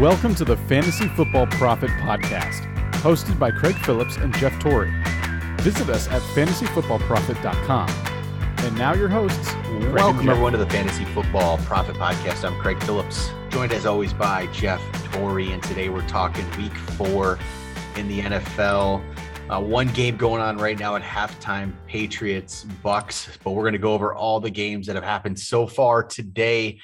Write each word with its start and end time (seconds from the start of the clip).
Welcome 0.00 0.34
to 0.36 0.46
the 0.46 0.56
Fantasy 0.56 1.08
Football 1.08 1.46
Prophet 1.48 1.90
Podcast, 1.90 2.62
hosted 3.02 3.38
by 3.38 3.50
Craig 3.50 3.74
Phillips 3.74 4.16
and 4.16 4.34
Jeff 4.38 4.58
Torrey. 4.58 4.90
Visit 5.58 5.90
us 5.90 6.08
at 6.08 6.22
fantasyfootballprophet.com. 6.22 7.90
And 8.64 8.78
now 8.78 8.94
your 8.94 9.10
hosts. 9.10 9.50
Craig 9.50 9.92
Welcome 9.92 10.26
everyone 10.30 10.52
to 10.52 10.58
the 10.58 10.70
Fantasy 10.70 11.04
Football 11.04 11.58
Prophet 11.58 11.96
Podcast. 11.96 12.50
I'm 12.50 12.58
Craig 12.62 12.82
Phillips, 12.84 13.28
joined 13.50 13.74
as 13.74 13.84
always 13.84 14.14
by 14.14 14.46
Jeff 14.54 14.80
Torrey, 15.12 15.52
and 15.52 15.62
today 15.62 15.90
we're 15.90 16.08
talking 16.08 16.46
Week 16.56 16.74
Four 16.74 17.38
in 17.96 18.08
the 18.08 18.20
NFL. 18.20 19.04
Uh, 19.50 19.60
one 19.60 19.88
game 19.88 20.16
going 20.16 20.40
on 20.40 20.56
right 20.56 20.78
now 20.78 20.96
at 20.96 21.02
halftime: 21.02 21.74
Patriots 21.86 22.64
Bucks. 22.82 23.36
But 23.44 23.50
we're 23.50 23.64
going 23.64 23.74
to 23.74 23.78
go 23.78 23.92
over 23.92 24.14
all 24.14 24.40
the 24.40 24.48
games 24.48 24.86
that 24.86 24.96
have 24.96 25.04
happened 25.04 25.38
so 25.38 25.66
far 25.66 26.02
today. 26.02 26.80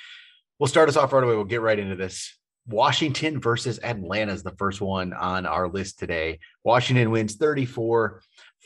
We'll 0.58 0.68
start 0.68 0.90
us 0.90 0.98
off 0.98 1.14
right 1.14 1.24
away. 1.24 1.34
We'll 1.34 1.44
get 1.44 1.62
right 1.62 1.78
into 1.78 1.96
this. 1.96 2.35
Washington 2.68 3.40
versus 3.40 3.78
Atlanta 3.82 4.32
is 4.32 4.42
the 4.42 4.56
first 4.58 4.80
one 4.80 5.12
on 5.12 5.46
our 5.46 5.68
list 5.68 5.98
today. 5.98 6.40
Washington 6.64 7.10
wins 7.10 7.36
34 7.36 8.22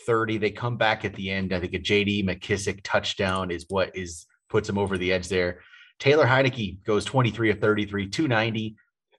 30. 0.07 0.39
They 0.39 0.51
come 0.51 0.77
back 0.77 1.05
at 1.05 1.15
the 1.15 1.31
end. 1.31 1.53
I 1.53 1.61
think 1.61 1.75
a 1.75 1.79
JD 1.79 2.25
McKissic 2.25 2.81
touchdown 2.83 3.51
is 3.51 3.67
what 3.69 3.95
is 3.95 4.27
puts 4.49 4.67
them 4.67 4.79
over 4.79 4.97
the 4.97 5.13
edge 5.13 5.29
there. 5.29 5.61
Taylor 5.99 6.27
Heinicke 6.27 6.83
goes 6.85 7.05
23 7.05 7.51
of 7.51 7.61
33, 7.61 8.09
290, 8.09 8.77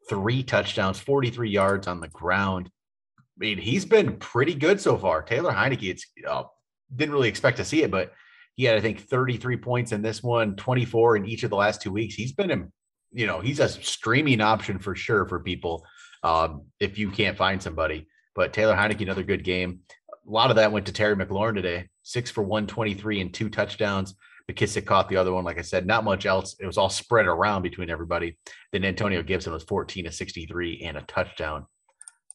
three 0.10 0.44
touchdowns, 0.44 1.00
43 1.00 1.50
yards 1.50 1.88
on 1.88 2.00
the 2.00 2.08
ground. 2.08 2.70
I 3.20 3.22
mean, 3.38 3.58
he's 3.60 3.86
been 3.86 4.18
pretty 4.18 4.56
good 4.56 4.82
so 4.82 4.98
far. 4.98 5.22
Taylor 5.22 5.54
Heinicke, 5.54 5.90
it's 5.90 6.06
uh, 6.28 6.44
didn't 6.94 7.14
really 7.14 7.30
expect 7.30 7.58
to 7.58 7.66
see 7.66 7.84
it, 7.84 7.92
but 7.92 8.14
he 8.56 8.66
had, 8.66 8.78
I 8.78 8.82
think, 8.82 9.00
33 9.00 9.58
points 9.58 9.92
in 9.92 10.02
this 10.02 10.22
one, 10.22 10.56
24 10.56 11.18
in 11.18 11.26
each 11.26 11.44
of 11.44 11.50
the 11.50 11.56
last 11.56 11.82
two 11.82 11.92
weeks. 11.92 12.16
He's 12.16 12.34
been, 12.34 12.72
you 13.12 13.28
know, 13.28 13.40
he's 13.40 13.60
a 13.60 13.70
streaming 13.70 14.42
option 14.42 14.80
for 14.80 14.96
sure 14.96 15.26
for 15.26 15.40
people 15.40 15.86
um, 16.24 16.64
if 16.80 16.98
you 16.98 17.12
can't 17.12 17.38
find 17.38 17.62
somebody. 17.62 18.08
But 18.36 18.54
Taylor 18.54 18.76
Heinicke, 18.76 19.02
another 19.02 19.24
good 19.24 19.44
game. 19.44 19.82
A 20.10 20.32
lot 20.32 20.50
of 20.50 20.56
that 20.56 20.72
went 20.72 20.86
to 20.86 20.94
Terry 20.94 21.16
McLaurin 21.16 21.56
today, 21.56 21.90
six 22.04 22.32
for 22.32 22.42
123 22.42 23.22
and 23.22 23.34
two 23.34 23.50
touchdowns. 23.50 24.16
McKissic 24.50 24.86
caught 24.86 25.10
the 25.10 25.18
other 25.18 25.34
one. 25.34 25.44
Like 25.44 25.60
I 25.60 25.64
said, 25.64 25.86
not 25.86 26.04
much 26.04 26.26
else. 26.26 26.56
It 26.60 26.66
was 26.66 26.78
all 26.78 26.90
spread 26.90 27.26
around 27.26 27.62
between 27.62 27.90
everybody. 27.90 28.38
Then 28.72 28.86
Antonio 28.86 29.24
Gibson 29.24 29.54
was 29.54 29.64
14 29.64 30.06
to 30.06 30.12
63 30.12 30.82
and 30.84 30.98
a 30.98 31.02
touchdown 31.02 31.66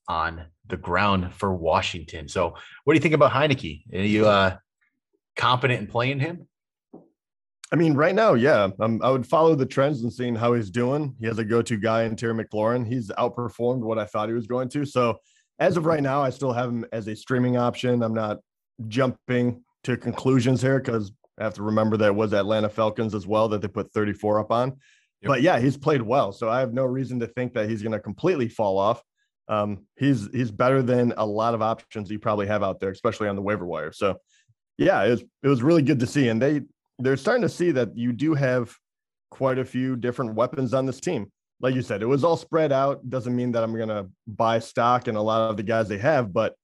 on 0.09 0.47
the 0.69 0.77
ground 0.77 1.35
for 1.35 1.55
Washington. 1.55 2.29
So, 2.29 2.55
what 2.85 2.93
do 2.93 2.97
you 2.97 3.01
think 3.01 3.15
about 3.15 3.33
Heinicke? 3.33 3.83
Are 3.93 3.99
you 3.99 4.27
uh, 4.27 4.57
confident 5.37 5.81
in 5.81 5.87
playing 5.87 6.21
him? 6.21 6.47
I 7.73 7.77
mean, 7.77 7.95
right 7.95 8.15
now, 8.15 8.35
yeah, 8.35 8.69
um, 8.79 9.01
I 9.03 9.11
would 9.11 9.27
follow 9.27 9.55
the 9.57 9.67
trends 9.67 10.03
and 10.03 10.13
seeing 10.13 10.37
how 10.37 10.53
he's 10.53 10.71
doing. 10.71 11.17
He 11.19 11.27
has 11.27 11.39
a 11.39 11.45
go-to 11.45 11.77
guy 11.77 12.05
in 12.05 12.15
Terry 12.15 12.33
McLaurin. 12.33 12.87
He's 12.87 13.09
outperformed 13.11 13.81
what 13.81 13.99
I 13.99 14.05
thought 14.05 14.29
he 14.29 14.35
was 14.35 14.47
going 14.47 14.69
to. 14.71 14.85
So, 14.85 15.19
as 15.59 15.77
of 15.77 15.87
right 15.87 16.03
now, 16.03 16.23
I 16.23 16.31
still 16.31 16.53
have 16.53 16.69
him 16.69 16.87
as 16.93 17.09
a 17.09 17.17
streaming 17.17 17.57
option. 17.57 18.03
I'm 18.03 18.15
not 18.15 18.39
jumping 18.87 19.65
to 19.85 19.97
conclusions 19.97 20.63
here 20.63 20.79
because 20.79 21.11
I 21.41 21.45
have 21.45 21.55
to 21.55 21.63
remember 21.63 21.97
that 21.97 22.09
it 22.09 22.15
was 22.15 22.33
Atlanta 22.33 22.69
Falcons 22.69 23.15
as 23.15 23.27
well 23.27 23.49
that 23.49 23.63
they 23.63 23.69
put 23.69 23.93
34 23.93 24.41
up 24.41 24.53
on. 24.53 24.69
Yep. 24.69 24.79
But 25.29 25.43
yeah, 25.43 25.59
he's 25.59 25.77
played 25.77 26.03
well, 26.03 26.31
so 26.31 26.49
I 26.49 26.61
have 26.61 26.73
no 26.73 26.85
reason 26.85 27.19
to 27.21 27.27
think 27.27 27.55
that 27.55 27.69
he's 27.69 27.83
going 27.83 27.93
to 27.93 28.01
completely 28.01 28.49
fall 28.49 28.79
off. 28.79 29.03
Um, 29.49 29.87
he's 29.97 30.29
he's 30.33 30.51
better 30.51 30.83
than 30.83 31.15
a 31.17 31.27
lot 31.27 31.55
of 31.55 31.63
options 31.63 32.11
you 32.11 32.19
probably 32.19 32.47
have 32.47 32.63
out 32.63 32.81
there, 32.81 32.91
especially 32.91 33.29
on 33.29 33.37
the 33.37 33.43
waiver 33.43 33.65
wire. 33.65 33.93
So 33.93 34.19
yeah, 34.77 35.03
it 35.05 35.11
was 35.11 35.25
it 35.43 35.49
was 35.49 35.63
really 35.63 35.83
good 35.83 36.01
to 36.01 36.07
see, 36.07 36.29
and 36.29 36.41
they 36.41 36.63
they're 36.99 37.17
starting 37.17 37.43
to 37.43 37.49
see 37.49 37.71
that 37.73 37.97
you 37.97 38.13
do 38.13 38.35
have 38.35 38.75
quite 39.31 39.59
a 39.59 39.65
few 39.65 39.97
different 39.97 40.35
weapons 40.35 40.75
on 40.75 40.87
this 40.87 41.01
team. 41.01 41.31
Like 41.61 41.75
you 41.75 41.83
said, 41.83 42.03
it 42.03 42.07
was 42.07 42.25
all 42.25 42.37
spread 42.37 42.73
out. 42.73 43.09
Doesn't 43.09 43.35
mean 43.35 43.53
that 43.53 43.63
I'm 43.63 43.75
going 43.75 43.89
to 43.89 44.09
buy 44.27 44.59
stock 44.59 45.09
in 45.09 45.17
a 45.17 45.23
lot 45.23 45.51
of 45.51 45.57
the 45.57 45.63
guys 45.63 45.89
they 45.89 45.99
have, 45.99 46.33
but 46.33 46.55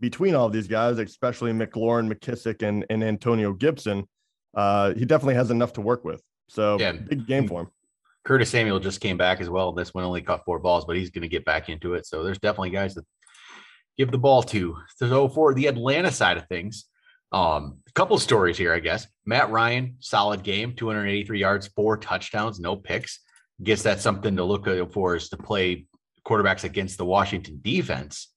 between 0.00 0.34
all 0.34 0.46
of 0.46 0.52
these 0.52 0.66
guys, 0.66 0.98
especially 0.98 1.52
McLaurin, 1.52 2.12
McKissic, 2.12 2.66
and, 2.66 2.84
and 2.90 3.02
Antonio 3.02 3.52
Gibson, 3.52 4.06
uh, 4.54 4.92
he 4.94 5.04
definitely 5.04 5.34
has 5.34 5.50
enough 5.50 5.72
to 5.74 5.80
work 5.80 6.04
with. 6.04 6.20
So 6.48 6.78
yeah. 6.78 6.92
big 6.92 7.26
game 7.26 7.48
for 7.48 7.62
him. 7.62 7.68
Curtis 8.24 8.50
Samuel 8.50 8.78
just 8.78 9.00
came 9.00 9.16
back 9.16 9.40
as 9.40 9.48
well. 9.48 9.72
This 9.72 9.94
one 9.94 10.04
only 10.04 10.22
caught 10.22 10.44
four 10.44 10.58
balls, 10.58 10.84
but 10.84 10.96
he's 10.96 11.10
going 11.10 11.22
to 11.22 11.28
get 11.28 11.44
back 11.44 11.68
into 11.68 11.94
it. 11.94 12.06
So 12.06 12.22
there's 12.22 12.38
definitely 12.38 12.70
guys 12.70 12.94
that 12.94 13.04
give 13.96 14.10
the 14.10 14.18
ball 14.18 14.42
to. 14.44 14.76
So 14.96 15.28
for 15.28 15.54
the 15.54 15.66
Atlanta 15.66 16.10
side 16.10 16.36
of 16.36 16.46
things, 16.46 16.86
um, 17.32 17.78
a 17.88 17.92
couple 17.92 18.18
stories 18.18 18.58
here, 18.58 18.72
I 18.72 18.78
guess. 18.78 19.06
Matt 19.24 19.50
Ryan, 19.50 19.96
solid 20.00 20.42
game, 20.42 20.74
283 20.74 21.38
yards, 21.38 21.66
four 21.68 21.96
touchdowns, 21.96 22.60
no 22.60 22.76
picks. 22.76 23.20
Guess 23.62 23.82
that's 23.82 24.02
something 24.02 24.36
to 24.36 24.44
look 24.44 24.66
for 24.92 25.16
is 25.16 25.28
to 25.30 25.36
play 25.36 25.86
quarterbacks 26.26 26.64
against 26.64 26.98
the 26.98 27.04
Washington 27.04 27.58
defense. 27.62 28.28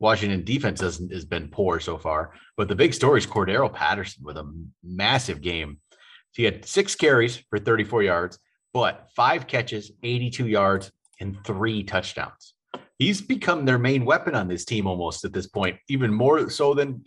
Washington 0.00 0.44
defense 0.44 0.80
has, 0.80 1.00
has 1.12 1.24
been 1.24 1.48
poor 1.48 1.80
so 1.80 1.96
far, 1.96 2.32
but 2.56 2.68
the 2.68 2.74
big 2.74 2.92
story 2.92 3.18
is 3.18 3.26
Cordarrelle 3.26 3.72
Patterson 3.72 4.22
with 4.24 4.36
a 4.36 4.52
massive 4.82 5.40
game. 5.40 5.78
So 5.90 5.96
he 6.42 6.44
had 6.44 6.64
six 6.64 6.94
carries 6.94 7.36
for 7.48 7.58
34 7.58 8.02
yards, 8.02 8.38
but 8.72 9.08
five 9.14 9.46
catches, 9.46 9.92
82 10.02 10.48
yards, 10.48 10.90
and 11.20 11.38
three 11.44 11.84
touchdowns. 11.84 12.54
He's 12.98 13.22
become 13.22 13.64
their 13.64 13.78
main 13.78 14.04
weapon 14.04 14.34
on 14.34 14.48
this 14.48 14.64
team 14.64 14.86
almost 14.86 15.24
at 15.24 15.32
this 15.32 15.46
point, 15.46 15.78
even 15.88 16.12
more 16.12 16.50
so 16.50 16.74
than 16.74 17.04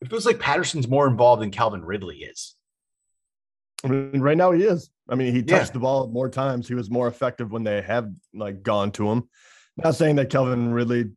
it 0.00 0.08
feels 0.08 0.26
like 0.26 0.38
Patterson's 0.38 0.88
more 0.88 1.06
involved 1.06 1.42
than 1.42 1.50
Calvin 1.50 1.84
Ridley 1.84 2.18
is. 2.18 2.54
I 3.84 3.88
mean, 3.88 4.20
right 4.20 4.36
now 4.36 4.52
he 4.52 4.62
is. 4.62 4.90
I 5.08 5.14
mean, 5.14 5.32
he 5.32 5.42
touched 5.42 5.68
yeah. 5.68 5.72
the 5.72 5.78
ball 5.80 6.08
more 6.08 6.28
times. 6.28 6.66
He 6.66 6.74
was 6.74 6.90
more 6.90 7.08
effective 7.08 7.52
when 7.52 7.62
they 7.62 7.82
have 7.82 8.10
like 8.34 8.62
gone 8.62 8.90
to 8.92 9.10
him. 9.10 9.28
Not 9.76 9.94
saying 9.94 10.16
that 10.16 10.30
Calvin 10.30 10.72
Ridley 10.72 11.10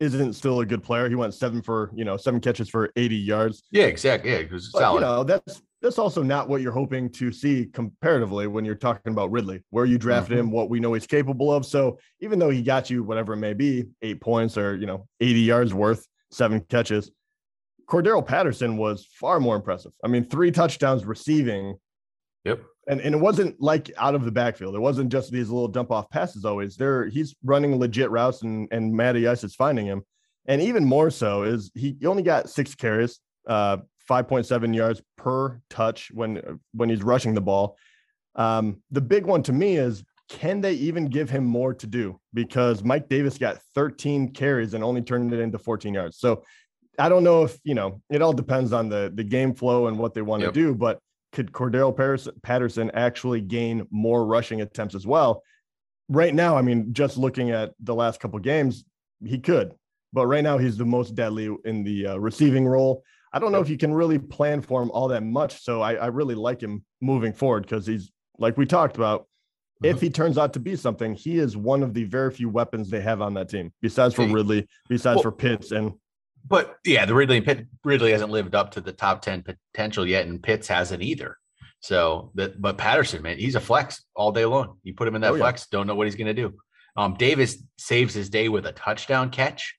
isn't 0.00 0.34
still 0.34 0.60
a 0.60 0.66
good 0.66 0.82
player. 0.82 1.08
He 1.08 1.14
went 1.14 1.34
seven 1.34 1.62
for 1.62 1.90
you 1.94 2.04
know 2.04 2.16
seven 2.16 2.40
catches 2.40 2.68
for 2.68 2.90
80 2.96 3.16
yards. 3.16 3.62
Yeah, 3.70 3.84
exactly. 3.84 4.30
Yeah, 4.30 4.38
it 4.38 4.52
was 4.52 4.70
but, 4.72 4.80
solid. 4.80 5.00
You 5.00 5.06
know, 5.06 5.24
that's 5.24 5.62
that's 5.80 5.98
also 5.98 6.22
not 6.22 6.48
what 6.48 6.60
you're 6.60 6.72
hoping 6.72 7.10
to 7.10 7.30
see 7.30 7.66
comparatively 7.66 8.46
when 8.46 8.64
you're 8.64 8.74
talking 8.74 9.12
about 9.12 9.30
Ridley, 9.30 9.62
where 9.70 9.84
you 9.84 9.98
drafted 9.98 10.38
mm-hmm. 10.38 10.48
him, 10.48 10.50
what 10.50 10.70
we 10.70 10.80
know 10.80 10.94
he's 10.94 11.06
capable 11.06 11.52
of. 11.52 11.64
So 11.64 11.98
even 12.20 12.38
though 12.38 12.50
he 12.50 12.62
got 12.62 12.90
you 12.90 13.02
whatever 13.02 13.34
it 13.34 13.38
may 13.38 13.54
be, 13.54 13.84
eight 14.02 14.20
points 14.20 14.58
or 14.58 14.76
you 14.76 14.86
know 14.86 15.06
80 15.20 15.40
yards 15.40 15.74
worth, 15.74 16.06
seven 16.30 16.60
catches, 16.60 17.10
Cordarrelle 17.86 18.26
Patterson 18.26 18.76
was 18.76 19.06
far 19.12 19.40
more 19.40 19.56
impressive. 19.56 19.92
I 20.04 20.08
mean, 20.08 20.24
three 20.24 20.50
touchdowns 20.50 21.04
receiving. 21.04 21.76
Yep. 22.44 22.62
And, 22.86 23.00
and 23.00 23.14
it 23.14 23.18
wasn't 23.18 23.60
like 23.60 23.90
out 23.96 24.14
of 24.14 24.24
the 24.24 24.30
backfield. 24.30 24.74
It 24.74 24.80
wasn't 24.80 25.10
just 25.10 25.32
these 25.32 25.48
little 25.48 25.68
dump 25.68 25.90
off 25.90 26.10
passes 26.10 26.44
always. 26.44 26.76
There 26.76 27.06
he's 27.06 27.34
running 27.42 27.78
legit 27.78 28.10
routes 28.10 28.42
and 28.42 28.68
and 28.70 28.92
Matty 28.92 29.26
Ice 29.26 29.44
is 29.44 29.54
finding 29.54 29.86
him. 29.86 30.02
And 30.46 30.60
even 30.60 30.84
more 30.84 31.10
so 31.10 31.44
is 31.44 31.70
he 31.74 31.96
only 32.04 32.22
got 32.22 32.50
six 32.50 32.74
carries, 32.74 33.20
uh, 33.48 33.78
5.7 34.08 34.74
yards 34.74 35.00
per 35.16 35.60
touch 35.70 36.10
when 36.12 36.60
when 36.72 36.90
he's 36.90 37.02
rushing 37.02 37.34
the 37.34 37.40
ball. 37.40 37.76
Um, 38.34 38.82
the 38.90 39.00
big 39.00 39.24
one 39.24 39.42
to 39.44 39.52
me 39.52 39.76
is 39.76 40.04
can 40.28 40.60
they 40.60 40.72
even 40.74 41.06
give 41.06 41.30
him 41.30 41.44
more 41.44 41.74
to 41.74 41.86
do? 41.86 42.18
Because 42.32 42.82
Mike 42.82 43.08
Davis 43.08 43.38
got 43.38 43.58
13 43.74 44.32
carries 44.32 44.74
and 44.74 44.82
only 44.82 45.02
turned 45.02 45.32
it 45.32 45.40
into 45.40 45.58
14 45.58 45.94
yards. 45.94 46.18
So 46.18 46.42
I 46.98 47.08
don't 47.08 47.24
know 47.24 47.44
if 47.44 47.58
you 47.64 47.74
know. 47.74 48.00
It 48.10 48.22
all 48.22 48.32
depends 48.32 48.72
on 48.72 48.88
the 48.88 49.10
the 49.14 49.24
game 49.24 49.54
flow 49.54 49.86
and 49.86 49.98
what 49.98 50.14
they 50.14 50.22
want 50.22 50.42
yep. 50.42 50.52
to 50.52 50.60
do. 50.60 50.74
But 50.74 50.98
could 51.32 51.52
Cordarrelle 51.52 52.30
Patterson 52.42 52.90
actually 52.94 53.40
gain 53.40 53.86
more 53.90 54.24
rushing 54.24 54.60
attempts 54.60 54.94
as 54.94 55.06
well? 55.06 55.42
Right 56.08 56.34
now, 56.34 56.56
I 56.56 56.62
mean, 56.62 56.92
just 56.92 57.16
looking 57.16 57.50
at 57.50 57.72
the 57.80 57.94
last 57.94 58.20
couple 58.20 58.38
games, 58.38 58.84
he 59.24 59.38
could. 59.38 59.74
But 60.12 60.26
right 60.26 60.44
now, 60.44 60.58
he's 60.58 60.76
the 60.76 60.84
most 60.84 61.14
deadly 61.14 61.54
in 61.64 61.82
the 61.82 62.08
uh, 62.08 62.16
receiving 62.18 62.66
role. 62.66 63.02
I 63.32 63.40
don't 63.40 63.50
know 63.50 63.60
if 63.60 63.68
you 63.68 63.76
can 63.76 63.92
really 63.92 64.18
plan 64.18 64.60
for 64.60 64.80
him 64.80 64.92
all 64.92 65.08
that 65.08 65.24
much. 65.24 65.60
So 65.62 65.80
I, 65.80 65.94
I 65.94 66.06
really 66.06 66.36
like 66.36 66.60
him 66.60 66.84
moving 67.00 67.32
forward 67.32 67.64
because 67.64 67.84
he's 67.84 68.12
like 68.38 68.56
we 68.56 68.64
talked 68.64 68.96
about. 68.96 69.22
Mm-hmm. 69.82 69.86
If 69.86 70.00
he 70.00 70.08
turns 70.08 70.38
out 70.38 70.52
to 70.52 70.60
be 70.60 70.76
something, 70.76 71.14
he 71.14 71.38
is 71.38 71.56
one 71.56 71.82
of 71.82 71.94
the 71.94 72.04
very 72.04 72.30
few 72.30 72.48
weapons 72.48 72.90
they 72.90 73.00
have 73.00 73.20
on 73.20 73.34
that 73.34 73.48
team, 73.48 73.72
besides 73.82 74.14
for 74.14 74.24
Ridley, 74.24 74.68
besides 74.88 75.16
well, 75.16 75.22
for 75.24 75.32
Pitts 75.32 75.72
and 75.72 75.94
but 76.46 76.76
yeah, 76.84 77.06
the 77.06 77.14
Ridley 77.14 77.40
Pitt, 77.40 77.66
Ridley 77.84 78.12
hasn't 78.12 78.30
lived 78.30 78.54
up 78.54 78.72
to 78.72 78.80
the 78.80 78.92
top 78.92 79.22
10 79.22 79.44
potential 79.72 80.06
yet, 80.06 80.26
and 80.26 80.42
Pitts 80.42 80.68
hasn't 80.68 81.02
either. 81.02 81.38
So 81.80 82.30
that, 82.34 82.60
but 82.60 82.78
Patterson, 82.78 83.22
man, 83.22 83.38
he's 83.38 83.54
a 83.54 83.60
flex 83.60 84.02
all 84.14 84.32
day 84.32 84.44
long. 84.44 84.78
You 84.82 84.94
put 84.94 85.08
him 85.08 85.14
in 85.14 85.20
that 85.22 85.32
oh, 85.32 85.38
flex, 85.38 85.62
yeah. 85.62 85.78
don't 85.78 85.86
know 85.86 85.94
what 85.94 86.06
he's 86.06 86.16
going 86.16 86.34
to 86.34 86.34
do. 86.34 86.54
Um, 86.96 87.14
Davis 87.14 87.62
saves 87.78 88.14
his 88.14 88.30
day 88.30 88.48
with 88.48 88.66
a 88.66 88.72
touchdown 88.72 89.30
catch, 89.30 89.74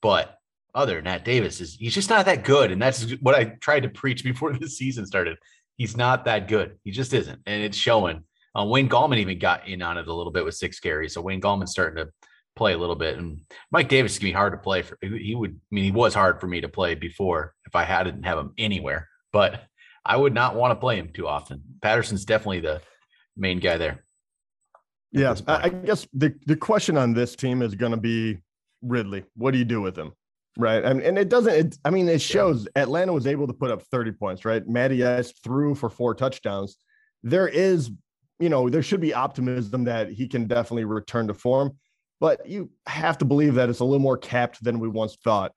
but 0.00 0.36
other 0.74 0.96
than 0.96 1.04
that, 1.04 1.24
Davis 1.24 1.60
is 1.60 1.74
he's 1.74 1.94
just 1.94 2.10
not 2.10 2.26
that 2.26 2.44
good, 2.44 2.70
and 2.70 2.80
that's 2.80 3.10
what 3.20 3.34
I 3.34 3.44
tried 3.60 3.80
to 3.80 3.88
preach 3.88 4.24
before 4.24 4.52
the 4.52 4.68
season 4.68 5.06
started. 5.06 5.36
He's 5.76 5.96
not 5.96 6.26
that 6.26 6.48
good. 6.48 6.78
He 6.84 6.90
just 6.90 7.12
isn't, 7.12 7.40
and 7.46 7.62
it's 7.62 7.76
showing. 7.76 8.24
Uh, 8.58 8.64
Wayne 8.64 8.88
Gallman 8.88 9.18
even 9.18 9.38
got 9.38 9.68
in 9.68 9.80
on 9.80 9.96
it 9.96 10.08
a 10.08 10.12
little 10.12 10.32
bit 10.32 10.44
with 10.44 10.54
six 10.54 10.80
carries, 10.80 11.14
so 11.14 11.20
Wayne 11.20 11.40
Gallman's 11.40 11.70
starting 11.70 12.04
to 12.04 12.10
play 12.56 12.72
a 12.72 12.78
little 12.78 12.96
bit. 12.96 13.18
And 13.18 13.40
Mike 13.70 13.88
Davis 13.88 14.18
can 14.18 14.26
be 14.26 14.32
hard 14.32 14.52
to 14.52 14.58
play 14.58 14.82
for. 14.82 14.98
He 15.02 15.34
would, 15.34 15.52
I 15.52 15.74
mean, 15.74 15.84
he 15.84 15.92
was 15.92 16.14
hard 16.14 16.40
for 16.40 16.46
me 16.46 16.60
to 16.60 16.68
play 16.68 16.94
before 16.94 17.54
if 17.66 17.74
I 17.74 17.84
had 17.84 18.04
didn't 18.04 18.24
have 18.24 18.38
him 18.38 18.52
anywhere, 18.58 19.08
but 19.32 19.62
I 20.04 20.16
would 20.16 20.34
not 20.34 20.56
want 20.56 20.72
to 20.72 20.76
play 20.76 20.96
him 20.96 21.10
too 21.12 21.28
often. 21.28 21.62
Patterson's 21.82 22.24
definitely 22.24 22.60
the 22.60 22.80
main 23.36 23.58
guy 23.58 23.76
there. 23.76 24.04
Yeah, 25.12 25.34
I, 25.48 25.64
I 25.64 25.68
guess 25.70 26.06
the 26.12 26.32
the 26.46 26.54
question 26.54 26.96
on 26.96 27.14
this 27.14 27.34
team 27.34 27.62
is 27.62 27.74
going 27.74 27.90
to 27.90 27.98
be 27.98 28.38
Ridley. 28.82 29.24
What 29.36 29.50
do 29.50 29.58
you 29.58 29.64
do 29.64 29.80
with 29.80 29.96
him? 29.96 30.12
Right. 30.56 30.84
And, 30.84 31.00
and 31.00 31.18
it 31.18 31.28
doesn't, 31.28 31.52
it, 31.52 31.78
I 31.84 31.90
mean, 31.90 32.08
it 32.08 32.20
shows 32.20 32.66
yeah. 32.76 32.82
Atlanta 32.82 33.12
was 33.12 33.26
able 33.26 33.46
to 33.46 33.52
put 33.52 33.70
up 33.70 33.82
30 33.82 34.12
points, 34.12 34.44
right? 34.44 34.66
Matty 34.66 35.04
Ice 35.04 35.32
threw 35.44 35.74
for 35.74 35.88
four 35.88 36.14
touchdowns. 36.14 36.76
There 37.22 37.48
is, 37.48 37.90
you 38.38 38.48
know, 38.48 38.68
there 38.68 38.82
should 38.82 39.00
be 39.00 39.14
optimism 39.14 39.84
that 39.84 40.10
he 40.10 40.26
can 40.28 40.46
definitely 40.46 40.84
return 40.84 41.28
to 41.28 41.34
form, 41.34 41.76
but 42.20 42.46
you 42.46 42.70
have 42.86 43.18
to 43.18 43.24
believe 43.24 43.54
that 43.54 43.68
it's 43.68 43.80
a 43.80 43.84
little 43.84 43.98
more 43.98 44.18
capped 44.18 44.62
than 44.62 44.78
we 44.78 44.88
once 44.88 45.16
thought. 45.24 45.52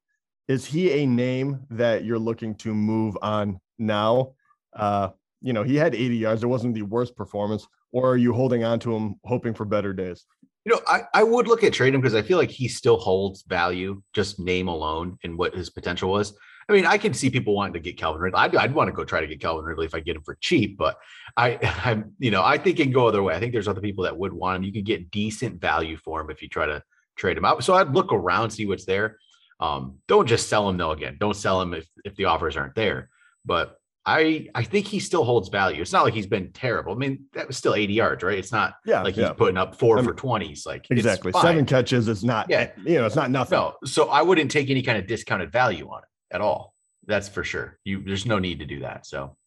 Is 0.48 0.66
he 0.66 0.92
a 0.92 1.06
name 1.06 1.60
that 1.70 2.04
you're 2.04 2.20
looking 2.20 2.56
to 2.56 2.74
move 2.74 3.18
on 3.22 3.60
now? 3.78 4.34
Uh, 4.74 5.10
you 5.42 5.54
know, 5.54 5.64
he 5.64 5.76
had 5.76 5.94
80 5.94 6.18
yards. 6.18 6.44
It 6.44 6.48
wasn't 6.48 6.74
the 6.74 6.82
worst 6.82 7.16
performance. 7.16 7.68
Or 7.92 8.10
are 8.12 8.18
you 8.18 8.34
holding 8.34 8.64
on 8.64 8.80
to 8.80 8.96
him, 8.96 9.16
hoping 9.24 9.54
for 9.54 9.66
better 9.66 9.94
days? 9.94 10.26
You 10.66 10.74
know, 10.74 10.82
I, 10.88 11.02
I 11.14 11.24
would 11.24 11.48
look 11.48 11.64
at 11.64 11.74
trading 11.74 11.96
him 11.96 12.02
because 12.02 12.16
I 12.16 12.22
feel 12.22 12.38
like 12.38 12.50
he 12.50 12.68
still 12.68 12.98
holds 12.98 13.44
value, 13.44 14.02
just 14.14 14.40
name 14.40 14.70
alone, 14.70 15.18
and 15.24 15.38
what 15.38 15.54
his 15.54 15.70
potential 15.70 16.10
was. 16.10 16.34
I 16.70 16.74
mean, 16.74 16.86
I 16.86 16.98
can 16.98 17.14
see 17.14 17.30
people 17.30 17.56
wanting 17.56 17.74
to 17.74 17.80
get 17.80 17.98
Calvin 17.98 18.22
Ridley. 18.22 18.40
I'd, 18.40 18.56
I'd 18.56 18.74
want 18.74 18.88
to 18.88 18.94
go 18.94 19.04
try 19.04 19.22
to 19.22 19.28
get 19.28 19.42
Calvin 19.42 19.66
Ridley 19.66 19.86
if 19.86 19.96
I 19.96 20.00
get 20.00 20.16
him 20.16 20.24
for 20.24 20.36
cheap, 20.36 20.78
but 20.78 20.98
I, 21.36 21.60
I'm, 21.84 22.14
you 22.20 22.32
know, 22.32 22.44
I 22.44 22.58
think 22.58 22.80
it 22.80 22.84
can 22.84 22.94
go 22.94 23.08
other 23.08 23.24
way. 23.24 23.36
I 23.36 23.40
think 23.40 23.54
there's 23.54 23.68
other 23.68 23.82
people 23.82 24.06
that 24.06 24.18
would 24.18 24.34
want 24.34 24.58
him. 24.58 24.64
You 24.64 24.74
could 24.74 24.86
get 24.86 25.12
decent 25.12 25.60
value 25.60 25.98
for 25.98 26.22
him 26.22 26.30
if 26.30 26.42
you 26.42 26.50
try 26.50 26.66
to 26.66 26.84
trade 27.16 27.38
him 27.38 27.46
out. 27.46 27.64
So 27.64 27.74
I'd 27.74 27.94
look 27.94 28.12
around, 28.12 28.52
see 28.52 28.66
what's 28.66 28.86
there. 28.86 29.18
Um, 29.60 30.00
don't 30.08 30.28
just 30.28 30.50
sell 30.50 30.68
him 30.68 30.78
though. 30.78 30.92
Again, 30.92 31.18
don't 31.20 31.36
sell 31.36 31.62
him 31.62 31.74
if 31.74 31.88
if 32.04 32.16
the 32.16 32.26
offers 32.26 32.58
aren't 32.58 32.76
there. 32.76 33.10
But 33.46 33.78
I 34.06 34.48
I 34.54 34.64
think 34.64 34.88
he 34.88 35.00
still 35.00 35.24
holds 35.24 35.50
value. 35.50 35.82
It's 35.82 35.94
not 35.94 36.04
like 36.04 36.14
he's 36.14 36.28
been 36.28 36.52
terrible. 36.52 36.94
I 36.94 36.98
mean, 36.98 37.26
that 37.34 37.48
was 37.48 37.56
still 37.56 37.74
80 37.74 37.94
yards, 37.94 38.24
right? 38.24 38.38
It's 38.38 38.52
not 38.52 38.74
yeah, 38.86 39.04
like 39.04 39.16
he's 39.16 39.30
putting 39.38 39.58
up 39.58 39.76
4 39.76 39.98
I 39.98 40.02
mean, 40.02 40.10
for 40.10 40.16
20s. 40.16 40.66
Like 40.66 40.88
exactly 40.90 41.32
seven 41.32 41.66
catches 41.66 42.08
is 42.08 42.24
not 42.24 42.50
yeah, 42.50 42.72
you 42.84 42.96
know, 42.96 43.06
it's 43.06 43.16
not 43.16 43.32
nothing. 43.32 43.58
No, 43.58 43.76
so 43.86 44.10
I 44.10 44.22
wouldn't 44.22 44.52
take 44.52 44.70
any 44.70 44.82
kind 44.82 44.98
of 44.98 45.08
discounted 45.08 45.52
value 45.52 45.88
on 45.88 46.00
it 46.00 46.10
at 46.34 46.42
all. 46.42 46.74
That's 47.06 47.30
for 47.30 47.44
sure. 47.44 47.78
You 47.84 48.04
there's 48.04 48.26
no 48.26 48.40
need 48.40 48.60
to 48.60 48.66
do 48.66 48.82
that. 48.82 49.06
So 49.06 49.38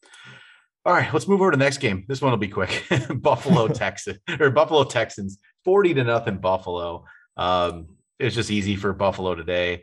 all 0.86 0.92
right, 0.92 1.12
let's 1.12 1.26
move 1.26 1.40
over 1.40 1.50
to 1.50 1.56
the 1.56 1.64
next 1.64 1.78
game. 1.78 2.04
This 2.06 2.22
one 2.22 2.30
will 2.30 2.38
be 2.38 2.46
quick. 2.46 2.84
Buffalo, 3.16 3.66
Texas, 3.82 4.18
or 4.38 4.50
Buffalo 4.50 4.84
Texans, 4.84 5.38
40 5.64 5.94
to 5.94 6.04
nothing 6.04 6.36
Buffalo. 6.36 7.04
Um, 7.36 7.88
it's 8.20 8.36
just 8.36 8.52
easy 8.52 8.76
for 8.76 8.92
Buffalo 8.92 9.34
today. 9.34 9.82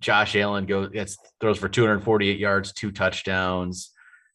Josh 0.00 0.36
Allen 0.36 0.66
goes 0.66 0.90
gets 0.90 1.16
throws 1.40 1.58
for 1.58 1.70
248 1.70 2.38
yards, 2.38 2.74
two 2.74 2.92
touchdowns. 2.92 3.92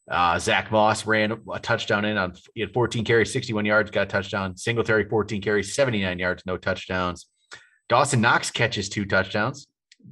Uh, 0.09 0.39
Zack 0.39 0.71
Moss 0.71 1.05
ran 1.05 1.39
a 1.53 1.59
touchdown 1.59 2.03
in 2.03 2.17
on 2.17 2.33
he 2.55 2.61
had 2.61 2.73
14 2.73 3.05
carries, 3.05 3.31
61 3.31 3.65
yards, 3.65 3.91
got 3.91 4.03
a 4.03 4.05
touchdown. 4.07 4.57
Singletary 4.57 5.07
14 5.07 5.39
carries, 5.39 5.75
79 5.75 6.17
yards, 6.17 6.43
no 6.47 6.57
touchdowns. 6.57 7.27
Dawson 7.89 8.21
Knox 8.21 8.49
catches 8.49 8.89
two 8.89 9.05
touchdowns. 9.05 9.67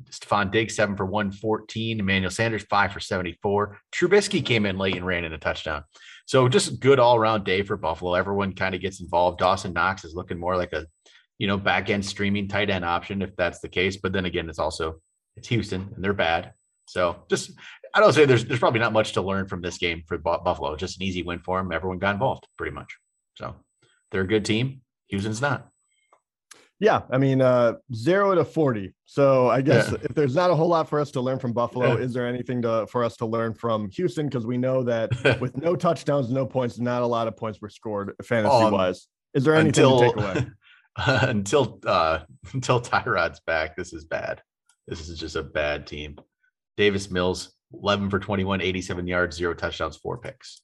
Stefon 0.10 0.52
Diggs 0.52 0.76
seven 0.76 0.96
for 0.96 1.06
114. 1.06 2.00
Emmanuel 2.00 2.32
Sanders 2.32 2.64
five 2.64 2.92
for 2.92 3.00
74. 3.00 3.80
Trubisky 3.94 4.46
came 4.46 4.66
in 4.66 4.78
late 4.78 4.96
and 4.96 5.06
ran 5.06 5.24
in 5.24 5.34
a 5.34 5.38
touchdown. 5.38 5.84
So 6.26 6.48
just 6.48 6.72
a 6.72 6.78
good 6.78 7.00
all 7.00 7.16
around 7.16 7.46
day 7.46 7.64
for 7.64 7.78
Buffalo. 7.78 8.14
Everyone 8.14 8.54
kind 8.54 8.76
of 8.76 8.82
gets 8.82 9.02
involved. 9.02 9.40
Dawson 9.40 9.74
Knox 9.74 10.04
is 10.04 10.14
looking 10.14 10.40
more 10.40 10.58
like 10.58 10.74
a 10.74 10.86
you 11.38 11.48
know 11.48 11.58
back 11.58 11.90
end 11.90 12.06
streaming 12.06 12.48
tight 12.48 12.70
end 12.70 12.86
option 12.86 13.22
if 13.22 13.36
that's 13.36 13.60
the 13.60 13.70
case. 13.70 13.98
But 13.98 14.14
then 14.14 14.26
again, 14.26 14.50
it's 14.50 14.60
also 14.60 15.02
it's 15.36 15.48
Houston 15.48 15.94
and 15.96 16.04
they're 16.04 16.14
bad. 16.14 16.54
So 16.88 17.24
just 17.30 17.52
I 17.94 18.00
don't 18.00 18.14
say 18.14 18.26
there's 18.26 18.46
there's 18.46 18.60
probably 18.60 18.80
not 18.80 18.94
much 18.94 19.14
to 19.14 19.22
learn 19.22 19.48
from 19.48 19.62
this 19.62 19.78
game 19.78 20.04
for 20.08 20.18
Buffalo. 20.18 20.76
Just 20.76 21.00
an 21.00 21.04
easy 21.04 21.24
win 21.24 21.40
for 21.40 21.58
them. 21.58 21.72
Everyone 21.72 22.00
got 22.00 22.14
involved 22.14 22.48
pretty 22.58 22.74
much. 22.74 22.98
So 23.36 23.56
they're 24.12 24.22
a 24.22 24.28
good 24.28 24.46
team. 24.46 24.82
Houston's 25.08 25.42
not. 25.42 25.70
Yeah, 26.80 27.02
I 27.10 27.18
mean 27.18 27.42
uh, 27.42 27.74
zero 27.94 28.36
to 28.36 28.46
forty. 28.46 28.94
So 29.06 29.50
I 29.50 29.62
guess 29.62 29.92
yeah. 29.92 29.98
if 30.04 30.14
there's 30.14 30.36
not 30.36 30.52
a 30.52 30.56
whole 30.56 30.68
lot 30.68 30.88
for 30.88 31.00
us 31.00 31.10
to 31.12 31.22
learn 31.22 31.40
from 31.40 31.52
Buffalo, 31.54 31.96
yeah. 31.98 32.04
is 32.04 32.14
there 32.14 32.28
anything 32.28 32.62
to 32.62 32.86
for 32.88 33.04
us 33.04 33.18
to 33.18 33.26
learn 33.26 33.56
from 33.56 33.90
Houston? 33.92 34.28
Because 34.28 34.46
we 34.46 34.58
know 34.58 34.84
that 34.84 35.10
with 35.42 35.58
no 35.58 35.76
touchdowns, 35.76 36.30
no 36.30 36.46
points, 36.46 36.80
not 36.80 37.02
a 37.02 37.08
lot 37.08 37.28
of 37.28 37.36
points 37.36 37.62
were 37.62 37.70
scored 37.70 38.14
fantasy 38.24 38.54
um, 38.54 38.74
wise. 38.74 39.08
Is 39.34 39.44
there 39.44 39.56
anything 39.56 39.84
until, 39.84 40.00
to 40.00 40.06
take 40.08 40.18
away? 40.18 40.48
until 41.28 41.80
uh, 41.86 42.20
until 42.54 42.80
Tyrod's 42.80 43.40
back, 43.40 43.76
this 43.76 43.94
is 43.94 44.06
bad. 44.06 44.42
This 44.88 45.10
is 45.10 45.20
just 45.20 45.36
a 45.36 45.44
bad 45.44 45.88
team. 45.88 46.18
Davis 46.78 47.10
Mills, 47.10 47.54
11 47.74 48.10
for 48.10 48.20
21, 48.20 48.62
87 48.62 49.08
yards, 49.08 49.36
zero 49.36 49.54
touchdowns, 49.54 49.98
four 49.98 50.18
picks. 50.18 50.62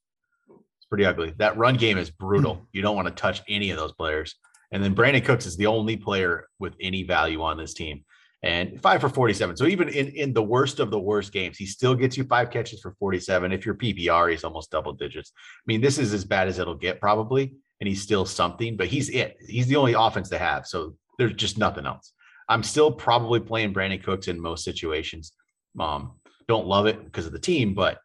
It's 0.47 0.85
pretty 0.87 1.05
ugly. 1.05 1.33
That 1.37 1.57
run 1.57 1.75
game 1.75 1.97
is 1.97 2.11
brutal. 2.11 2.67
You 2.71 2.81
don't 2.83 2.95
want 2.95 3.07
to 3.07 3.13
touch 3.13 3.41
any 3.49 3.71
of 3.71 3.77
those 3.77 3.93
players. 3.93 4.35
And 4.73 4.83
then 4.83 4.95
Brandin 4.95 5.23
Cooks 5.23 5.45
is 5.45 5.55
the 5.55 5.67
only 5.67 5.95
player 5.95 6.49
with 6.59 6.73
any 6.81 7.03
value 7.03 7.41
on 7.43 7.57
this 7.57 7.75
team. 7.75 8.03
And 8.41 8.81
five 8.81 8.99
for 8.99 9.07
47. 9.07 9.55
So 9.55 9.65
even 9.67 9.87
in, 9.87 10.07
in 10.07 10.33
the 10.33 10.43
worst 10.43 10.79
of 10.79 10.89
the 10.89 10.99
worst 10.99 11.31
games, 11.31 11.57
he 11.57 11.65
still 11.65 11.95
gets 11.95 12.17
you 12.17 12.25
five 12.25 12.49
catches 12.49 12.81
for 12.81 12.91
47. 12.99 13.53
If 13.53 13.65
you're 13.65 13.75
PPR, 13.75 14.31
he's 14.31 14.43
almost 14.43 14.71
double 14.71 14.91
digits. 14.91 15.31
I 15.35 15.63
mean, 15.67 15.79
this 15.79 15.97
is 15.97 16.13
as 16.13 16.25
bad 16.25 16.49
as 16.49 16.59
it'll 16.59 16.75
get 16.75 16.99
probably. 16.99 17.53
And 17.79 17.87
he's 17.87 18.01
still 18.01 18.25
something, 18.25 18.75
but 18.75 18.87
he's 18.87 19.09
it. 19.09 19.37
He's 19.47 19.67
the 19.67 19.75
only 19.75 19.93
offense 19.93 20.27
they 20.27 20.39
have. 20.39 20.65
So 20.65 20.95
there's 21.17 21.33
just 21.33 21.57
nothing 21.57 21.85
else. 21.85 22.11
I'm 22.49 22.63
still 22.63 22.91
probably 22.91 23.39
playing 23.39 23.73
Brandin 23.73 24.03
Cooks 24.03 24.27
in 24.27 24.41
most 24.41 24.65
situations. 24.65 25.33
Um, 25.79 26.13
don't 26.47 26.67
love 26.67 26.87
it 26.87 27.05
because 27.05 27.25
of 27.25 27.31
the 27.31 27.39
team, 27.39 27.73
but 27.73 27.99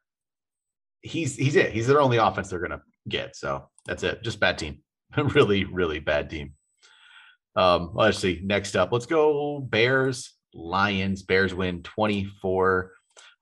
he's 1.00 1.34
he's 1.34 1.56
it. 1.56 1.72
He's 1.72 1.86
their 1.86 2.00
only 2.00 2.18
offense 2.18 2.48
they're 2.48 2.60
gonna 2.60 2.82
get. 3.08 3.34
So 3.34 3.68
that's 3.86 4.02
it. 4.02 4.22
Just 4.22 4.38
bad 4.38 4.58
team. 4.58 4.82
really, 5.16 5.64
really 5.64 5.98
bad 5.98 6.30
team. 6.30 6.54
Um, 7.58 7.90
let's 7.92 8.20
see. 8.20 8.40
Next 8.44 8.76
up, 8.76 8.92
let's 8.92 9.06
go 9.06 9.58
Bears, 9.58 10.34
Lions. 10.54 11.22
Bears 11.24 11.52
win 11.52 11.82
24 11.82 12.92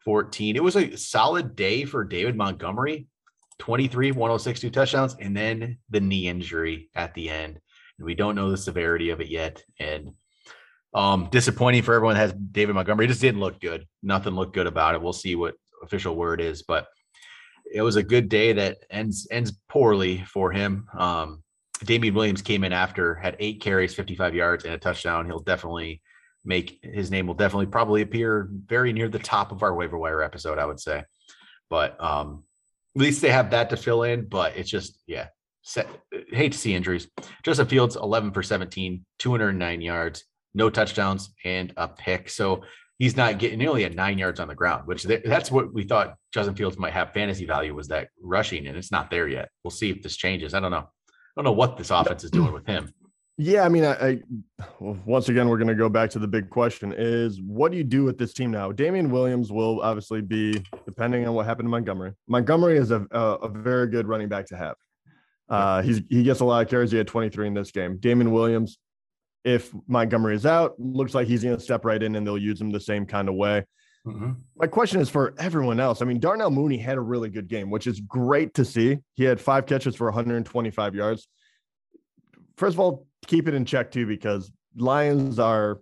14. 0.06 0.56
It 0.56 0.62
was 0.62 0.76
a 0.76 0.96
solid 0.96 1.54
day 1.54 1.84
for 1.84 2.02
David 2.02 2.34
Montgomery 2.34 3.06
23, 3.58 4.12
106, 4.12 4.60
two 4.60 4.70
touchdowns, 4.70 5.16
and 5.20 5.36
then 5.36 5.76
the 5.90 6.00
knee 6.00 6.28
injury 6.28 6.88
at 6.94 7.12
the 7.12 7.28
end. 7.28 7.58
And 7.98 8.06
we 8.06 8.14
don't 8.14 8.36
know 8.36 8.50
the 8.50 8.56
severity 8.56 9.10
of 9.10 9.20
it 9.20 9.28
yet. 9.28 9.62
And 9.78 10.12
um, 10.94 11.28
disappointing 11.30 11.82
for 11.82 11.94
everyone 11.94 12.14
that 12.14 12.20
has 12.20 12.32
David 12.32 12.74
Montgomery. 12.74 13.04
It 13.04 13.08
just 13.08 13.20
didn't 13.20 13.40
look 13.40 13.60
good. 13.60 13.86
Nothing 14.02 14.34
looked 14.34 14.54
good 14.54 14.66
about 14.66 14.94
it. 14.94 15.02
We'll 15.02 15.12
see 15.12 15.36
what 15.36 15.56
official 15.82 16.16
word 16.16 16.40
is, 16.40 16.62
but 16.62 16.86
it 17.70 17.82
was 17.82 17.96
a 17.96 18.02
good 18.02 18.30
day 18.30 18.54
that 18.54 18.78
ends 18.90 19.28
ends 19.30 19.52
poorly 19.68 20.24
for 20.26 20.52
him. 20.52 20.86
Um, 20.96 21.42
Damien 21.84 22.14
Williams 22.14 22.42
came 22.42 22.64
in 22.64 22.72
after 22.72 23.14
had 23.14 23.36
eight 23.38 23.60
carries, 23.60 23.94
55 23.94 24.34
yards, 24.34 24.64
and 24.64 24.74
a 24.74 24.78
touchdown. 24.78 25.26
He'll 25.26 25.40
definitely 25.40 26.00
make 26.44 26.78
his 26.82 27.10
name 27.10 27.26
will 27.26 27.34
definitely 27.34 27.66
probably 27.66 28.02
appear 28.02 28.48
very 28.66 28.92
near 28.92 29.08
the 29.08 29.18
top 29.18 29.52
of 29.52 29.62
our 29.62 29.74
waiver 29.74 29.98
wire 29.98 30.22
episode, 30.22 30.58
I 30.58 30.64
would 30.64 30.80
say. 30.80 31.04
But 31.68 32.02
um, 32.02 32.44
at 32.94 33.02
least 33.02 33.20
they 33.20 33.30
have 33.30 33.50
that 33.50 33.70
to 33.70 33.76
fill 33.76 34.04
in. 34.04 34.26
But 34.26 34.56
it's 34.56 34.70
just, 34.70 34.98
yeah, 35.06 35.28
set, 35.62 35.88
hate 36.30 36.52
to 36.52 36.58
see 36.58 36.74
injuries. 36.74 37.08
Justin 37.42 37.66
Fields, 37.66 37.96
11 37.96 38.32
for 38.32 38.42
17, 38.42 39.04
209 39.18 39.80
yards, 39.80 40.24
no 40.54 40.70
touchdowns 40.70 41.30
and 41.44 41.72
a 41.76 41.88
pick. 41.88 42.30
So 42.30 42.62
he's 42.98 43.16
not 43.16 43.38
getting 43.38 43.58
nearly 43.58 43.84
at 43.84 43.94
nine 43.94 44.16
yards 44.16 44.40
on 44.40 44.48
the 44.48 44.54
ground, 44.54 44.86
which 44.86 45.02
that's 45.02 45.50
what 45.50 45.74
we 45.74 45.84
thought 45.84 46.16
Justin 46.32 46.54
Fields 46.54 46.78
might 46.78 46.92
have 46.92 47.12
fantasy 47.12 47.44
value 47.44 47.74
was 47.74 47.88
that 47.88 48.08
rushing, 48.22 48.66
and 48.66 48.76
it's 48.76 48.92
not 48.92 49.10
there 49.10 49.28
yet. 49.28 49.50
We'll 49.62 49.70
see 49.70 49.90
if 49.90 50.02
this 50.02 50.16
changes. 50.16 50.54
I 50.54 50.60
don't 50.60 50.70
know. 50.70 50.88
I 51.36 51.42
don't 51.42 51.44
know 51.44 51.52
what 51.52 51.76
this 51.76 51.90
offense 51.90 52.24
is 52.24 52.30
doing 52.30 52.52
with 52.52 52.66
him. 52.66 52.92
Yeah, 53.38 53.64
I 53.64 53.68
mean, 53.68 53.84
I, 53.84 53.92
I 53.92 54.20
well, 54.80 54.98
once 55.04 55.28
again 55.28 55.48
we're 55.48 55.58
going 55.58 55.68
to 55.68 55.74
go 55.74 55.90
back 55.90 56.08
to 56.10 56.18
the 56.18 56.26
big 56.26 56.48
question: 56.48 56.94
is 56.96 57.40
what 57.42 57.70
do 57.70 57.76
you 57.76 57.84
do 57.84 58.04
with 58.04 58.16
this 58.16 58.32
team 58.32 58.50
now? 58.50 58.72
Damien 58.72 59.10
Williams 59.10 59.52
will 59.52 59.82
obviously 59.82 60.22
be 60.22 60.64
depending 60.86 61.26
on 61.28 61.34
what 61.34 61.44
happened 61.44 61.66
to 61.66 61.70
Montgomery. 61.70 62.12
Montgomery 62.26 62.78
is 62.78 62.90
a, 62.90 63.06
a, 63.10 63.20
a 63.20 63.48
very 63.48 63.88
good 63.88 64.08
running 64.08 64.28
back 64.28 64.46
to 64.46 64.56
have. 64.56 64.76
Uh, 65.50 65.82
he's 65.82 66.00
he 66.08 66.22
gets 66.22 66.40
a 66.40 66.44
lot 66.44 66.62
of 66.62 66.70
carries. 66.70 66.90
He 66.90 66.96
had 66.96 67.06
23 67.06 67.48
in 67.48 67.54
this 67.54 67.70
game. 67.70 67.98
Damien 67.98 68.32
Williams 68.32 68.78
if 69.46 69.72
Montgomery 69.86 70.34
is 70.34 70.44
out, 70.44 70.74
looks 70.78 71.14
like 71.14 71.28
he's 71.28 71.44
going 71.44 71.56
to 71.56 71.62
step 71.62 71.84
right 71.84 72.02
in 72.02 72.16
and 72.16 72.26
they'll 72.26 72.36
use 72.36 72.60
him 72.60 72.70
the 72.70 72.80
same 72.80 73.06
kind 73.06 73.28
of 73.28 73.36
way. 73.36 73.64
Mm-hmm. 74.06 74.32
My 74.56 74.66
question 74.66 75.00
is 75.00 75.10
for 75.10 75.34
everyone 75.38 75.80
else. 75.80 76.00
I 76.00 76.04
mean, 76.04 76.20
Darnell 76.20 76.50
Mooney 76.50 76.78
had 76.78 76.96
a 76.96 77.00
really 77.00 77.28
good 77.28 77.48
game, 77.48 77.70
which 77.70 77.86
is 77.86 78.00
great 78.00 78.54
to 78.54 78.64
see. 78.64 78.98
He 79.14 79.24
had 79.24 79.40
five 79.40 79.66
catches 79.66 79.96
for 79.96 80.06
125 80.06 80.94
yards. 80.94 81.28
First 82.56 82.74
of 82.74 82.80
all, 82.80 83.06
keep 83.26 83.48
it 83.48 83.54
in 83.54 83.64
check 83.64 83.90
too, 83.90 84.06
because 84.06 84.50
Lions 84.76 85.38
are 85.38 85.80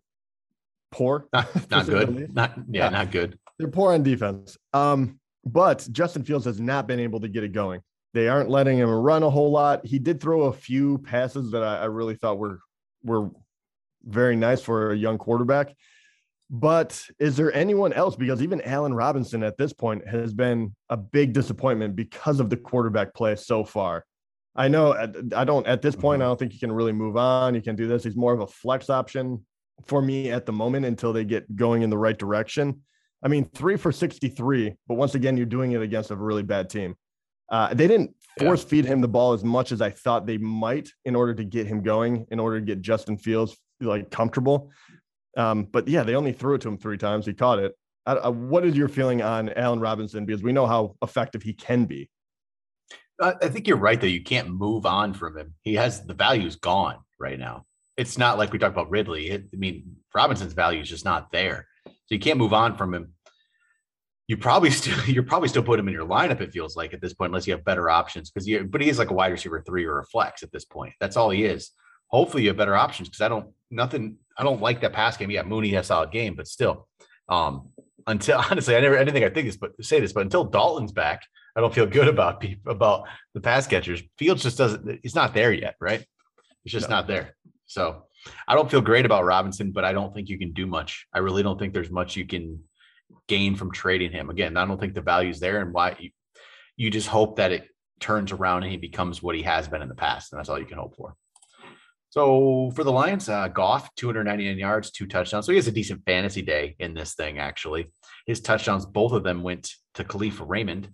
poor. 0.91 1.29
Not, 1.33 1.71
not 1.71 1.87
good. 1.87 2.35
Not 2.35 2.53
yeah, 2.57 2.85
yeah, 2.85 2.89
not 2.89 3.11
good. 3.11 3.39
They're 3.59 3.69
poor 3.69 3.93
on 3.93 4.03
defense. 4.03 4.57
Um, 4.73 5.19
but 5.45 5.87
Justin 5.93 6.25
Fields 6.25 6.47
has 6.47 6.61
not 6.61 6.87
been 6.87 6.99
able 6.99 7.21
to 7.21 7.29
get 7.29 7.45
it 7.45 7.53
going. 7.53 7.81
They 8.15 8.29
aren't 8.29 8.49
letting 8.49 8.79
him 8.79 8.89
run 8.89 9.23
a 9.23 9.31
whole 9.31 9.51
lot. 9.51 9.85
He 9.85 9.99
did 9.99 10.21
throw 10.21 10.45
a 10.45 10.53
few 10.53 10.99
passes 10.99 11.51
that 11.51 11.63
I, 11.63 11.83
I 11.83 11.85
really 11.87 12.15
thought 12.15 12.39
were 12.39 12.61
were 13.03 13.31
very 14.05 14.37
nice 14.37 14.63
for 14.63 14.93
a 14.93 14.97
young 14.97 15.19
quarterback. 15.19 15.75
But 16.51 17.03
is 17.19 17.37
there 17.37 17.53
anyone 17.55 17.93
else? 17.93 18.17
Because 18.17 18.43
even 18.43 18.61
Allen 18.63 18.95
Robinson 18.95 19.43
at 19.43 19.57
this 19.57 19.73
point 19.73 20.07
has 20.07 20.35
been 20.35 20.75
a 20.91 20.97
big 20.97 21.33
disappointment 21.33 21.97
because 21.97 22.39
of 22.39 22.51
the 22.51 22.57
quarterback 22.57 23.15
play 23.15 23.35
so 23.37 23.65
far. 23.65 24.05
I 24.57 24.69
know 24.69 24.93
I 25.35 25.45
don't 25.45 25.67
at 25.67 25.83
this 25.83 25.97
point, 25.97 26.23
I 26.23 26.27
don't 26.27 26.39
think 26.39 26.53
you 26.53 26.61
can 26.61 26.71
really 26.71 26.93
move 26.93 27.17
on. 27.17 27.55
You 27.55 27.63
can 27.63 27.75
do 27.75 27.89
this. 27.89 28.05
He's 28.05 28.17
more 28.17 28.33
of 28.33 28.41
a 28.41 28.47
flex 28.47 28.89
option 28.89 29.45
for 29.87 30.01
me 30.01 30.31
at 30.31 30.47
the 30.47 30.53
moment 30.53 30.87
until 30.87 31.13
they 31.13 31.25
get 31.25 31.57
going 31.57 31.83
in 31.83 31.91
the 31.91 31.99
right 31.99 32.17
direction. 32.17 32.83
I 33.23 33.29
mean, 33.29 33.47
three 33.47 33.77
for 33.77 33.91
63, 33.91 34.75
but 34.87 34.95
once 34.95 35.15
again, 35.15 35.37
you're 35.37 35.47
doing 35.47 35.73
it 35.73 35.83
against 35.83 36.11
a 36.11 36.17
really 36.17 36.43
bad 36.43 36.69
team. 36.69 36.95
Uh, 37.51 37.73
they 37.73 37.89
didn't 37.89 38.15
force 38.39 38.63
yeah. 38.63 38.69
feed 38.69 38.85
him 38.85 39.01
the 39.01 39.09
ball 39.09 39.33
as 39.33 39.43
much 39.43 39.73
as 39.73 39.81
I 39.81 39.91
thought 39.91 40.27
they 40.27 40.39
might 40.39 40.91
in 41.05 41.17
order 41.17 41.35
to 41.35 41.45
get 41.45 41.67
him 41.67 41.83
going, 41.83 42.27
in 42.31 42.39
order 42.39 42.61
to 42.61 42.67
get 42.67 42.81
Justin 42.83 43.17
Fields 43.17 43.57
like 43.81 44.11
comfortable. 44.11 44.71
Um, 45.37 45.65
but 45.65 45.89
yeah, 45.89 46.03
they 46.03 46.15
only 46.15 46.33
threw 46.33 46.55
it 46.55 46.61
to 46.63 46.69
him 46.69 46.79
three 46.79 46.99
times. 46.99 47.27
He 47.27 47.35
caught 47.35 47.59
it. 47.59 47.75
Uh, 48.07 48.31
what 48.31 48.65
is 48.65 48.77
your 48.77 48.89
feeling 48.89 49.23
on 49.23 49.51
Allen 49.51 49.81
Robinson? 49.81 50.27
Because 50.27 50.43
we 50.43 50.53
know 50.53 50.67
how 50.67 50.97
effective 51.03 51.43
he 51.43 51.55
can 51.55 51.87
be. 51.87 52.11
I 53.21 53.49
think 53.49 53.69
you're 53.69 53.77
right, 53.77 54.01
though. 54.01 54.09
You 54.09 54.23
can't 54.23 54.49
move 54.49 54.87
on 54.87 55.15
from 55.15 55.39
him. 55.39 55.55
He 55.63 55.75
has 55.75 56.05
the 56.05 56.15
value's 56.15 56.57
gone 56.57 56.97
right 57.19 57.39
now. 57.39 57.65
It's 57.97 58.19
not 58.19 58.39
like 58.39 58.53
we 58.53 58.59
talked 58.59 58.75
about 58.75 58.91
Ridley. 58.91 59.31
It, 59.31 59.45
I 59.53 59.57
mean, 59.57 59.97
Robinson's 60.13 60.53
value 60.53 60.81
is 60.81 60.89
just 60.89 61.05
not 61.05 61.31
there. 61.31 61.69
So 61.87 61.93
you 62.09 62.19
can't 62.19 62.39
move 62.39 62.53
on 62.53 62.77
from 62.77 62.93
him. 62.93 63.13
You 64.27 64.37
probably 64.37 64.71
still 64.73 64.99
you're 65.05 65.23
probably 65.23 65.49
still 65.49 65.63
put 65.63 65.79
him 65.79 65.87
in 65.87 65.95
your 65.95 66.07
lineup. 66.07 66.41
It 66.41 66.53
feels 66.53 66.77
like 66.77 66.93
at 66.93 67.01
this 67.01 67.15
point, 67.15 67.31
unless 67.31 67.47
you 67.47 67.53
have 67.53 67.65
better 67.65 67.89
options. 67.89 68.31
Because 68.31 68.49
you, 68.49 68.65
but 68.65 68.81
he 68.81 68.89
is 68.89 68.99
like 68.99 69.11
a 69.11 69.15
wide 69.15 69.33
receiver 69.33 69.63
three 69.65 69.85
or 69.85 70.01
a 70.01 70.07
flex 70.07 70.43
at 70.43 70.51
this 70.51 70.65
point. 70.65 70.93
That's 70.99 71.17
all 71.17 71.31
he 71.31 71.45
is. 71.45 71.71
Hopefully, 72.09 72.43
you 72.43 72.49
have 72.51 72.57
better 72.57 72.75
options. 72.75 73.09
Because 73.09 73.21
I 73.21 73.29
don't 73.29 73.47
nothing. 73.75 74.17
I 74.39 74.43
don't 74.43 74.61
like 74.61 74.81
that 74.81 74.93
pass 74.93 75.17
game. 75.17 75.31
Yeah, 75.31 75.43
Mooney 75.43 75.71
has 75.71 75.87
a 75.87 75.89
solid 75.89 76.11
game, 76.11 76.35
but 76.35 76.49
still, 76.49 76.89
um, 77.29 77.71
until 78.07 78.43
honestly, 78.51 78.77
I 78.77 78.81
never 78.81 78.97
I 78.97 79.01
didn't 79.01 79.15
think 79.15 79.27
I 79.27 79.31
think 79.31 79.47
this, 79.47 79.57
but 79.57 79.73
say 79.85 80.01
this, 80.01 80.13
but 80.13 80.23
until 80.23 80.45
Dalton's 80.45 80.93
back, 80.93 81.23
I 81.57 81.61
don't 81.61 81.75
feel 81.75 81.87
good 81.87 82.09
about 82.15 82.41
people 82.41 82.73
about 82.73 83.05
the 83.35 83.41
pass 83.41 83.67
catchers. 83.67 84.03
Fields 84.19 84.43
just 84.43 84.59
doesn't. 84.59 85.01
He's 85.03 85.15
not 85.15 85.35
there 85.35 85.53
yet, 85.53 85.77
right? 85.81 86.05
He's 86.63 86.73
just 86.73 86.89
no. 86.89 86.97
not 86.97 87.07
there. 87.07 87.37
So 87.67 88.05
I 88.49 88.55
don't 88.55 88.71
feel 88.71 88.81
great 88.81 89.07
about 89.07 89.25
Robinson, 89.25 89.73
but 89.73 89.85
I 89.85 89.93
don't 89.93 90.15
think 90.15 90.29
you 90.29 90.39
can 90.39 90.53
do 90.53 90.67
much. 90.67 91.07
I 91.13 91.19
really 91.19 91.43
don't 91.43 91.59
think 91.59 91.75
there's 91.75 91.91
much 91.91 92.17
you 92.17 92.27
can 92.27 92.61
gain 93.29 93.55
from 93.55 93.73
trading 93.73 94.13
him. 94.13 94.31
Again, 94.31 94.57
I 94.57 94.65
don't 94.65 94.81
think 94.81 94.95
the 94.95 95.01
value's 95.01 95.41
there, 95.41 95.61
and 95.61 95.73
why 95.73 95.97
you, 95.99 96.11
you 96.77 96.91
just 96.91 97.09
hope 97.09 97.37
that 97.37 97.53
it 97.53 97.69
turns 98.01 98.33
around 98.33 98.63
and 98.63 98.73
he 98.73 98.79
becomes 98.79 99.23
what 99.23 99.35
he 99.35 99.43
has 99.43 99.69
been 99.69 99.83
in 99.83 99.89
the 99.89 99.95
past, 99.95 100.33
and 100.33 100.39
that's 100.39 100.49
all 100.49 100.59
you 100.59 100.67
can 100.67 100.79
hope 100.79 100.97
for. 100.97 101.15
So 102.15 102.71
for 102.77 102.85
the 102.85 102.93
Lions, 102.93 103.29
uh, 103.29 103.49
Goff, 103.49 103.93
299 103.97 104.57
yards, 104.57 104.93
two 104.93 105.09
touchdowns. 105.09 105.47
So 105.47 105.51
he 105.51 105.57
has 105.57 105.67
a 105.67 105.73
decent 105.73 106.05
fantasy 106.07 106.43
day 106.43 106.77
in 106.79 106.95
this 106.95 107.15
thing, 107.15 107.41
actually. 107.41 107.91
His 108.25 108.41
touchdowns, 108.41 108.87
both 108.87 109.11
of 109.11 109.25
them 109.25 109.43
went 109.43 109.73
to 109.95 110.05
Kalif 110.05 110.41
Raymond. 110.41 110.91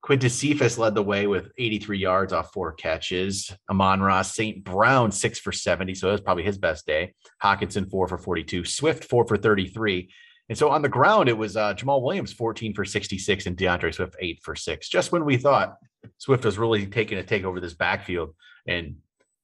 Quintus 0.00 0.34
Cephus 0.34 0.78
led 0.78 0.94
the 0.94 1.02
way 1.02 1.26
with 1.26 1.50
83 1.58 1.98
yards 1.98 2.32
off 2.32 2.54
four 2.54 2.72
catches. 2.72 3.54
Amon-Ra 3.68 4.22
St. 4.22 4.64
Brown, 4.64 5.12
six 5.12 5.38
for 5.38 5.52
70. 5.52 5.94
So 5.94 6.08
it 6.08 6.12
was 6.12 6.22
probably 6.22 6.44
his 6.44 6.56
best 6.56 6.86
day. 6.86 7.12
Hockenson, 7.44 7.90
four 7.90 8.08
for 8.08 8.16
42. 8.16 8.64
Swift, 8.64 9.04
four 9.04 9.26
for 9.26 9.36
33. 9.36 10.10
And 10.48 10.56
so 10.56 10.70
on 10.70 10.80
the 10.80 10.88
ground, 10.88 11.28
it 11.28 11.36
was 11.36 11.54
uh, 11.54 11.74
Jamaal 11.74 12.00
Williams, 12.00 12.32
14 12.32 12.72
for 12.72 12.86
66, 12.86 13.44
and 13.44 13.58
D'Andre 13.58 13.92
Swift, 13.92 14.16
eight 14.20 14.40
for 14.42 14.56
six. 14.56 14.88
Just 14.88 15.12
when 15.12 15.26
we 15.26 15.36
thought 15.36 15.76
Swift 16.16 16.46
was 16.46 16.56
really 16.56 16.86
taking 16.86 17.18
a 17.18 17.22
take 17.22 17.44
over 17.44 17.60
this 17.60 17.74
backfield. 17.74 18.34
And 18.66 18.96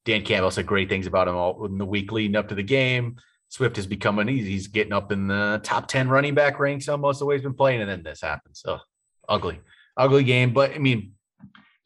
Dan 0.05 0.23
Campbell 0.23 0.51
said 0.51 0.67
great 0.67 0.89
things 0.89 1.07
about 1.07 1.29
him 1.29 1.37
all 1.37 1.65
in 1.65 1.79
the 1.79 1.85
week 1.85 2.13
leading 2.13 2.37
up 2.37 2.49
to 2.49 2.55
the 2.55 2.63
game. 2.63 3.17
Swift 3.49 3.79
is 3.79 3.87
becoming 3.87 4.27
he's 4.27 4.67
getting 4.67 4.93
up 4.93 5.13
in 5.13 5.29
the 5.29 5.61
top 5.63 5.87
10 5.87 6.09
running 6.09 6.35
back 6.35 6.59
ranks 6.59 6.89
almost 6.89 7.21
the 7.21 7.25
way 7.25 7.37
he's 7.37 7.43
been 7.43 7.55
playing. 7.55 7.81
And 7.81 7.89
then 7.89 8.03
this 8.03 8.21
happens. 8.21 8.61
So 8.61 8.81
ugly, 9.29 9.61
ugly 9.97 10.25
game. 10.25 10.53
But 10.53 10.73
I 10.73 10.79
mean, 10.79 11.13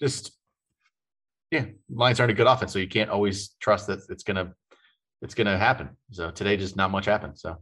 just 0.00 0.32
yeah, 1.50 1.66
Lions 1.90 2.20
aren't 2.20 2.32
a 2.32 2.34
good 2.34 2.46
offense. 2.46 2.72
So 2.72 2.78
you 2.78 2.88
can't 2.88 3.10
always 3.10 3.50
trust 3.60 3.86
that 3.88 4.00
it's 4.08 4.22
gonna 4.22 4.54
it's 5.22 5.34
gonna 5.34 5.58
happen. 5.58 5.90
So 6.10 6.30
today 6.30 6.56
just 6.56 6.76
not 6.76 6.90
much 6.90 7.06
happened. 7.06 7.38
So 7.38 7.58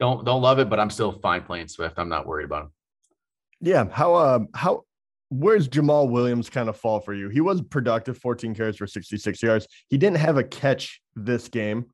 don't 0.00 0.24
don't 0.24 0.42
love 0.42 0.58
it, 0.58 0.68
but 0.68 0.80
I'm 0.80 0.90
still 0.90 1.12
fine 1.20 1.42
playing 1.42 1.68
Swift. 1.68 1.98
I'm 1.98 2.08
not 2.08 2.26
worried 2.26 2.44
about 2.44 2.64
him. 2.64 2.72
Yeah. 3.60 3.84
How 3.90 4.14
um, 4.14 4.48
how 4.54 4.84
where's 5.30 5.68
Jamaal 5.68 6.10
Williams 6.10 6.50
kind 6.50 6.68
of 6.68 6.76
fall 6.76 7.00
for 7.00 7.14
you? 7.14 7.28
He 7.28 7.40
was 7.40 7.60
productive, 7.62 8.18
14 8.18 8.54
carries 8.54 8.76
for 8.76 8.86
66 8.86 9.42
yards. 9.42 9.66
He 9.88 9.98
didn't 9.98 10.18
have 10.18 10.36
a 10.36 10.44
catch 10.44 11.00
this 11.14 11.48
game. 11.48 11.86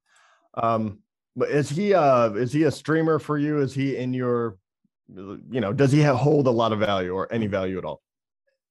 Um, 0.55 1.01
but 1.37 1.51
is 1.51 1.69
he 1.69 1.95
uh 1.95 2.31
is 2.35 2.53
he 2.53 2.63
a 2.63 2.71
streamer 2.71 3.19
for 3.19 3.37
you? 3.37 3.59
Is 3.59 3.75
he 3.75 3.97
in 3.97 4.15
your 4.15 4.57
you 5.09 5.61
know, 5.61 5.73
does 5.73 5.93
he 5.93 6.01
have, 6.01 6.17
hold 6.17 6.47
a 6.47 6.51
lot 6.51 6.73
of 6.73 6.79
value 6.79 7.13
or 7.13 7.31
any 7.33 7.47
value 7.47 7.79
at 7.79 7.85
all? 7.85 8.01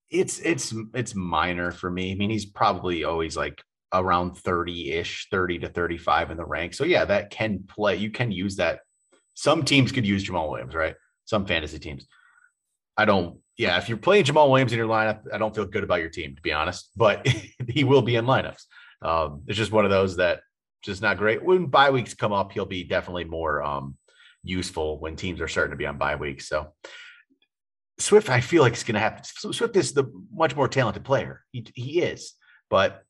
It's 0.10 0.40
it's 0.40 0.74
it's 0.94 1.16
minor 1.16 1.72
for 1.72 1.90
me. 1.90 2.12
I 2.12 2.16
mean, 2.16 2.30
he's 2.30 2.46
probably 2.46 3.04
always 3.04 3.36
like 3.36 3.64
around 3.94 4.32
30-ish, 4.32 5.28
30 5.30 5.60
to 5.60 5.70
35 5.70 6.32
in 6.32 6.38
the 6.38 6.46
rank. 6.46 6.74
So 6.74 6.84
yeah, 6.84 7.06
that 7.06 7.30
can 7.30 7.64
play. 7.68 7.96
You 7.96 8.12
can 8.12 8.32
use 8.32 8.56
that. 8.58 8.80
Some 9.36 9.64
teams 9.64 9.92
could 9.92 10.06
use 10.06 10.28
Jamaal 10.28 10.50
Williams, 10.50 10.76
right? 10.76 10.96
Some 11.26 11.46
fantasy 11.46 11.80
teams. 11.80 12.08
I 12.96 13.06
don't 13.06 13.40
yeah, 13.58 13.78
if 13.78 13.88
you're 13.88 13.98
playing 13.98 14.26
Jamaal 14.26 14.50
Williams 14.50 14.72
in 14.72 14.78
your 14.78 14.88
lineup, 14.88 15.22
I 15.32 15.38
don't 15.38 15.54
feel 15.54 15.66
good 15.66 15.84
about 15.84 16.00
your 16.00 16.10
team, 16.10 16.36
to 16.36 16.42
be 16.42 16.52
honest, 16.52 16.90
but 16.96 17.28
he 17.68 17.84
will 17.84 18.02
be 18.02 18.16
in 18.16 18.26
lineups. 18.26 18.64
Um, 19.02 19.44
it's 19.48 19.58
just 19.58 19.72
one 19.72 19.86
of 19.86 19.92
those 19.92 20.18
that 20.18 20.42
just 20.82 21.02
not 21.02 21.18
great. 21.18 21.44
When 21.44 21.68
bye 21.68 21.92
weeks 21.92 22.14
come 22.14 22.34
up, 22.34 22.52
he'll 22.52 22.66
be 22.66 22.84
definitely 22.84 23.26
more 23.26 23.62
um, 23.62 23.98
useful 24.44 25.00
when 25.00 25.16
teams 25.16 25.40
are 25.40 25.48
starting 25.48 25.72
to 25.72 25.78
be 25.78 25.86
on 25.86 25.98
bye 25.98 26.16
weeks. 26.16 26.48
So 26.48 26.74
Swift, 28.00 28.30
I 28.30 28.42
feel 28.42 28.64
like 28.64 28.74
it's 28.74 28.84
going 28.84 28.96
to 28.96 29.00
happen. 29.00 29.24
Swift 29.24 29.76
is 29.76 29.94
the 29.94 30.12
much 30.34 30.56
more 30.56 30.68
talented 30.68 31.06
player. 31.06 31.44
He, 31.52 31.66
he 31.76 32.02
is, 32.02 32.34
but 32.70 33.04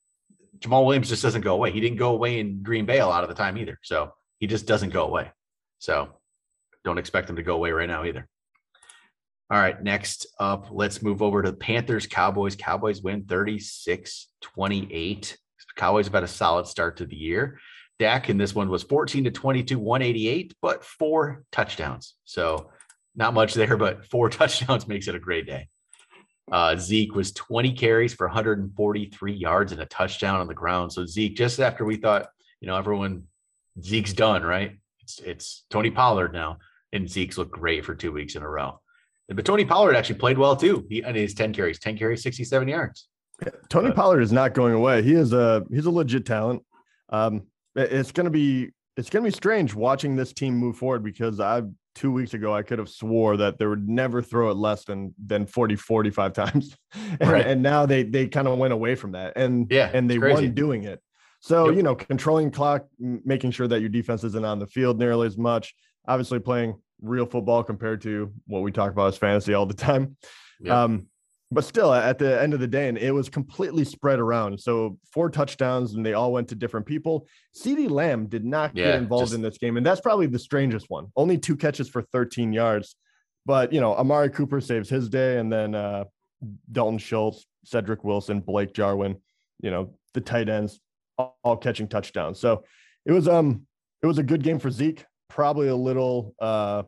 Jamaal 0.60 0.86
Williams 0.86 1.10
just 1.10 1.24
doesn't 1.24 1.42
go 1.42 1.54
away. 1.54 1.72
He 1.72 1.80
didn't 1.80 1.98
go 1.98 2.14
away 2.14 2.40
in 2.40 2.64
Green 2.64 2.86
Bay 2.86 3.00
a 3.00 3.08
lot 3.08 3.24
of 3.24 3.30
the 3.30 3.36
time 3.36 3.58
either. 3.58 3.80
So 3.82 4.14
he 4.40 4.48
just 4.48 4.68
doesn't 4.68 4.92
go 4.92 5.06
away. 5.06 5.32
So 5.80 6.10
don't 6.84 6.98
expect 6.98 7.30
him 7.30 7.38
to 7.38 7.44
go 7.44 7.56
away 7.56 7.72
right 7.72 7.88
now 7.88 8.04
either. 8.04 8.28
All 9.50 9.60
right, 9.60 9.82
next 9.84 10.26
up, 10.40 10.68
let's 10.72 11.02
move 11.02 11.22
over 11.22 11.42
to 11.42 11.52
the 11.52 11.58
Panthers, 11.58 12.08
Cowboys. 12.08 12.56
Cowboys 12.56 13.02
win 13.02 13.26
36 13.26 14.30
28. 14.42 15.38
Cowboys 15.76 16.06
have 16.06 16.14
had 16.14 16.24
a 16.24 16.28
solid 16.28 16.68
start 16.68 16.98
to 16.98 17.06
the 17.06 17.16
year. 17.16 17.60
Dak 18.00 18.30
in 18.30 18.38
this 18.38 18.56
one 18.56 18.70
was 18.70 18.84
14 18.84 19.26
to 19.26 19.32
22, 19.32 19.78
188, 19.78 20.54
but 20.62 20.84
four 20.84 21.44
touchdowns. 21.52 22.16
So 22.26 22.72
not 23.16 23.34
much 23.34 23.54
there, 23.54 23.78
but 23.78 24.06
four 24.06 24.30
touchdowns 24.32 24.88
makes 24.88 25.08
it 25.08 25.16
a 25.16 25.20
great 25.20 25.46
day. 25.46 25.68
Uh, 26.52 26.76
Zeke 26.76 27.16
was 27.16 27.32
20 27.32 27.74
carries 27.74 28.14
for 28.14 28.28
143 28.28 29.34
yards 29.34 29.72
and 29.72 29.82
a 29.82 29.86
touchdown 29.86 30.42
on 30.42 30.48
the 30.48 30.54
ground. 30.54 30.92
So 30.92 31.06
Zeke, 31.06 31.36
just 31.36 31.60
after 31.60 31.86
we 31.86 31.96
thought, 31.96 32.28
you 32.60 32.68
know, 32.68 32.76
everyone 32.76 33.24
Zeke's 33.82 34.14
done, 34.14 34.44
right? 34.44 34.78
It's 35.02 35.20
it's 35.20 35.66
Tony 35.70 35.90
Pollard 35.90 36.34
now, 36.34 36.60
and 36.92 37.10
Zeke's 37.10 37.38
looked 37.38 37.52
great 37.52 37.86
for 37.86 37.96
two 37.96 38.12
weeks 38.12 38.36
in 38.36 38.44
a 38.44 38.50
row. 38.50 38.80
But 39.30 39.46
Tony 39.46 39.65
Pollard 39.65 39.96
actually 39.96 40.20
played 40.20 40.38
well 40.38 40.56
too. 40.56 40.86
He 40.89 41.01
and 41.01 41.15
his 41.15 41.34
10 41.34 41.53
carries, 41.53 41.80
10 41.80 41.98
carries, 41.98 42.22
67 42.24 42.68
yards. 42.68 43.08
Yeah, 43.42 43.51
Tony 43.70 43.89
but, 43.89 43.96
Pollard 43.96 44.22
is 44.22 44.32
not 44.32 44.53
going 44.53 44.74
away. 44.74 45.01
He 45.01 45.13
is 45.13 45.34
a 45.34 45.63
he's 45.72 45.86
a 45.86 45.92
legit 45.92 46.25
talent. 46.25 46.63
Um, 47.10 47.44
it's 47.75 48.12
gonna 48.12 48.30
be 48.30 48.72
it's 48.98 49.10
gonna 49.10 49.25
be 49.25 49.32
strange 49.32 49.74
watching 49.74 50.15
this 50.15 50.34
team 50.34 50.56
move 50.56 50.77
forward 50.77 51.03
because 51.03 51.39
I 51.39 51.63
two 51.96 52.12
weeks 52.12 52.34
ago 52.34 52.53
I 52.53 52.63
could 52.63 52.80
have 52.80 52.89
swore 52.89 53.38
that 53.38 53.58
they 53.58 53.65
would 53.65 53.88
never 53.88 54.22
throw 54.22 54.51
it 54.51 54.58
less 54.58 54.84
than 54.86 55.13
than 55.24 55.46
40 55.46 55.75
45 55.75 56.34
times. 56.34 56.77
and, 57.20 57.30
right. 57.30 57.48
and 57.48 57.63
now 57.63 57.86
they 57.86 58.03
they 58.03 58.27
kind 58.27 58.48
of 58.48 58.58
went 58.58 58.74
away 58.74 58.96
from 58.96 59.13
that. 59.13 59.34
And 59.36 59.68
yeah, 59.72 59.89
and 59.94 60.10
they 60.10 60.20
won 60.20 60.53
doing 60.53 60.84
it. 60.84 61.01
So, 61.44 61.68
yep. 61.68 61.75
you 61.75 61.84
know, 61.84 61.94
controlling 61.94 62.51
clock, 62.51 62.88
making 63.00 63.51
sure 63.51 63.68
that 63.68 63.82
your 63.82 63.89
defense 63.89 64.24
isn't 64.24 64.46
on 64.46 64.60
the 64.60 64.68
field 64.68 64.98
nearly 64.98 65.27
as 65.27 65.38
much, 65.38 65.75
obviously 66.08 66.39
playing 66.39 66.82
real 67.02 67.26
football 67.26 67.64
compared 67.64 68.02
to 68.02 68.32
what 68.48 68.62
we 68.62 68.72
talk 68.72 68.92
about 68.92 69.08
as 69.08 69.18
fantasy 69.18 69.54
all 69.54 69.66
the 69.66 69.74
time. 69.74 70.18
Um, 70.70 71.08
but 71.52 71.64
still, 71.66 71.94
at 71.94 72.18
the 72.18 72.42
end 72.42 72.54
of 72.54 72.60
the 72.60 72.68
day, 72.68 72.88
and 72.88 72.98
it 72.98 73.12
was 73.12 73.30
completely 73.30 73.86
spread 73.86 74.20
around. 74.20 74.60
So 74.60 74.98
four 75.14 75.30
touchdowns, 75.30 75.94
and 75.94 76.06
they 76.06 76.14
all 76.14 76.32
went 76.32 76.48
to 76.50 76.56
different 76.56 76.86
people. 76.86 77.28
CeeDee 77.56 77.90
Lamb 77.90 78.26
did 78.26 78.44
not 78.44 78.76
yeah, 78.76 78.86
get 78.86 78.96
involved 78.96 79.26
just... 79.26 79.36
in 79.36 79.42
this 79.42 79.58
game, 79.58 79.78
and 79.78 79.86
that's 79.86 80.02
probably 80.02 80.26
the 80.26 80.40
strangest 80.40 80.90
one. 80.90 81.08
Only 81.16 81.38
two 81.38 81.56
catches 81.56 81.88
for 81.90 82.02
13 82.02 82.54
yards. 82.54 82.96
But 83.46 83.72
you 83.72 83.82
know, 83.82 83.94
Amari 83.94 84.30
Cooper 84.30 84.62
saves 84.62 84.90
his 84.90 85.10
day, 85.10 85.38
and 85.38 85.52
then 85.52 85.76
uh, 85.76 86.06
Dalton 86.72 86.98
Schultz, 86.98 87.46
Cedric 87.66 88.04
Wilson, 88.04 88.40
Blake 88.40 88.74
Jarwin, 88.74 89.18
you 89.62 89.70
know, 89.70 89.94
the 90.14 90.22
tight 90.22 90.50
ends 90.50 90.80
all, 91.18 91.38
all 91.44 91.58
catching 91.58 91.88
touchdowns. 91.88 92.40
So 92.40 92.64
it 93.06 93.12
was 93.12 93.28
um 93.28 93.68
it 94.02 94.08
was 94.08 94.18
a 94.18 94.24
good 94.24 94.44
game 94.44 94.60
for 94.60 94.72
Zeke. 94.72 95.06
Probably 95.34 95.68
a 95.68 95.75
little 95.75 96.36
uh 96.40 96.84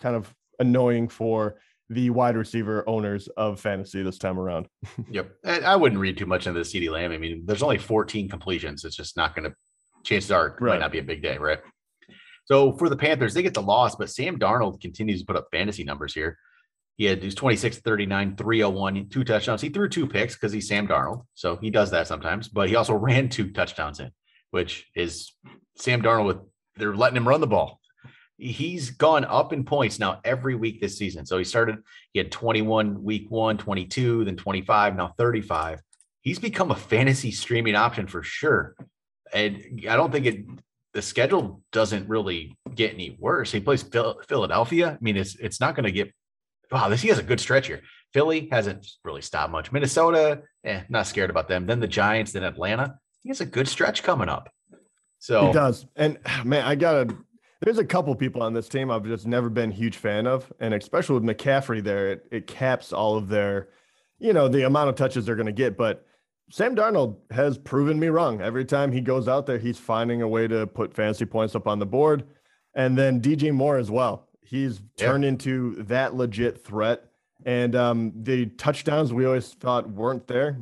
kind 0.00 0.16
of 0.16 0.34
annoying 0.58 1.08
for 1.08 1.60
the 1.88 2.10
wide 2.10 2.36
receiver 2.36 2.82
owners 2.88 3.28
of 3.36 3.60
fantasy 3.60 4.02
this 4.02 4.18
time 4.18 4.38
around. 4.38 4.66
yep. 5.10 5.30
I 5.44 5.76
wouldn't 5.76 6.00
read 6.00 6.18
too 6.18 6.26
much 6.26 6.46
into 6.46 6.58
the 6.58 6.64
CeeDee 6.64 6.90
Lamb. 6.90 7.12
I 7.12 7.18
mean, 7.18 7.44
there's 7.44 7.62
only 7.62 7.78
14 7.78 8.28
completions. 8.28 8.84
It's 8.84 8.96
just 8.96 9.16
not 9.16 9.36
going 9.36 9.48
to, 9.48 9.56
chances 10.02 10.32
are, 10.32 10.48
it 10.48 10.54
right. 10.60 10.72
might 10.72 10.80
not 10.80 10.90
be 10.90 10.98
a 10.98 11.04
big 11.04 11.22
day, 11.22 11.38
right? 11.38 11.60
So 12.46 12.72
for 12.78 12.88
the 12.88 12.96
Panthers, 12.96 13.34
they 13.34 13.42
get 13.42 13.54
the 13.54 13.62
loss, 13.62 13.94
but 13.94 14.10
Sam 14.10 14.38
Darnold 14.38 14.80
continues 14.80 15.20
to 15.20 15.26
put 15.26 15.36
up 15.36 15.48
fantasy 15.52 15.84
numbers 15.84 16.14
here. 16.14 16.38
He 16.96 17.04
had 17.04 17.20
these 17.20 17.34
26, 17.34 17.78
39, 17.78 18.36
301, 18.36 19.08
two 19.08 19.24
touchdowns. 19.24 19.60
He 19.60 19.68
threw 19.68 19.88
two 19.88 20.06
picks 20.06 20.34
because 20.34 20.52
he's 20.52 20.68
Sam 20.68 20.88
Darnold. 20.88 21.24
So 21.34 21.56
he 21.56 21.70
does 21.70 21.90
that 21.90 22.06
sometimes, 22.06 22.48
but 22.48 22.68
he 22.68 22.76
also 22.76 22.94
ran 23.08 23.28
two 23.28 23.52
touchdowns 23.52 24.00
in, 24.00 24.10
which 24.50 24.86
is 24.94 25.32
Sam 25.76 26.02
Darnold 26.02 26.26
with 26.26 26.38
they're 26.76 26.96
letting 26.96 27.16
him 27.16 27.28
run 27.28 27.40
the 27.40 27.46
ball. 27.46 27.80
He's 28.38 28.90
gone 28.90 29.24
up 29.24 29.52
in 29.52 29.64
points 29.64 29.98
now 29.98 30.20
every 30.24 30.54
week 30.54 30.80
this 30.80 30.98
season. 30.98 31.26
So 31.26 31.38
he 31.38 31.44
started, 31.44 31.78
he 32.12 32.18
had 32.18 32.32
21 32.32 33.02
week 33.04 33.30
one, 33.30 33.56
22, 33.56 34.24
then 34.24 34.36
25, 34.36 34.96
now 34.96 35.14
35. 35.16 35.80
He's 36.22 36.38
become 36.38 36.70
a 36.70 36.76
fantasy 36.76 37.30
streaming 37.30 37.76
option 37.76 38.06
for 38.06 38.22
sure. 38.22 38.74
And 39.32 39.82
I 39.88 39.96
don't 39.96 40.10
think 40.10 40.26
it 40.26 40.44
the 40.92 41.02
schedule 41.02 41.62
doesn't 41.72 42.08
really 42.08 42.56
get 42.74 42.92
any 42.92 43.16
worse. 43.18 43.50
He 43.50 43.60
plays 43.60 43.82
Philadelphia. 43.82 44.90
I 44.90 44.98
mean, 45.00 45.16
it's 45.16 45.36
it's 45.36 45.60
not 45.60 45.74
going 45.74 45.84
to 45.84 45.92
get. 45.92 46.12
Wow, 46.70 46.88
this 46.88 47.02
he 47.02 47.08
has 47.08 47.18
a 47.18 47.22
good 47.22 47.40
stretch 47.40 47.66
here. 47.66 47.82
Philly 48.12 48.48
hasn't 48.50 48.86
really 49.04 49.22
stopped 49.22 49.52
much. 49.52 49.72
Minnesota, 49.72 50.42
eh, 50.64 50.82
not 50.88 51.06
scared 51.06 51.30
about 51.30 51.48
them. 51.48 51.66
Then 51.66 51.80
the 51.80 51.88
Giants, 51.88 52.32
then 52.32 52.44
Atlanta. 52.44 52.96
He 53.22 53.28
has 53.28 53.40
a 53.40 53.46
good 53.46 53.68
stretch 53.68 54.02
coming 54.02 54.28
up. 54.28 54.50
So 55.22 55.46
he 55.46 55.52
does. 55.52 55.86
And 55.94 56.18
man, 56.44 56.64
I 56.64 56.74
gotta. 56.74 57.14
There's 57.60 57.78
a 57.78 57.84
couple 57.84 58.12
people 58.16 58.42
on 58.42 58.54
this 58.54 58.68
team 58.68 58.90
I've 58.90 59.04
just 59.04 59.24
never 59.24 59.48
been 59.48 59.70
huge 59.70 59.96
fan 59.96 60.26
of, 60.26 60.52
and 60.58 60.74
especially 60.74 61.20
with 61.20 61.22
McCaffrey 61.22 61.80
there, 61.80 62.10
it, 62.10 62.26
it 62.32 62.46
caps 62.48 62.92
all 62.92 63.16
of 63.16 63.28
their, 63.28 63.68
you 64.18 64.32
know, 64.32 64.48
the 64.48 64.66
amount 64.66 64.88
of 64.88 64.96
touches 64.96 65.24
they're 65.24 65.36
going 65.36 65.46
to 65.46 65.52
get. 65.52 65.76
But 65.76 66.04
Sam 66.50 66.74
Darnold 66.74 67.18
has 67.30 67.56
proven 67.56 68.00
me 68.00 68.08
wrong. 68.08 68.40
Every 68.40 68.64
time 68.64 68.90
he 68.90 69.00
goes 69.00 69.28
out 69.28 69.46
there, 69.46 69.58
he's 69.58 69.78
finding 69.78 70.22
a 70.22 70.28
way 70.28 70.48
to 70.48 70.66
put 70.66 70.92
fancy 70.92 71.24
points 71.24 71.54
up 71.54 71.68
on 71.68 71.78
the 71.78 71.86
board. 71.86 72.24
And 72.74 72.98
then 72.98 73.20
DJ 73.20 73.52
Moore 73.52 73.78
as 73.78 73.92
well. 73.92 74.26
He's 74.40 74.80
turned 74.96 75.24
into 75.24 75.84
that 75.84 76.16
legit 76.16 76.64
threat. 76.64 77.04
And 77.46 77.76
um, 77.76 78.12
the 78.16 78.46
touchdowns 78.46 79.12
we 79.12 79.24
always 79.24 79.50
thought 79.54 79.88
weren't 79.88 80.26
there, 80.26 80.58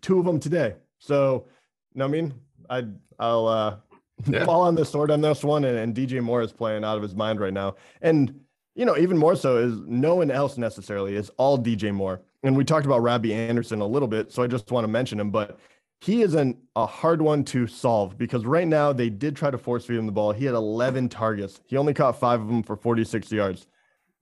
two 0.00 0.18
of 0.18 0.24
them 0.24 0.40
today. 0.40 0.74
So, 0.98 1.46
you 1.94 2.00
know 2.00 2.06
I 2.06 2.08
mean? 2.08 2.34
I, 2.68 2.84
I'll 3.20 3.46
uh, 3.46 3.76
yeah. 4.26 4.44
fall 4.46 4.62
on 4.62 4.74
the 4.74 4.84
sword 4.84 5.10
on 5.10 5.20
this 5.20 5.44
one. 5.44 5.64
And, 5.64 5.78
and 5.78 5.94
DJ 5.94 6.22
Moore 6.22 6.42
is 6.42 6.52
playing 6.52 6.84
out 6.84 6.96
of 6.96 7.02
his 7.02 7.14
mind 7.14 7.40
right 7.40 7.52
now. 7.52 7.76
And, 8.00 8.40
you 8.74 8.84
know, 8.84 8.96
even 8.96 9.18
more 9.18 9.36
so 9.36 9.58
is 9.58 9.78
no 9.86 10.16
one 10.16 10.30
else 10.30 10.56
necessarily 10.56 11.16
is 11.16 11.30
all 11.36 11.58
DJ 11.58 11.92
Moore 11.92 12.22
and 12.42 12.56
we 12.56 12.64
talked 12.64 12.86
about 12.86 13.02
Robbie 13.02 13.34
Anderson 13.34 13.80
a 13.80 13.86
little 13.86 14.08
bit, 14.08 14.32
so 14.32 14.42
I 14.42 14.46
just 14.46 14.70
want 14.70 14.84
to 14.84 14.88
mention 14.88 15.20
him, 15.20 15.30
but 15.30 15.58
he 16.00 16.22
is 16.22 16.34
an, 16.34 16.58
a 16.74 16.86
hard 16.86 17.22
one 17.22 17.44
to 17.44 17.66
solve 17.66 18.18
because 18.18 18.44
right 18.44 18.66
now 18.66 18.92
they 18.92 19.08
did 19.08 19.36
try 19.36 19.50
to 19.50 19.58
force 19.58 19.84
feed 19.84 19.98
him 19.98 20.06
the 20.06 20.12
ball. 20.12 20.32
He 20.32 20.44
had 20.44 20.54
11 20.54 21.08
targets. 21.08 21.60
He 21.66 21.76
only 21.76 21.94
caught 21.94 22.18
five 22.18 22.40
of 22.40 22.48
them 22.48 22.62
for 22.62 22.76
46 22.76 23.30
yards. 23.30 23.68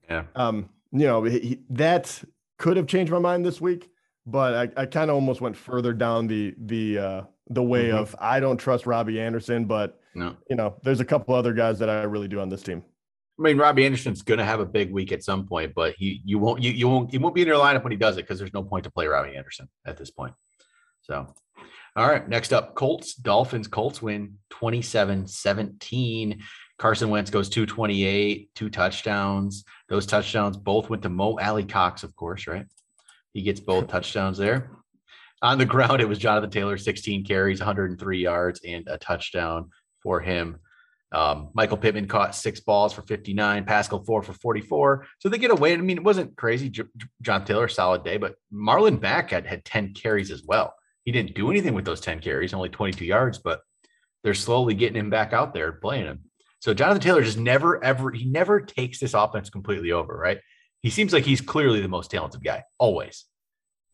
Yeah. 0.09 0.25
Um, 0.35 0.68
you 0.92 1.06
know, 1.06 1.23
he, 1.23 1.61
that 1.70 2.23
could 2.59 2.76
have 2.76 2.87
changed 2.87 3.11
my 3.11 3.18
mind 3.18 3.47
this 3.47 3.61
week, 3.61 3.88
but 4.26 4.54
I, 4.76 4.82
I 4.82 4.87
kind 4.87 5.09
of 5.09 5.14
almost 5.14 5.40
went 5.40 5.56
further 5.56 5.94
down 5.94 6.26
the 6.26 6.54
the 6.59 6.99
uh, 6.99 7.23
the 7.50 7.62
way 7.62 7.88
mm-hmm. 7.88 7.99
of 7.99 8.16
I 8.19 8.40
don't 8.40 8.57
trust 8.57 8.87
Robbie 8.87 9.21
Anderson, 9.21 9.66
but 9.66 10.00
no. 10.14 10.37
you 10.49 10.57
know, 10.57 10.76
there's 10.83 11.00
a 11.00 11.04
couple 11.04 11.35
other 11.35 11.52
guys 11.52 11.78
that 11.80 11.90
I 11.90 12.04
really 12.04 12.28
do 12.28 12.40
on 12.40 12.49
this 12.49 12.62
team. 12.62 12.83
I 13.38 13.42
mean, 13.42 13.59
Robbie 13.59 13.85
Anderson's 13.85 14.23
going 14.23 14.38
to 14.38 14.45
have 14.45 14.61
a 14.61 14.66
big 14.66 14.92
week 14.92 15.12
at 15.12 15.25
some 15.25 15.47
point, 15.47 15.73
but 15.75 15.95
he 15.97 16.23
you 16.25 16.38
won't 16.38 16.62
you, 16.62 16.71
you 16.71 16.88
won't 16.88 17.12
you 17.12 17.21
won't 17.21 17.35
be 17.35 17.42
in 17.42 17.49
your 17.49 17.57
lineup 17.57 17.83
when 17.83 17.90
he 17.90 17.97
does 17.97 18.16
it 18.16 18.23
because 18.23 18.38
there's 18.38 18.54
no 18.54 18.62
point 18.62 18.85
to 18.85 18.90
play 18.90 19.07
Robbie 19.07 19.37
Anderson 19.37 19.69
at 19.87 19.97
this 19.97 20.11
point. 20.11 20.35
So, 21.02 21.26
all 21.97 22.09
right, 22.09 22.28
next 22.28 22.52
up, 22.52 22.75
Colts 22.75 23.14
Dolphins. 23.14 23.66
Colts 23.66 24.00
win 24.00 24.35
27-17. 24.52 26.40
Carson 26.78 27.11
Wentz 27.11 27.30
goes 27.30 27.49
228, 27.49 28.54
two 28.54 28.71
touchdowns. 28.71 29.64
Those 29.88 30.07
touchdowns 30.07 30.57
both 30.57 30.88
went 30.88 31.02
to 31.02 31.09
Mo 31.09 31.38
Alie-Cox, 31.38 32.04
of 32.04 32.14
course, 32.16 32.47
right? 32.47 32.66
He 33.35 33.42
gets 33.42 33.61
both 33.61 33.88
touchdowns 33.88 34.38
there. 34.38 34.71
On 35.42 35.59
the 35.59 35.64
ground, 35.64 36.00
it 36.00 36.09
was 36.09 36.18
Jonathan 36.18 36.50
Taylor, 36.50 36.76
16 36.76 37.25
carries, 37.25 37.61
103 37.61 38.18
yards, 38.18 38.61
and 38.66 38.87
a 38.88 38.98
touchdown 38.98 39.70
for 40.03 40.20
him. 40.20 40.59
Um, 41.12 41.50
Michael 41.55 41.76
Pittman 41.76 42.07
caught 42.07 42.37
six 42.37 42.61
balls 42.61 42.92
for 42.92 43.03
59, 43.03 43.64
Pascal 43.64 44.05
four 44.05 44.22
for 44.22 44.33
44. 44.33 45.07
So 45.18 45.29
they 45.29 45.38
get 45.38 45.50
away. 45.50 45.72
I 45.72 45.79
mean, 45.79 45.96
it 45.96 46.05
wasn't 46.05 46.37
crazy. 46.37 46.68
J- 46.68 46.85
John 47.22 47.44
Taylor, 47.44 47.68
solid 47.68 48.05
day, 48.05 48.16
but 48.16 48.37
Marlon 48.53 49.00
Mack 49.00 49.31
had, 49.31 49.46
had 49.46 49.64
10 49.64 49.94
carries 49.94 50.31
as 50.31 50.44
well. 50.44 50.74
He 51.05 51.11
didn't 51.12 51.35
do 51.35 51.50
anything 51.50 51.74
with 51.74 51.85
those 51.85 52.00
10 52.00 52.20
carries, 52.20 52.55
only 52.55 52.68
22 52.68 53.05
yards, 53.05 53.38
but 53.38 53.62
they're 54.22 54.35
slowly 54.35 54.74
getting 54.74 54.98
him 54.98 55.11
back 55.11 55.33
out 55.33 55.55
there 55.55 55.72
playing 55.72 56.05
him. 56.05 56.20
So 56.61 56.74
Jonathan 56.74 57.00
Taylor 57.00 57.22
just 57.22 57.38
never, 57.38 57.83
ever, 57.83 58.11
he 58.11 58.26
never 58.26 58.61
takes 58.61 59.00
this 59.00 59.14
offense 59.14 59.48
completely 59.48 59.92
over, 59.92 60.16
right? 60.16 60.38
He 60.83 60.90
seems 60.90 61.12
like 61.12 61.24
he's 61.24 61.40
clearly 61.40 61.81
the 61.81 61.88
most 61.88 62.11
talented 62.11 62.44
guy, 62.44 62.64
always. 62.79 63.24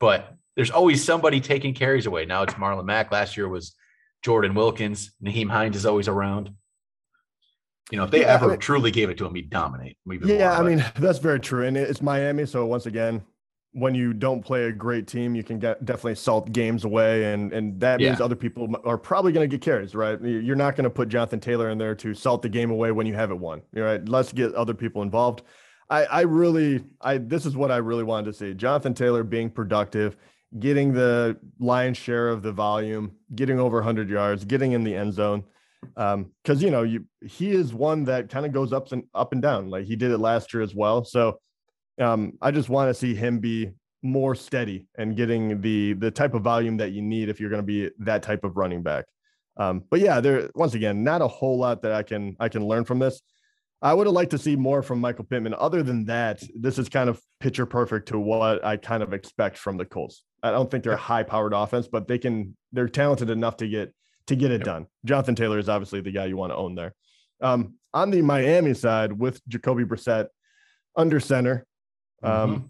But 0.00 0.34
there's 0.56 0.70
always 0.70 1.04
somebody 1.04 1.40
taking 1.40 1.74
carries 1.74 2.06
away. 2.06 2.24
Now 2.24 2.42
it's 2.42 2.54
Marlon 2.54 2.86
Mack. 2.86 3.12
Last 3.12 3.36
year 3.36 3.48
was 3.48 3.74
Jordan 4.22 4.54
Wilkins. 4.54 5.12
Nyheim 5.22 5.50
Hines 5.50 5.76
is 5.76 5.86
always 5.86 6.08
around. 6.08 6.50
You 7.90 7.98
know, 7.98 8.04
if 8.04 8.10
they 8.10 8.22
yeah, 8.22 8.34
ever 8.34 8.46
I 8.46 8.48
mean, 8.50 8.58
truly 8.58 8.90
gave 8.90 9.10
it 9.10 9.18
to 9.18 9.26
him, 9.26 9.34
he'd 9.34 9.50
dominate. 9.50 9.96
yeah, 10.24 10.58
I 10.58 10.62
mean 10.62 10.84
that's 10.96 11.18
very 11.18 11.38
true, 11.38 11.64
and 11.64 11.76
it's 11.76 12.02
Miami. 12.02 12.46
So 12.46 12.66
once 12.66 12.86
again, 12.86 13.22
when 13.72 13.94
you 13.94 14.12
don't 14.12 14.42
play 14.42 14.64
a 14.64 14.72
great 14.72 15.06
team, 15.06 15.34
you 15.34 15.44
can 15.44 15.58
get 15.58 15.84
definitely 15.84 16.16
salt 16.16 16.50
games 16.50 16.84
away, 16.84 17.32
and 17.32 17.52
and 17.52 17.78
that 17.80 18.00
yeah. 18.00 18.08
means 18.08 18.20
other 18.20 18.34
people 18.34 18.74
are 18.84 18.98
probably 18.98 19.30
going 19.30 19.48
to 19.48 19.56
get 19.56 19.62
carries, 19.62 19.94
right? 19.94 20.20
You're 20.20 20.56
not 20.56 20.74
going 20.74 20.84
to 20.84 20.90
put 20.90 21.08
Jonathan 21.08 21.38
Taylor 21.38 21.70
in 21.70 21.78
there 21.78 21.94
to 21.96 22.12
salt 22.12 22.42
the 22.42 22.48
game 22.48 22.70
away 22.70 22.90
when 22.90 23.06
you 23.06 23.14
have 23.14 23.30
it 23.30 23.38
won, 23.38 23.62
right? 23.72 24.06
Let's 24.08 24.32
get 24.32 24.54
other 24.54 24.74
people 24.74 25.02
involved. 25.02 25.42
I 25.88 26.06
I 26.06 26.20
really 26.22 26.82
I 27.00 27.18
this 27.18 27.46
is 27.46 27.56
what 27.56 27.70
I 27.70 27.76
really 27.76 28.02
wanted 28.02 28.26
to 28.26 28.32
see: 28.32 28.54
Jonathan 28.54 28.94
Taylor 28.94 29.22
being 29.22 29.48
productive, 29.50 30.16
getting 30.58 30.92
the 30.92 31.36
lion's 31.58 31.96
share 31.96 32.28
of 32.28 32.42
the 32.42 32.52
volume, 32.52 33.12
getting 33.34 33.58
over 33.58 33.78
100 33.78 34.08
yards, 34.08 34.44
getting 34.44 34.72
in 34.72 34.84
the 34.84 34.94
end 34.94 35.12
zone. 35.12 35.44
Um 35.96 36.32
because 36.42 36.62
you 36.62 36.70
know 36.70 36.82
you 36.82 37.04
he 37.24 37.50
is 37.50 37.72
one 37.72 38.04
that 38.04 38.28
kind 38.28 38.46
of 38.46 38.52
goes 38.52 38.72
up 38.72 38.90
and 38.92 39.04
up 39.14 39.32
and 39.32 39.42
down 39.42 39.70
like 39.70 39.84
he 39.84 39.94
did 39.94 40.10
it 40.10 40.18
last 40.18 40.52
year 40.52 40.62
as 40.62 40.74
well. 40.74 41.04
So 41.04 41.38
um 42.00 42.32
i 42.42 42.50
just 42.50 42.68
want 42.68 42.90
to 42.90 42.94
see 42.94 43.14
him 43.14 43.38
be 43.38 43.70
more 44.02 44.34
steady 44.34 44.86
and 44.98 45.16
getting 45.16 45.60
the 45.60 45.92
the 45.94 46.10
type 46.10 46.34
of 46.34 46.42
volume 46.42 46.76
that 46.78 46.92
you 46.92 47.02
need 47.02 47.28
if 47.28 47.40
you're 47.40 47.50
going 47.50 47.62
to 47.62 47.66
be 47.66 47.90
that 47.98 48.22
type 48.22 48.42
of 48.42 48.56
running 48.56 48.82
back. 48.82 49.04
Um 49.58 49.84
but 49.90 50.00
yeah 50.00 50.20
there 50.20 50.50
once 50.54 50.74
again 50.74 51.04
not 51.04 51.22
a 51.22 51.28
whole 51.28 51.58
lot 51.58 51.82
that 51.82 51.92
i 51.92 52.02
can 52.02 52.36
i 52.40 52.48
can 52.48 52.66
learn 52.66 52.84
from 52.84 52.98
this. 52.98 53.20
I 53.82 53.92
would 53.92 54.06
have 54.06 54.14
liked 54.14 54.30
to 54.30 54.38
see 54.38 54.56
more 54.56 54.82
from 54.82 55.00
michael 55.00 55.24
pittman. 55.24 55.54
Other 55.54 55.82
than 55.82 56.06
that 56.06 56.42
this 56.58 56.78
is 56.78 56.88
kind 56.88 57.08
of 57.10 57.20
picture 57.38 57.66
perfect 57.66 58.08
to 58.08 58.18
what 58.18 58.64
i 58.64 58.76
kind 58.76 59.02
of 59.02 59.12
expect 59.12 59.58
from 59.58 59.76
the 59.76 59.84
colts 59.84 60.24
i 60.48 60.50
don't 60.50 60.70
think 60.70 60.84
they're 60.84 60.92
a 60.92 60.96
high 60.96 61.22
powered 61.22 61.52
offense 61.52 61.88
but 61.88 62.08
they 62.08 62.18
can 62.18 62.56
they're 62.72 62.88
talented 62.88 63.30
enough 63.30 63.56
to 63.56 63.68
get 63.68 63.92
to 64.26 64.36
get 64.36 64.50
it 64.50 64.60
yep. 64.60 64.64
done. 64.64 64.86
Jonathan 65.04 65.34
Taylor 65.34 65.58
is 65.58 65.68
obviously 65.68 66.00
the 66.00 66.10
guy 66.10 66.26
you 66.26 66.36
want 66.36 66.52
to 66.52 66.56
own 66.56 66.74
there. 66.74 66.94
Um, 67.40 67.74
on 67.94 68.10
the 68.10 68.22
Miami 68.22 68.74
side, 68.74 69.12
with 69.12 69.40
Jacoby 69.48 69.84
Brissett 69.84 70.28
under 70.96 71.20
center, 71.20 71.66
um, 72.22 72.32
mm-hmm. 72.32 72.66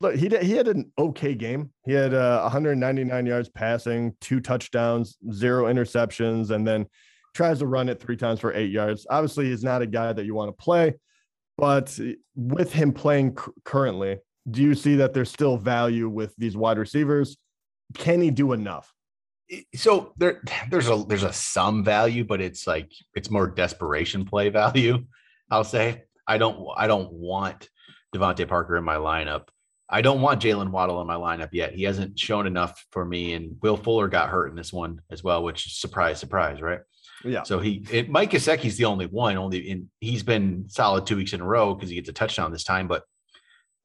look, 0.00 0.14
he 0.16 0.28
did, 0.28 0.42
he 0.42 0.52
had 0.52 0.68
an 0.68 0.92
okay 0.98 1.34
game. 1.34 1.70
He 1.84 1.92
had 1.92 2.12
uh, 2.12 2.40
199 2.42 3.26
yards 3.26 3.48
passing, 3.48 4.16
two 4.20 4.40
touchdowns, 4.40 5.16
zero 5.32 5.72
interceptions, 5.72 6.50
and 6.50 6.66
then 6.66 6.86
tries 7.34 7.60
to 7.60 7.66
run 7.66 7.88
it 7.88 8.00
three 8.00 8.16
times 8.16 8.40
for 8.40 8.52
eight 8.52 8.70
yards. 8.70 9.06
Obviously, 9.08 9.46
he's 9.46 9.64
not 9.64 9.82
a 9.82 9.86
guy 9.86 10.12
that 10.12 10.24
you 10.24 10.34
want 10.34 10.48
to 10.48 10.62
play, 10.62 10.94
but 11.56 11.98
with 12.34 12.72
him 12.72 12.92
playing 12.92 13.36
c- 13.38 13.52
currently, 13.64 14.18
do 14.50 14.62
you 14.62 14.74
see 14.74 14.96
that 14.96 15.14
there's 15.14 15.30
still 15.30 15.56
value 15.56 16.08
with 16.08 16.34
these 16.36 16.56
wide 16.56 16.78
receivers? 16.78 17.36
Can 17.94 18.20
he 18.20 18.30
do 18.30 18.52
enough? 18.52 18.92
so 19.74 20.12
there 20.16 20.40
there's 20.70 20.88
a 20.88 21.04
there's 21.08 21.24
a 21.24 21.32
some 21.32 21.82
value 21.82 22.24
but 22.24 22.40
it's 22.40 22.66
like 22.66 22.92
it's 23.14 23.30
more 23.30 23.48
desperation 23.48 24.24
play 24.24 24.48
value 24.48 25.04
i'll 25.50 25.64
say. 25.64 26.04
I 26.26 26.38
don't 26.38 26.68
i 26.76 26.86
don't 26.86 27.12
want 27.12 27.68
DeVante 28.14 28.46
Parker 28.48 28.76
in 28.76 28.84
my 28.84 28.96
lineup. 28.96 29.48
I 29.88 30.02
don't 30.02 30.20
want 30.20 30.40
Jaylen 30.40 30.70
Waddle 30.70 31.00
in 31.00 31.06
my 31.06 31.14
lineup 31.14 31.50
yet. 31.52 31.74
He 31.74 31.82
hasn't 31.82 32.18
shown 32.18 32.46
enough 32.46 32.84
for 32.92 33.04
me 33.04 33.34
and 33.34 33.56
will 33.60 33.76
fuller 33.76 34.06
got 34.08 34.28
hurt 34.28 34.48
in 34.48 34.56
this 34.56 34.72
one 34.72 35.00
as 35.10 35.24
well 35.24 35.42
which 35.42 35.78
surprise 35.80 36.20
surprise 36.20 36.60
right? 36.60 36.80
Yeah. 37.24 37.42
So 37.42 37.58
he 37.58 37.84
it, 37.90 38.08
mike 38.08 38.30
Gesicki's 38.30 38.76
the 38.76 38.84
only 38.84 39.06
one 39.06 39.36
only 39.36 39.58
in 39.58 39.90
he's 40.00 40.22
been 40.22 40.66
solid 40.68 41.06
two 41.06 41.16
weeks 41.16 41.32
in 41.32 41.40
a 41.40 41.44
row 41.44 41.74
because 41.74 41.90
he 41.90 41.96
gets 41.96 42.08
a 42.08 42.12
touchdown 42.12 42.52
this 42.52 42.64
time 42.64 42.86
but 42.86 43.02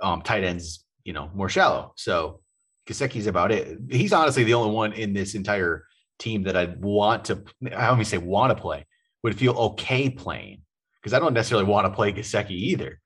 um 0.02 0.22
tight 0.22 0.44
ends 0.44 0.86
you 1.04 1.14
know 1.14 1.30
more 1.34 1.50
shallow 1.50 1.94
so 1.96 2.42
Gesicki's 2.88 3.28
about 3.28 3.52
it. 3.52 3.78
He's 3.90 4.14
honestly 4.14 4.44
the 4.44 4.54
only 4.54 4.74
one 4.74 4.94
in 4.94 5.14
this 5.14 5.36
entire 5.36 5.86
team 6.20 6.44
that 6.44 6.56
I'd 6.56 6.82
want 6.82 7.26
to, 7.26 7.44
I 7.66 7.88
don't 7.88 7.96
even 7.96 8.06
say 8.06 8.18
want 8.18 8.56
to 8.56 8.62
play, 8.62 8.86
would 9.24 9.38
feel 9.38 9.54
okay 9.54 10.10
playing 10.10 10.62
because 11.02 11.14
I 11.14 11.20
don't 11.20 11.34
necessarily 11.34 11.66
want 11.66 11.86
to 11.86 11.92
play 11.92 12.14
Gesicki 12.14 12.52
either. 12.52 13.00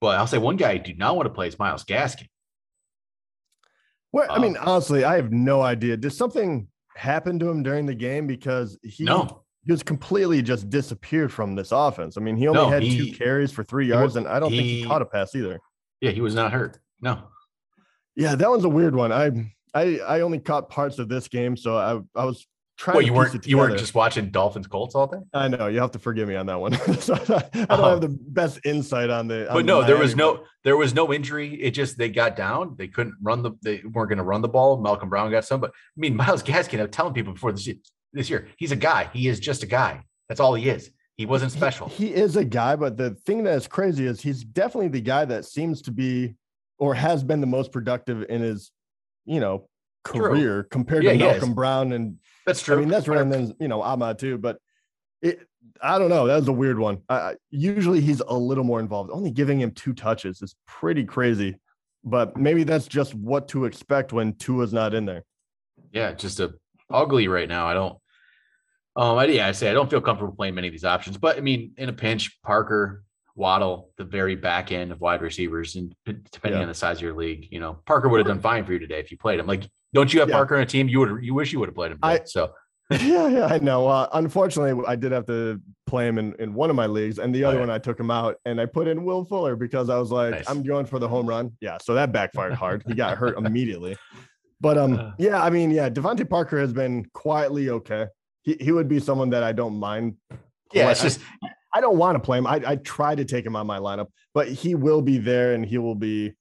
But 0.00 0.18
I'll 0.18 0.26
say 0.26 0.38
one 0.38 0.56
guy 0.56 0.70
I 0.70 0.78
do 0.78 0.94
not 0.94 1.16
want 1.16 1.26
to 1.26 1.32
play 1.32 1.46
is 1.46 1.58
Myles 1.58 1.84
Gaskin. 1.84 2.26
Well, 4.12 4.26
I 4.28 4.40
mean, 4.40 4.56
um, 4.56 4.66
honestly, 4.66 5.04
I 5.04 5.16
have 5.16 5.30
no 5.30 5.62
idea. 5.62 5.96
Did 5.96 6.12
something 6.12 6.66
happen 6.96 7.38
to 7.38 7.48
him 7.48 7.62
during 7.62 7.86
the 7.86 7.94
game 7.94 8.26
because 8.26 8.76
he 8.82 9.04
no. 9.04 9.44
he 9.64 9.70
was 9.70 9.84
completely 9.84 10.42
just 10.42 10.68
disappeared 10.68 11.32
from 11.32 11.54
this 11.54 11.70
offense? 11.70 12.16
I 12.16 12.20
mean, 12.20 12.36
he 12.36 12.48
only 12.48 12.62
no, 12.62 12.70
had 12.70 12.82
he, 12.82 13.12
two 13.12 13.16
carries 13.16 13.52
for 13.52 13.62
three 13.62 13.86
yards, 13.86 14.16
and 14.16 14.26
I 14.26 14.40
don't 14.40 14.50
he, 14.50 14.56
think 14.56 14.68
he 14.68 14.84
caught 14.84 15.02
a 15.02 15.06
pass 15.06 15.34
either 15.36 15.60
Yeah, 16.00 16.10
he 16.10 16.20
was 16.20 16.34
not 16.34 16.52
hurt. 16.52 16.78
No. 17.00 17.22
Yeah, 18.16 18.34
that 18.34 18.50
one's 18.50 18.64
a 18.64 18.68
weird 18.68 18.94
one. 18.94 19.12
I 19.12 19.52
I 19.74 19.98
I 20.00 20.20
only 20.20 20.38
caught 20.38 20.68
parts 20.68 20.98
of 20.98 21.08
this 21.08 21.28
game, 21.28 21.56
so 21.56 21.76
I 21.76 22.20
I 22.20 22.24
was 22.24 22.46
trying. 22.76 22.94
Well, 22.96 23.00
to 23.02 23.06
you 23.06 23.12
weren't 23.14 23.46
you 23.46 23.56
weren't 23.58 23.78
just 23.78 23.94
watching 23.94 24.30
Dolphins 24.30 24.66
Colts 24.66 24.94
all 24.94 25.06
day. 25.06 25.18
I 25.32 25.48
know 25.48 25.68
you 25.68 25.80
have 25.80 25.92
to 25.92 25.98
forgive 25.98 26.28
me 26.28 26.34
on 26.36 26.46
that 26.46 26.60
one. 26.60 26.72
so 27.00 27.14
I 27.14 27.18
don't 27.52 27.66
Oh. 27.70 27.90
have 27.90 28.00
the 28.00 28.08
best 28.08 28.60
insight 28.64 29.10
on 29.10 29.28
the. 29.28 29.48
on 29.48 29.54
But 29.56 29.64
no, 29.64 29.82
there 29.84 29.96
was 29.96 30.16
no 30.16 30.44
there 30.64 30.76
was 30.76 30.92
no 30.94 31.12
injury. 31.12 31.54
It 31.62 31.70
just 31.70 31.96
they 31.98 32.08
got 32.08 32.36
down. 32.36 32.74
They 32.76 32.88
couldn't 32.88 33.14
run 33.22 33.42
the 33.42 33.52
they 33.62 33.82
weren't 33.92 34.08
going 34.08 34.18
to 34.18 34.24
run 34.24 34.42
the 34.42 34.48
ball. 34.48 34.80
Malcolm 34.80 35.08
Brown 35.08 35.30
got 35.30 35.44
some, 35.44 35.60
but 35.60 35.70
I 35.70 36.00
mean 36.00 36.16
Myles 36.16 36.42
Gaskin. 36.42 36.80
I'm 36.80 36.90
telling 36.90 37.14
people 37.14 37.32
before 37.32 37.52
this 37.52 37.68
this 38.12 38.28
year, 38.28 38.48
he's 38.58 38.72
a 38.72 38.76
guy. 38.76 39.08
He 39.12 39.28
is 39.28 39.38
just 39.38 39.62
a 39.62 39.66
guy. 39.66 40.02
That's 40.28 40.40
all 40.40 40.54
he 40.54 40.68
is. 40.68 40.90
He 41.20 41.26
wasn't 41.26 41.52
special. 41.52 41.86
He, 41.90 42.14
is 42.14 42.36
a 42.36 42.44
guy, 42.46 42.76
but 42.76 42.96
the 42.96 43.10
thing 43.10 43.44
that 43.44 43.52
is 43.54 43.66
crazy 43.68 44.06
is 44.06 44.22
he's 44.22 44.42
definitely 44.42 44.88
the 44.88 45.02
guy 45.02 45.26
that 45.26 45.44
seems 45.44 45.82
to 45.82 45.90
be 45.90 46.34
or 46.78 46.94
has 46.94 47.22
been 47.22 47.42
the 47.42 47.46
most 47.46 47.72
productive 47.72 48.24
in 48.30 48.40
his, 48.40 48.70
you 49.26 49.38
know, 49.38 49.68
True. 50.06 50.28
career 50.28 50.62
compared 50.62 51.04
Yeah, 51.04 51.10
to 51.10 51.16
he 51.18 51.22
is. 51.24 51.30
Malcolm 51.32 51.52
Brown 51.54 51.92
and 51.92 52.16
That's 52.46 52.62
true. 52.62 52.76
I 52.76 52.78
mean 52.80 52.88
that's 52.88 53.06
right, 53.06 53.20
and 53.20 53.30
then 53.30 53.54
you 53.60 53.68
know 53.68 53.82
Ahmad 53.82 54.18
too. 54.18 54.38
But 54.38 54.56
it, 55.20 55.46
I 55.82 55.98
don't 55.98 56.08
know. 56.08 56.26
That 56.26 56.36
was 56.36 56.48
a 56.48 56.52
weird 56.54 56.78
one. 56.78 57.02
I, 57.10 57.14
I- 57.14 57.36
usually 57.50 58.00
he's 58.00 58.20
a 58.26 58.34
little 58.34 58.64
more 58.64 58.80
involved. 58.80 59.10
Only 59.12 59.30
giving 59.30 59.60
him 59.60 59.72
two 59.72 59.92
touches 59.92 60.40
is 60.40 60.54
pretty 60.66 61.04
crazy. 61.04 61.56
But 62.02 62.38
maybe 62.38 62.64
that's 62.64 62.86
just 62.86 63.14
what 63.14 63.46
to 63.48 63.66
expect 63.66 64.14
when 64.14 64.32
Tua's 64.36 64.72
not 64.72 64.94
in 64.94 65.04
there. 65.04 65.22
yeah, 65.92 66.12
just 66.14 66.40
a 66.40 66.54
ugly 66.88 67.28
right 67.28 67.46
now. 67.46 67.66
I 67.66 67.74
don't. 67.74 67.98
Um, 69.00 69.16
I, 69.16 69.24
yeah, 69.24 69.46
I 69.48 69.52
say 69.52 69.70
I 69.70 69.72
don't 69.72 69.88
feel 69.88 70.02
comfortable 70.02 70.34
playing 70.34 70.54
many 70.54 70.68
of 70.68 70.72
these 70.72 70.84
options, 70.84 71.16
but 71.16 71.38
I 71.38 71.40
mean, 71.40 71.72
in 71.78 71.88
a 71.88 71.92
pinch, 71.92 72.38
Parker, 72.42 73.02
Waddle, 73.34 73.90
the 73.96 74.04
very 74.04 74.36
back 74.36 74.72
end 74.72 74.92
of 74.92 75.00
wide 75.00 75.22
receivers, 75.22 75.76
and 75.76 75.94
depending 76.04 76.58
Yeah. 76.58 76.62
on 76.64 76.68
the 76.68 76.74
size 76.74 76.98
of 76.98 77.02
your 77.02 77.14
league, 77.14 77.48
you 77.50 77.60
know, 77.60 77.78
Parker 77.86 78.10
would 78.10 78.18
have 78.18 78.26
done 78.26 78.40
fine 78.40 78.64
for 78.66 78.74
you 78.74 78.78
today 78.78 79.00
if 79.00 79.10
you 79.10 79.16
played 79.16 79.40
him. 79.40 79.46
Like, 79.46 79.62
don't 79.94 80.12
you 80.12 80.20
have 80.20 80.28
Yeah. 80.28 80.34
Parker 80.34 80.56
on 80.56 80.62
a 80.62 80.66
team? 80.66 80.86
You 80.86 80.98
would. 81.00 81.24
You 81.24 81.32
wish 81.32 81.50
you 81.50 81.60
would 81.60 81.68
have 81.70 81.74
played 81.74 81.92
him. 81.92 81.98
I- 82.02 82.20
so 82.26 82.52
yeah, 82.90 83.28
yeah, 83.28 83.46
I 83.46 83.58
know. 83.60 83.86
Uh, 83.86 84.08
unfortunately, 84.12 84.84
I 84.86 84.96
did 84.96 85.12
have 85.12 85.24
to 85.28 85.60
play 85.86 86.06
him 86.08 86.18
in, 86.18 86.34
in 86.40 86.52
one 86.52 86.68
of 86.68 86.76
my 86.76 86.86
leagues, 86.86 87.18
and 87.20 87.32
the 87.34 87.44
Oh, 87.44 87.48
other 87.48 87.58
yeah. 87.58 87.66
one 87.66 87.70
I 87.70 87.78
took 87.78 87.98
him 87.98 88.10
out, 88.10 88.36
and 88.44 88.60
I 88.60 88.66
put 88.66 88.86
in 88.88 89.04
Will 89.04 89.24
Fuller 89.24 89.56
because 89.56 89.88
I 89.88 89.96
was 89.98 90.10
like, 90.10 90.32
Nice. 90.32 90.50
I'm 90.50 90.62
going 90.62 90.84
for 90.86 90.98
the 90.98 91.08
home 91.08 91.26
run. 91.26 91.52
Yeah, 91.62 91.78
so 91.80 91.94
that 91.94 92.12
backfired 92.12 92.52
hard. 92.52 92.82
He 92.86 92.94
got 92.94 93.16
hurt 93.16 93.38
immediately. 93.46 93.96
But 94.60 94.76
um, 94.76 94.94
Uh. 94.98 95.12
yeah, 95.18 95.42
I 95.42 95.48
mean, 95.50 95.70
yeah, 95.70 95.88
DeVante 95.88 96.28
Parker 96.28 96.58
has 96.60 96.72
been 96.74 97.06
quietly 97.14 97.70
okay. 97.70 98.08
He 98.42 98.56
he 98.60 98.72
would 98.72 98.88
be 98.88 99.00
someone 99.00 99.30
that 99.30 99.42
I 99.42 99.52
don't 99.52 99.78
mind. 99.78 100.16
yeah, 100.72 100.90
it's 100.90 101.02
just 101.02 101.20
I 101.74 101.80
don't 101.80 101.98
want 101.98 102.16
to 102.16 102.20
play 102.20 102.38
him. 102.38 102.46
I, 102.46 102.60
I 102.66 102.76
try 102.76 103.14
to 103.14 103.24
take 103.24 103.44
him 103.46 103.54
on 103.56 103.66
my 103.66 103.78
lineup, 103.78 104.08
but 104.34 104.48
he 104.48 104.74
will 104.74 105.02
be 105.02 105.18
there 105.18 105.54
and 105.54 105.64
he 105.64 105.78
will 105.78 105.94
be 105.94 106.32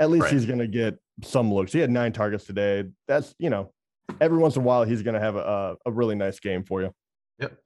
at 0.00 0.10
least 0.10 0.24
Right. 0.24 0.32
he's 0.32 0.46
going 0.46 0.60
to 0.60 0.66
get 0.68 0.98
some 1.22 1.52
looks. 1.52 1.72
He 1.72 1.78
had 1.80 1.90
nine 1.90 2.12
targets 2.12 2.44
today. 2.44 2.84
That's, 3.06 3.34
you 3.38 3.50
know, 3.50 3.72
every 4.20 4.38
once 4.38 4.56
in 4.56 4.62
a 4.62 4.64
while 4.64 4.84
he's 4.84 5.02
going 5.02 5.14
to 5.14 5.20
have 5.20 5.36
a, 5.36 5.76
a 5.84 5.90
really 5.90 6.14
nice 6.14 6.38
game 6.40 6.64
for 6.64 6.80
you. 6.80 6.92
Yep. 7.38 7.58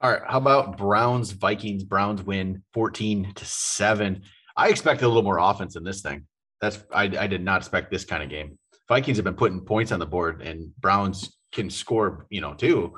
All 0.00 0.10
right. 0.12 0.22
How 0.26 0.38
about 0.38 0.78
Browns, 0.78 1.32
Vikings? 1.32 1.84
Browns 1.84 2.22
win 2.22 2.62
14 2.72 3.32
to 3.34 3.44
7. 3.44 4.22
I 4.56 4.68
expected 4.68 5.04
a 5.04 5.08
little 5.08 5.22
more 5.22 5.38
offense 5.38 5.76
in 5.76 5.84
this 5.84 6.00
thing. 6.00 6.26
That's 6.60 6.78
I, 6.92 7.04
I 7.04 7.26
did 7.26 7.42
not 7.44 7.60
expect 7.62 7.90
this 7.90 8.04
kind 8.04 8.22
of 8.22 8.28
game. 8.30 8.58
Vikings 8.88 9.18
have 9.18 9.24
been 9.24 9.34
putting 9.34 9.60
points 9.60 9.90
on 9.92 9.98
the 9.98 10.06
board 10.06 10.40
and 10.42 10.70
Browns 10.80 11.36
can 11.52 11.68
score, 11.70 12.26
you 12.30 12.40
know, 12.40 12.54
too, 12.54 12.94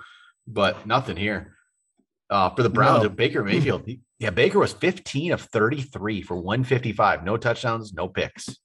but 0.47 0.87
nothing 0.87 1.17
here. 1.17 1.57
Uh, 2.31 2.51
for 2.51 2.63
the 2.63 2.71
Browns, 2.71 3.03
No. 3.03 3.09
Baker 3.09 3.43
Mayfield. 3.45 3.83
he- 3.87 4.01
yeah, 4.19 4.31
Baker 4.31 4.59
was 4.59 4.73
15 4.73 5.33
of 5.33 5.41
33 5.43 6.23
for 6.23 6.37
155. 6.37 7.25
No 7.25 7.37
touchdowns, 7.37 7.93
no 7.93 8.09
picks. 8.09 8.57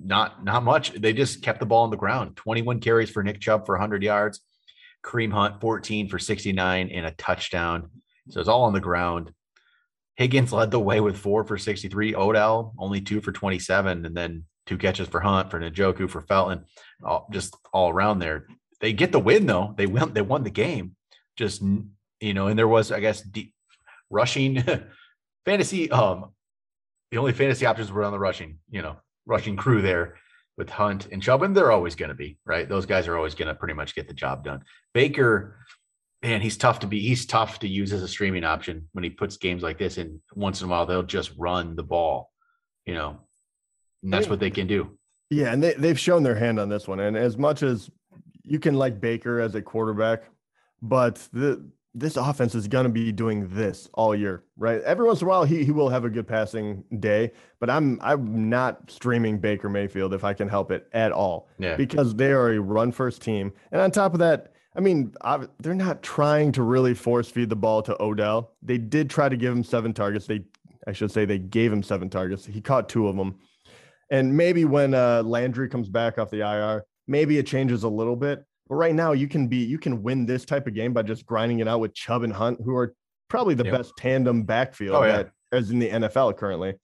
Not 0.00 0.44
not 0.44 0.62
much. 0.62 0.92
They 0.92 1.12
just 1.12 1.42
kept 1.42 1.58
the 1.58 1.66
ball 1.66 1.82
on 1.84 1.90
the 1.90 1.96
ground. 1.96 2.36
21 2.36 2.78
carries 2.80 3.10
for 3.10 3.22
Nick 3.24 3.40
Chubb 3.40 3.66
for 3.66 3.74
100 3.74 4.02
yards. 4.02 4.40
Kareem 5.04 5.32
Hunt 5.32 5.60
14 5.60 6.08
for 6.08 6.18
69 6.18 6.88
and 6.90 7.06
a 7.06 7.10
touchdown. 7.12 7.90
So 8.30 8.38
it's 8.38 8.48
all 8.48 8.64
on 8.64 8.72
the 8.74 8.80
ground. 8.80 9.32
Higgins 10.16 10.52
led 10.52 10.70
the 10.70 10.80
way 10.80 11.00
with 11.00 11.16
four 11.18 11.44
for 11.44 11.58
63. 11.58 12.14
Odell 12.14 12.74
only 12.78 13.00
two 13.00 13.20
for 13.20 13.32
27, 13.32 14.06
and 14.06 14.16
then 14.16 14.44
two 14.66 14.78
catches 14.78 15.08
for 15.08 15.20
Hunt, 15.20 15.50
for 15.50 15.60
Njoku, 15.60 16.08
for 16.08 16.20
Felton, 16.22 16.64
all, 17.04 17.28
just 17.32 17.56
all 17.72 17.90
around 17.90 18.18
there. 18.20 18.46
They 18.80 18.92
get 18.92 19.12
the 19.12 19.18
win 19.20 19.46
though. 19.46 19.74
They 19.76 19.86
won. 19.86 20.12
They 20.12 20.22
won 20.22 20.42
the 20.44 20.50
game. 20.50 20.95
Just 21.36 21.62
you 22.20 22.34
know, 22.34 22.46
and 22.48 22.58
there 22.58 22.68
was, 22.68 22.92
I 22.92 23.00
guess, 23.00 23.20
deep, 23.20 23.52
rushing 24.10 24.62
fantasy. 25.44 25.90
Um, 25.90 26.32
the 27.10 27.18
only 27.18 27.32
fantasy 27.32 27.66
options 27.66 27.92
were 27.92 28.04
on 28.04 28.12
the 28.12 28.18
rushing, 28.18 28.58
you 28.70 28.82
know, 28.82 28.96
rushing 29.26 29.56
crew 29.56 29.82
there 29.82 30.16
with 30.56 30.70
Hunt 30.70 31.08
and 31.12 31.22
Chubb, 31.22 31.42
and 31.42 31.56
they're 31.56 31.72
always 31.72 31.94
going 31.94 32.08
to 32.08 32.14
be 32.14 32.38
right. 32.44 32.68
Those 32.68 32.86
guys 32.86 33.06
are 33.08 33.16
always 33.16 33.34
going 33.34 33.48
to 33.48 33.54
pretty 33.54 33.74
much 33.74 33.94
get 33.94 34.08
the 34.08 34.14
job 34.14 34.44
done. 34.44 34.62
Baker, 34.94 35.58
man, 36.22 36.40
he's 36.40 36.56
tough 36.56 36.80
to 36.80 36.86
be. 36.86 37.00
He's 37.00 37.26
tough 37.26 37.58
to 37.60 37.68
use 37.68 37.92
as 37.92 38.02
a 38.02 38.08
streaming 38.08 38.44
option 38.44 38.88
when 38.92 39.04
he 39.04 39.10
puts 39.10 39.36
games 39.36 39.62
like 39.62 39.78
this. 39.78 39.98
And 39.98 40.20
once 40.34 40.60
in 40.60 40.66
a 40.66 40.70
while, 40.70 40.86
they'll 40.86 41.02
just 41.02 41.32
run 41.36 41.76
the 41.76 41.82
ball, 41.82 42.30
you 42.86 42.94
know, 42.94 43.20
and 44.02 44.12
that's 44.12 44.28
what 44.28 44.40
they 44.40 44.50
can 44.50 44.66
do. 44.66 44.98
Yeah. 45.30 45.52
And 45.52 45.62
they, 45.62 45.74
they've 45.74 45.98
shown 45.98 46.22
their 46.22 46.36
hand 46.36 46.58
on 46.60 46.68
this 46.68 46.86
one. 46.86 47.00
And 47.00 47.16
as 47.16 47.36
much 47.36 47.62
as 47.62 47.90
you 48.42 48.58
can 48.58 48.74
like 48.74 49.00
Baker 49.00 49.40
as 49.40 49.54
a 49.54 49.62
quarterback, 49.62 50.22
but 50.82 51.28
the, 51.32 51.64
this 51.94 52.16
offense 52.16 52.54
is 52.54 52.68
going 52.68 52.84
to 52.84 52.90
be 52.90 53.10
doing 53.10 53.48
this 53.48 53.88
all 53.94 54.14
year, 54.14 54.44
right? 54.58 54.82
Every 54.82 55.06
once 55.06 55.22
in 55.22 55.26
a 55.26 55.30
while, 55.30 55.44
he, 55.44 55.64
he 55.64 55.70
will 55.70 55.88
have 55.88 56.04
a 56.04 56.10
good 56.10 56.28
passing 56.28 56.84
day, 57.00 57.32
but 57.58 57.70
I'm 57.70 57.98
I'm 58.02 58.50
not 58.50 58.90
streaming 58.90 59.38
Baker 59.38 59.70
Mayfield 59.70 60.12
if 60.12 60.22
I 60.22 60.34
can 60.34 60.48
help 60.48 60.70
it 60.70 60.88
at 60.92 61.10
all. 61.10 61.48
Yeah. 61.58 61.76
because 61.76 62.14
they 62.14 62.32
are 62.32 62.50
a 62.52 62.60
run 62.60 62.92
first 62.92 63.22
team. 63.22 63.52
And 63.72 63.80
on 63.80 63.90
top 63.90 64.12
of 64.12 64.18
that, 64.20 64.52
I 64.76 64.80
mean, 64.80 65.14
ob- 65.24 65.50
they're 65.58 65.74
not 65.74 66.02
trying 66.02 66.52
to 66.52 66.62
really 66.62 66.92
force 66.92 67.30
feed 67.30 67.48
the 67.48 67.56
ball 67.56 67.82
to 67.82 68.00
Odell. 68.00 68.52
They 68.62 68.76
did 68.76 69.08
try 69.08 69.30
to 69.30 69.36
give 69.36 69.52
him 69.52 69.64
seven 69.64 69.94
targets. 69.94 70.26
They, 70.26 70.44
I 70.86 70.92
should 70.92 71.10
say, 71.10 71.24
they 71.24 71.38
gave 71.38 71.72
him 71.72 71.82
seven 71.82 72.10
targets. 72.10 72.44
He 72.44 72.60
caught 72.60 72.90
two 72.90 73.08
of 73.08 73.16
them. 73.16 73.38
And 74.10 74.36
maybe 74.36 74.66
when 74.66 74.92
uh, 74.92 75.22
Landry 75.22 75.68
comes 75.68 75.88
back 75.88 76.18
off 76.18 76.30
the 76.30 76.40
IR, 76.40 76.84
maybe 77.06 77.38
it 77.38 77.46
changes 77.46 77.84
a 77.84 77.88
little 77.88 78.16
bit. 78.16 78.44
But 78.68 78.76
right 78.76 78.94
now, 78.94 79.12
you 79.12 79.28
can 79.28 79.46
be 79.48 79.58
you 79.58 79.78
can 79.78 80.02
win 80.02 80.26
this 80.26 80.44
type 80.44 80.66
of 80.66 80.74
game 80.74 80.92
by 80.92 81.02
just 81.02 81.24
grinding 81.26 81.60
it 81.60 81.68
out 81.68 81.80
with 81.80 81.94
Chubb 81.94 82.22
and 82.22 82.32
Hunt, 82.32 82.60
who 82.64 82.74
are 82.76 82.94
probably 83.28 83.54
the 83.54 83.64
Yep. 83.64 83.72
best 83.74 83.92
tandem 83.96 84.42
backfield 84.42 84.96
Oh, 84.96 85.02
yeah. 85.04 85.22
that 85.22 85.30
is 85.52 85.70
in 85.70 85.78
the 85.78 85.88
NFL 85.90 86.36
currently. 86.36 86.74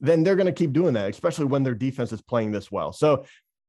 Then 0.00 0.22
they're 0.22 0.36
going 0.36 0.46
to 0.46 0.52
keep 0.52 0.72
doing 0.72 0.94
that, 0.94 1.10
especially 1.10 1.44
when 1.46 1.62
their 1.62 1.74
defense 1.74 2.12
is 2.12 2.22
playing 2.22 2.52
this 2.52 2.70
well. 2.72 2.92
So, 2.92 3.24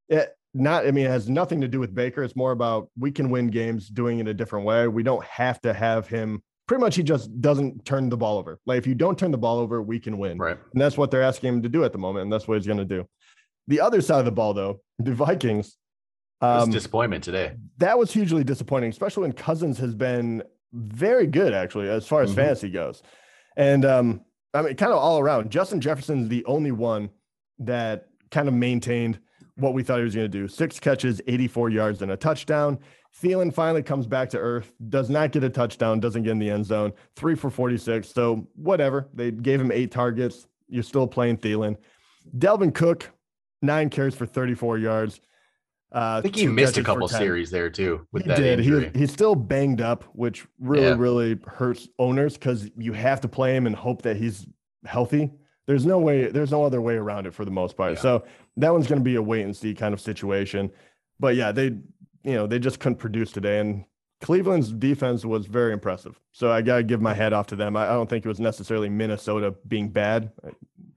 it, 0.08 0.30
not 0.54 0.86
I 0.86 0.92
mean, 0.92 1.06
it 1.06 1.10
has 1.10 1.30
nothing 1.30 1.62
to 1.62 1.68
do 1.68 1.80
with 1.80 1.94
Baker. 1.96 2.24
It's 2.24 2.36
more 2.36 2.52
about 2.52 2.90
we 2.98 3.12
can 3.12 3.30
win 3.30 3.48
games 3.48 3.88
doing 3.88 4.20
it 4.20 4.28
a 4.28 4.34
different 4.34 4.66
way. 4.66 4.88
We 4.88 5.04
don't 5.04 5.24
have 5.26 5.62
to 5.62 5.74
have 5.74 6.08
him. 6.08 6.42
Pretty 6.68 6.82
much, 6.82 6.96
he 6.96 7.04
just 7.04 7.42
doesn't 7.42 7.84
turn 7.86 8.10
the 8.10 8.18
ball 8.18 8.38
over. 8.38 8.60
Like 8.66 8.78
if 8.78 8.88
you 8.88 8.96
don't 8.96 9.18
turn 9.18 9.32
the 9.32 9.38
ball 9.38 9.60
over, 9.60 9.82
we 9.82 10.00
can 10.00 10.18
win. 10.18 10.38
Right. 10.38 10.58
And 10.74 10.82
that's 10.82 10.98
what 10.98 11.12
they're 11.12 11.22
asking 11.24 11.50
him 11.56 11.62
to 11.64 11.70
do 11.70 11.84
at 11.84 11.92
the 11.92 11.98
moment. 11.98 12.24
And 12.24 12.32
that's 12.34 12.48
what 12.48 12.56
he's 12.58 12.68
going 12.68 12.80
to 12.80 12.86
do. 12.86 13.06
The 13.68 13.80
other 13.82 14.02
side 14.02 14.20
of 14.20 14.26
the 14.26 14.32
ball, 14.32 14.54
though, 14.54 14.82
the 15.00 15.14
Vikings, 15.14 15.78
um, 16.42 16.72
disappointment 16.72 17.24
today. 17.24 17.54
that 17.78 17.98
was 17.98 18.12
hugely 18.12 18.44
disappointing, 18.44 18.90
especially 18.90 19.22
when 19.24 19.34
Cousins 19.34 19.78
has 19.80 19.94
been 19.96 20.44
very 20.74 21.28
good, 21.28 21.54
actually, 21.54 21.90
as 21.90 22.08
far 22.08 22.22
as 22.22 22.32
Mhm. 22.32 22.36
fantasy 22.36 22.70
goes. 22.70 23.04
And 23.58 23.86
um, 23.86 24.22
I 24.54 24.62
mean, 24.62 24.76
kind 24.76 24.92
of 24.92 24.98
all 25.00 25.20
around, 25.20 25.50
Justin 25.52 25.80
Jefferson's 25.82 26.30
the 26.30 26.44
only 26.46 26.72
one 26.72 27.10
that 27.60 28.08
kind 28.32 28.48
of 28.48 28.54
maintained 28.54 29.20
what 29.58 29.74
we 29.74 29.84
thought 29.84 29.98
he 29.98 30.04
was 30.04 30.16
going 30.16 30.30
to 30.32 30.38
do 30.40 30.48
six 30.48 30.80
catches, 30.80 31.22
84 31.28 31.70
yards, 31.70 32.02
and 32.02 32.12
a 32.12 32.18
touchdown. 32.18 32.80
Thielen 33.22 33.54
finally 33.54 33.84
comes 33.84 34.08
back 34.08 34.30
to 34.30 34.38
earth, 34.38 34.74
does 34.90 35.10
not 35.10 35.32
get 35.34 35.44
a 35.44 35.50
touchdown, 35.50 36.00
doesn't 36.00 36.24
get 36.24 36.32
in 36.32 36.40
the 36.40 36.50
end 36.50 36.66
zone, 36.66 36.94
three 37.16 37.36
for 37.36 37.50
46. 37.50 38.08
So, 38.10 38.48
whatever. 38.56 39.10
They 39.14 39.32
gave 39.32 39.60
him 39.60 39.72
eight 39.72 39.92
targets. 39.92 40.48
You're 40.70 40.82
still 40.84 41.06
playing 41.06 41.38
Thielen. 41.38 41.76
Dalvin 42.38 42.74
Cook, 42.74 43.12
nine 43.62 43.90
carries 43.90 44.16
for 44.16 44.26
34 44.26 44.78
yards. 44.78 45.20
Uh, 45.94 46.20
I 46.20 46.22
think 46.22 46.36
he 46.36 46.48
missed 46.48 46.78
a 46.78 46.84
couple 46.84 47.08
series 47.08 47.52
there 47.52 47.70
too 47.70 48.08
with 48.14 48.24
He 48.24 48.30
that 48.30 48.38
did. 48.38 48.60
He, 48.60 49.00
he's 49.00 49.12
still 49.12 49.36
banged 49.36 49.82
up, 49.82 50.06
which 50.14 50.48
really, 50.60 50.86
Yeah. 50.88 50.96
really 50.98 51.38
hurts 51.46 51.90
owners 52.00 52.36
because 52.36 52.70
you 52.78 52.94
have 52.94 53.20
to 53.22 53.28
play 53.28 53.56
him 53.56 53.68
and 53.68 53.76
hope 53.76 54.02
that 54.04 54.16
he's 54.16 54.48
healthy. 54.86 55.32
There's 55.68 55.86
no 55.86 56.00
way, 56.00 56.28
there's 56.28 56.52
no 56.52 56.64
other 56.64 56.82
way 56.82 56.96
around 56.96 57.28
it 57.28 57.34
for 57.34 57.44
the 57.44 57.52
most 57.52 57.76
part. 57.76 57.94
Yeah. 57.96 58.00
So 58.02 58.24
that 58.58 58.72
one's 58.72 58.88
going 58.88 59.00
to 59.00 59.04
be 59.04 59.16
a 59.16 59.22
wait 59.22 59.44
and 59.44 59.56
see 59.56 59.74
kind 59.74 59.94
of 59.94 60.00
situation. 60.00 60.72
But 61.20 61.36
yeah, 61.36 61.52
they, 61.52 61.66
you 62.24 62.34
know, 62.36 62.48
they 62.48 62.58
just 62.58 62.80
couldn't 62.80 62.98
produce 62.98 63.32
today. 63.32 63.60
And 63.60 63.84
Cleveland's 64.22 64.72
defense 64.72 65.26
was 65.26 65.46
very 65.46 65.74
impressive. 65.74 66.20
So 66.32 66.52
I 66.52 66.62
got 66.62 66.78
to 66.78 66.84
give 66.84 67.02
my 67.02 67.14
hat 67.14 67.34
off 67.34 67.48
to 67.48 67.56
them. 67.56 67.76
I, 67.76 67.86
I 67.86 67.94
don't 67.94 68.10
think 68.10 68.26
it 68.26 68.30
was 68.30 68.40
necessarily 68.40 68.88
Minnesota 68.90 69.54
being 69.68 69.90
bad. 69.90 70.32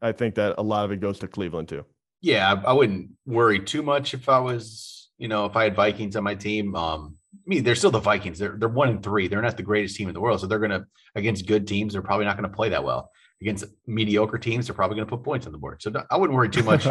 I, 0.00 0.08
I 0.08 0.12
think 0.12 0.34
that 0.36 0.54
a 0.56 0.62
lot 0.62 0.84
of 0.84 0.92
it 0.92 1.00
goes 1.00 1.18
to 1.20 1.28
Cleveland 1.28 1.68
too. 1.68 1.84
Yeah, 2.24 2.52
I, 2.52 2.70
I 2.70 2.72
wouldn't 2.72 3.10
worry 3.26 3.60
too 3.60 3.82
much 3.82 4.14
if 4.14 4.30
I 4.30 4.38
was, 4.38 5.10
you 5.18 5.28
know, 5.28 5.44
if 5.44 5.56
I 5.56 5.64
had 5.64 5.76
Vikings 5.76 6.16
on 6.16 6.24
my 6.24 6.34
team. 6.34 6.74
Um, 6.74 7.16
I 7.34 7.46
mean, 7.46 7.64
they're 7.64 7.74
still 7.74 7.90
the 7.90 7.98
Vikings. 8.00 8.38
They're 8.38 8.56
they're 8.56 8.68
one 8.68 8.88
and 8.88 9.02
three. 9.02 9.28
They're 9.28 9.42
not 9.42 9.58
the 9.58 9.62
greatest 9.62 9.96
team 9.96 10.08
in 10.08 10.14
the 10.14 10.20
world, 10.20 10.40
so 10.40 10.46
they're 10.46 10.58
gonna 10.58 10.86
against 11.14 11.46
good 11.46 11.66
teams. 11.66 11.92
They're 11.92 12.02
probably 12.02 12.24
not 12.24 12.36
gonna 12.36 12.48
play 12.48 12.70
that 12.70 12.82
well. 12.82 13.10
against 13.42 13.66
mediocre 13.86 14.38
teams, 14.38 14.66
they're 14.66 14.74
probably 14.74 14.96
going 14.96 15.06
to 15.06 15.16
put 15.16 15.22
points 15.22 15.44
on 15.46 15.52
the 15.52 15.58
board. 15.58 15.82
So 15.82 15.92
I 16.10 16.16
wouldn't 16.16 16.34
worry 16.36 16.48
too 16.48 16.62
much. 16.72 16.86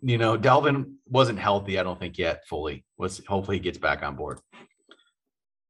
you 0.00 0.16
know, 0.16 0.38
Dalvin 0.38 0.94
wasn't 1.08 1.40
healthy, 1.40 1.78
I 1.78 1.82
don't 1.82 1.98
think 1.98 2.18
yet 2.18 2.46
fully. 2.46 2.84
Was 2.96 3.20
hopefully 3.26 3.56
he 3.56 3.60
gets 3.60 3.78
back 3.78 4.04
on 4.04 4.14
board. 4.14 4.38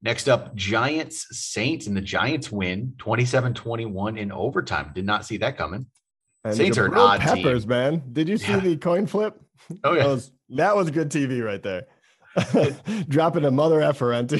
Next 0.03 0.29
up, 0.29 0.55
Giants 0.55 1.27
Saints, 1.31 1.87
and 1.87 1.97
the 1.97 2.01
Giants 2.01 2.53
win 2.53 2.93
27-21 2.99 4.19
in 4.19 4.31
overtime. 4.31 4.93
Did 4.95 5.07
not 5.07 5.25
see 5.25 5.39
that 5.39 5.57
coming. 5.57 5.87
And 6.49 6.57
Saints 6.57 6.79
are 6.79 6.95
odd 6.97 7.21
Peppers, 7.21 7.63
team. 7.63 7.71
man. 7.71 8.03
Did 8.13 8.29
you 8.29 8.39
see 8.39 8.53
yeah. 8.53 8.61
the 8.61 8.77
coin 8.77 9.07
flip? 9.07 9.41
Oh 9.85 9.93
yeah, 9.93 10.05
that 10.05 10.09
was, 10.09 10.33
that 10.51 10.77
was 10.77 10.91
good 10.91 11.11
TV 11.11 11.45
right 11.45 11.63
there. 11.63 11.87
Dropping 13.09 13.45
a 13.45 13.51
mother 13.51 13.83
effer 13.83 14.15
on 14.15 14.27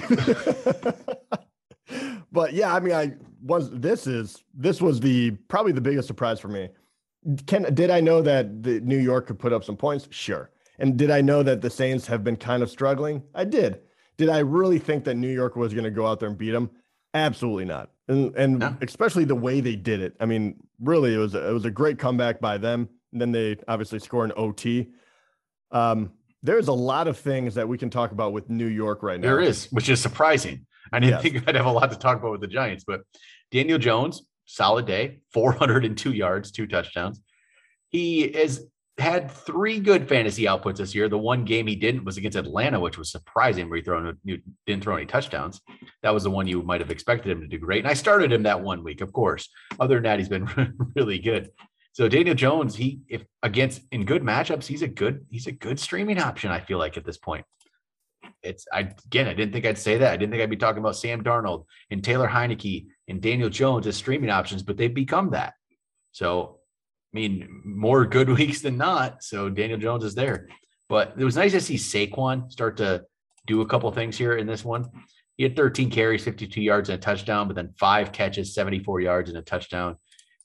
but 2.33 2.53
yeah, 2.53 2.75
I 2.75 2.81
mean, 2.81 2.95
I 2.95 3.15
was. 3.43 3.71
This 3.71 4.07
is 4.07 4.45
this 4.55 4.81
was 4.81 5.01
the 5.01 5.33
probably 5.49 5.73
the 5.73 5.81
biggest 5.81 6.09
surprise 6.09 6.41
for 6.41 6.49
me. 6.49 6.69
Can 7.47 7.75
did 7.75 7.91
I 7.91 8.01
know 8.01 8.23
that 8.23 8.63
the 8.63 8.81
New 8.81 8.99
York 8.99 9.27
could 9.27 9.39
put 9.39 9.53
up 9.53 9.65
some 9.65 9.77
points? 9.77 10.09
Sure. 10.11 10.51
And 10.79 10.97
did 10.97 11.11
I 11.11 11.21
know 11.21 11.43
that 11.43 11.61
the 11.61 11.71
Saints 11.71 12.07
have 12.07 12.23
been 12.23 12.37
kind 12.37 12.63
of 12.63 12.71
struggling? 12.71 13.23
I 13.35 13.45
did. 13.45 13.81
Did 14.17 14.29
I 14.29 14.39
really 14.39 14.79
think 14.79 15.05
that 15.05 15.17
New 15.17 15.33
York 15.33 15.57
was 15.57 15.75
going 15.75 15.85
to 15.85 15.91
go 15.91 16.07
out 16.07 16.21
there 16.21 16.29
and 16.29 16.39
beat 16.39 16.53
them? 16.53 16.71
Absolutely 17.15 17.65
not. 17.65 17.91
And 18.09 18.35
and 18.37 18.59
no. 18.59 18.77
especially 18.83 19.25
the 19.25 19.35
way 19.35 19.61
they 19.61 19.77
did 19.77 20.01
it. 20.01 20.17
I 20.19 20.27
mean, 20.27 20.57
really, 20.81 21.15
it 21.15 21.19
was 21.19 21.35
a, 21.35 21.49
it 21.49 21.53
was 21.53 21.65
a 21.65 21.71
great 21.71 21.99
comeback 21.99 22.41
by 22.41 22.59
them. 22.59 22.89
And 23.13 23.21
then 23.21 23.33
they 23.33 23.57
obviously 23.69 23.99
score 23.99 24.25
an 24.25 24.33
OT. 24.37 24.89
Um, 25.71 26.13
there's 26.43 26.69
a 26.69 26.73
lot 26.73 27.09
of 27.09 27.19
things 27.19 27.55
that 27.55 27.69
we 27.69 27.79
can 27.79 27.91
talk 27.91 28.13
about 28.13 28.33
with 28.33 28.49
New 28.49 28.67
York 28.67 29.03
right 29.03 29.19
now. 29.19 29.27
There 29.27 29.41
is, 29.41 29.67
which 29.71 29.89
is 29.89 30.01
surprising. 30.01 30.67
I 30.93 31.01
didn't 31.01 31.23
yes. 31.23 31.23
think 31.23 31.45
I'd 31.49 31.57
have 31.57 31.67
a 31.67 31.71
lot 31.73 31.91
to 31.91 31.99
talk 31.99 32.19
about 32.19 32.33
with 32.33 32.41
the 32.41 32.47
Giants, 32.47 32.85
but 32.87 33.03
Daniel 33.51 33.79
Jones, 33.79 34.23
solid 34.45 34.87
day, 34.87 35.19
402 35.33 36.13
yards, 36.13 36.51
two 36.51 36.67
touchdowns. 36.67 37.21
He 37.89 38.23
is 38.23 38.67
had 38.99 39.31
three 39.31 39.79
good 39.79 40.09
fantasy 40.09 40.45
outputs 40.45 40.79
this 40.79 40.95
year. 40.95 41.09
The 41.09 41.19
one 41.19 41.45
game 41.45 41.67
he 41.67 41.77
didn't 41.77 42.05
was 42.05 42.17
against 42.17 42.37
Atlanta, 42.37 42.81
which 42.81 42.99
was 42.99 43.11
surprising, 43.11 43.69
where 43.69 43.77
he 43.77 43.83
thrown 43.83 44.19
didn't 44.67 44.83
throw 44.83 44.97
any 44.97 45.07
touchdowns. 45.07 45.61
That 46.03 46.15
was 46.15 46.25
the 46.25 46.31
one 46.31 46.47
you 46.47 46.63
might 46.63 46.81
have 46.81 46.91
expected 46.91 47.31
him 47.31 47.41
to 47.41 47.47
do 47.47 47.59
great. 47.59 47.85
And 47.85 47.91
I 47.91 47.95
started 47.95 48.33
him 48.33 48.43
that 48.45 48.61
one 48.61 48.83
week, 48.83 49.01
of 49.01 49.13
course. 49.13 49.49
Other 49.79 49.97
than 49.97 50.05
that, 50.05 50.19
he's 50.19 50.29
been 50.29 50.49
really 50.97 51.19
good. 51.19 51.51
So 51.93 52.09
Daniel 52.09 52.35
Jones, 52.35 52.77
he 52.77 53.01
if 53.09 53.25
against 53.43 53.83
in 53.93 54.05
good 54.05 54.23
matchups, 54.23 54.67
he's 54.67 54.83
a 54.83 54.89
good 54.89 55.27
he's 55.31 55.47
a 55.47 55.53
good 55.53 55.79
streaming 55.79 56.19
option. 56.19 56.51
I 56.51 56.61
feel 56.61 56.79
like 56.79 56.97
at 56.97 57.05
this 57.05 57.19
point. 57.19 57.45
It's 58.43 58.67
I 58.73 58.93
again, 59.07 59.27
I 59.27 59.35
didn't 59.35 59.53
think 59.53 59.67
I'd 59.67 59.79
say 59.79 59.99
that. 59.99 60.13
I 60.13 60.17
didn't 60.17 60.33
think 60.33 60.43
I'd 60.43 60.51
be 60.51 60.57
talking 60.57 60.81
about 60.81 60.97
Sam 60.97 61.23
Darnold 61.23 61.65
and 61.91 62.03
Taylor 62.03 62.29
Heinicke 62.29 62.87
and 63.09 63.21
Daniel 63.21 63.49
Jones 63.49 63.87
as 63.87 63.97
streaming 63.97 64.31
options, 64.31 64.63
but 64.63 64.77
they've 64.77 64.95
become 64.95 65.31
that. 65.31 65.55
So 66.13 66.58
mean, 67.17 67.63
more 67.65 68.07
good 68.07 68.29
weeks 68.39 68.61
than 68.61 68.77
not. 68.77 69.23
So 69.23 69.49
Daniel 69.49 69.79
Jones 69.79 70.05
is 70.05 70.15
there. 70.15 70.49
But 70.89 71.15
it 71.19 71.25
was 71.25 71.37
nice 71.37 71.53
to 71.53 71.61
see 71.61 71.77
Saquon 71.77 72.51
start 72.51 72.79
to 72.79 73.05
do 73.47 73.61
a 73.61 73.67
couple 73.67 73.91
things 73.93 74.17
here 74.17 74.37
in 74.37 74.47
this 74.47 74.65
one. 74.65 74.87
He 75.37 75.45
had 75.45 75.55
13 75.55 75.91
carries, 75.91 76.25
52 76.25 76.61
yards, 76.61 76.89
and 76.89 76.99
a 76.99 77.01
touchdown, 77.01 77.47
but 77.47 77.55
then 77.55 77.73
five 77.79 78.11
catches, 78.11 78.55
74 78.55 79.01
yards, 79.01 79.29
and 79.29 79.39
a 79.39 79.43
touchdown. 79.43 79.97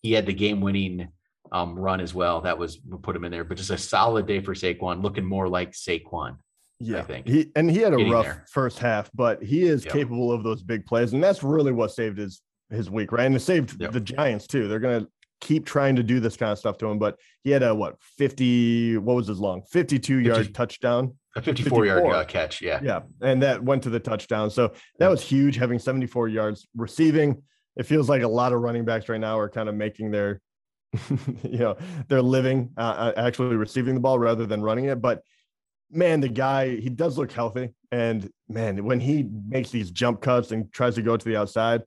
He 0.02 0.12
had 0.12 0.26
the 0.26 0.34
game 0.34 0.62
winning 0.62 1.08
um, 1.52 1.78
run 1.78 2.00
as 2.00 2.14
well. 2.14 2.42
That 2.42 2.58
was 2.58 2.78
put 3.02 3.16
him 3.16 3.24
in 3.24 3.32
there, 3.32 3.44
but 3.44 3.58
just 3.58 3.70
a 3.70 3.78
solid 3.78 4.28
day 4.28 4.42
for 4.42 4.54
Saquon, 4.54 5.02
looking 5.02 5.26
more 5.26 5.48
like 5.48 5.72
Saquon. 5.72 6.38
Yeah, 6.80 7.00
I 7.00 7.04
think 7.04 7.28
he 7.28 7.50
and 7.56 7.72
he 7.72 7.80
had 7.80 7.94
a 7.94 8.10
rough 8.10 8.26
there. 8.26 8.46
first 8.50 8.80
half, 8.80 9.10
but 9.14 9.42
he 9.42 9.64
is 9.64 9.86
yep. 9.86 9.94
capable 9.94 10.32
of 10.32 10.44
those 10.44 10.62
big 10.62 10.86
plays, 10.86 11.14
and 11.14 11.24
that's 11.24 11.42
really 11.42 11.72
what 11.72 11.92
saved 11.92 12.18
his 12.18 12.42
his 12.70 12.90
week, 12.90 13.12
right? 13.12 13.26
And 13.26 13.36
it 13.36 13.40
saved 13.40 13.80
yep. 13.80 13.94
the 13.94 14.02
Giants 14.02 14.48
too. 14.48 14.68
They're 14.68 14.80
gonna 14.80 15.08
keep 15.44 15.66
trying 15.66 15.98
to 15.98 16.04
do 16.04 16.22
this 16.22 16.38
kind 16.38 16.54
of 16.54 16.58
stuff 16.58 16.78
to 16.78 16.88
him. 16.88 16.98
But 16.98 17.20
he 17.44 17.52
had 17.52 17.64
a 17.64 17.76
what 17.76 18.02
50, 18.18 18.98
what 18.98 19.16
was 19.16 19.28
his 19.28 19.40
long 19.40 19.62
52 19.70 20.20
yard 20.20 20.56
touchdown. 20.56 21.16
A 21.36 21.42
54, 21.42 21.84
54. 21.84 21.86
yard 21.86 22.16
uh, 22.16 22.24
catch. 22.24 22.62
Yeah. 22.62 22.80
Yeah. 22.82 23.02
And 23.22 23.42
that 23.44 23.62
went 23.62 23.84
to 23.84 23.90
the 23.90 24.00
touchdown. 24.00 24.50
So 24.50 24.74
that 25.00 25.10
was 25.10 25.22
huge 25.22 25.58
having 25.58 25.80
74 25.80 26.30
yards 26.30 26.66
receiving. 26.76 27.44
It 27.76 27.84
feels 27.84 28.08
like 28.08 28.22
a 28.22 28.28
lot 28.28 28.54
of 28.54 28.62
running 28.62 28.86
backs 28.86 29.10
right 29.10 29.20
now 29.20 29.38
are 29.38 29.50
kind 29.50 29.68
of 29.68 29.76
making 29.76 30.12
their, 30.12 30.40
you 31.44 31.58
know, 31.58 31.76
their 32.08 32.22
living 32.22 32.72
uh, 32.78 32.82
uh, 32.82 33.14
actually 33.18 33.56
receiving 33.56 33.96
the 33.96 34.00
ball 34.00 34.18
rather 34.18 34.46
than 34.46 34.62
running 34.62 34.86
it. 34.86 35.02
But 35.02 35.24
man, 35.92 36.22
the 36.22 36.30
guy, 36.30 36.78
he 36.78 36.90
does 36.90 37.18
look 37.18 37.32
healthy. 37.32 37.74
And 37.92 38.30
man, 38.48 38.84
when 38.86 39.00
he 39.00 39.28
makes 39.48 39.72
these 39.72 39.92
jump 39.92 40.22
cuts 40.22 40.52
and 40.52 40.72
tries 40.72 40.96
to 40.96 41.02
go 41.02 41.18
to 41.18 41.26
the 41.26 41.36
outside, 41.36 41.82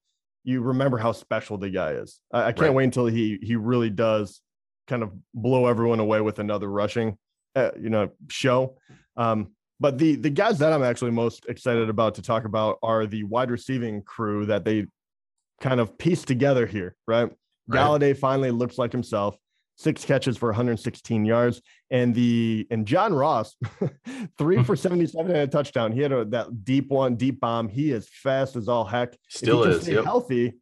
you 0.47 0.61
remember 0.61 0.97
how 0.97 1.11
special 1.11 1.59
the 1.59 1.69
guy 1.69 1.91
is. 1.93 2.21
I, 2.33 2.45
I 2.45 2.53
can't 2.53 2.61
right. 2.61 2.75
wait 2.75 2.85
until 2.85 3.07
he 3.07 3.39
he 3.43 3.57
really 3.57 3.91
does 3.91 4.41
kind 4.87 5.03
of 5.03 5.13
blow 5.35 5.67
everyone 5.67 5.99
away 5.99 6.21
with 6.21 6.39
another 6.39 6.69
rushing, 6.69 7.19
uh, 7.57 7.73
you 7.79 7.91
know, 7.91 8.11
show. 8.29 8.77
Um, 9.17 9.49
but 9.81 9.99
the 9.99 10.15
the 10.15 10.31
guys 10.31 10.59
that 10.61 10.73
I'm 10.73 10.85
actually 10.85 11.11
most 11.11 11.47
excited 11.49 11.91
about 11.91 12.15
to 12.15 12.23
talk 12.23 12.45
about 12.45 12.79
are 12.83 13.07
the 13.07 13.25
wide 13.25 13.51
receiving 13.51 14.03
crew 14.03 14.47
that 14.47 14.65
they 14.65 14.87
kind 15.61 15.81
of 15.81 15.99
pieced 15.99 16.29
together 16.29 16.65
here, 16.65 16.95
right? 17.09 17.25
right. 17.25 17.31
Golladay 17.69 18.17
finally 18.17 18.53
looks 18.53 18.79
like 18.79 18.93
himself 18.93 19.37
six 19.77 20.05
catches 20.05 20.37
for 20.37 20.49
116 20.49 21.25
yards. 21.25 21.63
And 21.91 22.15
the 22.15 22.67
and 22.71 22.87
John 22.87 23.15
Ross, 23.15 23.57
three 24.39 24.63
for 24.65 24.75
77 24.77 25.31
and 25.31 25.41
a 25.41 25.47
touchdown. 25.47 25.93
He 25.93 26.01
had 26.01 26.13
a, 26.13 26.25
that 26.27 26.65
deep 26.65 26.89
one, 26.89 27.17
deep 27.17 27.41
bomb. 27.41 27.69
He 27.69 27.93
is 27.93 28.09
fast 28.09 28.57
as 28.57 28.69
all 28.69 28.85
heck. 28.85 29.17
Still 29.29 29.65
is 29.65 29.89
yep. 29.89 30.05
healthy. 30.05 30.55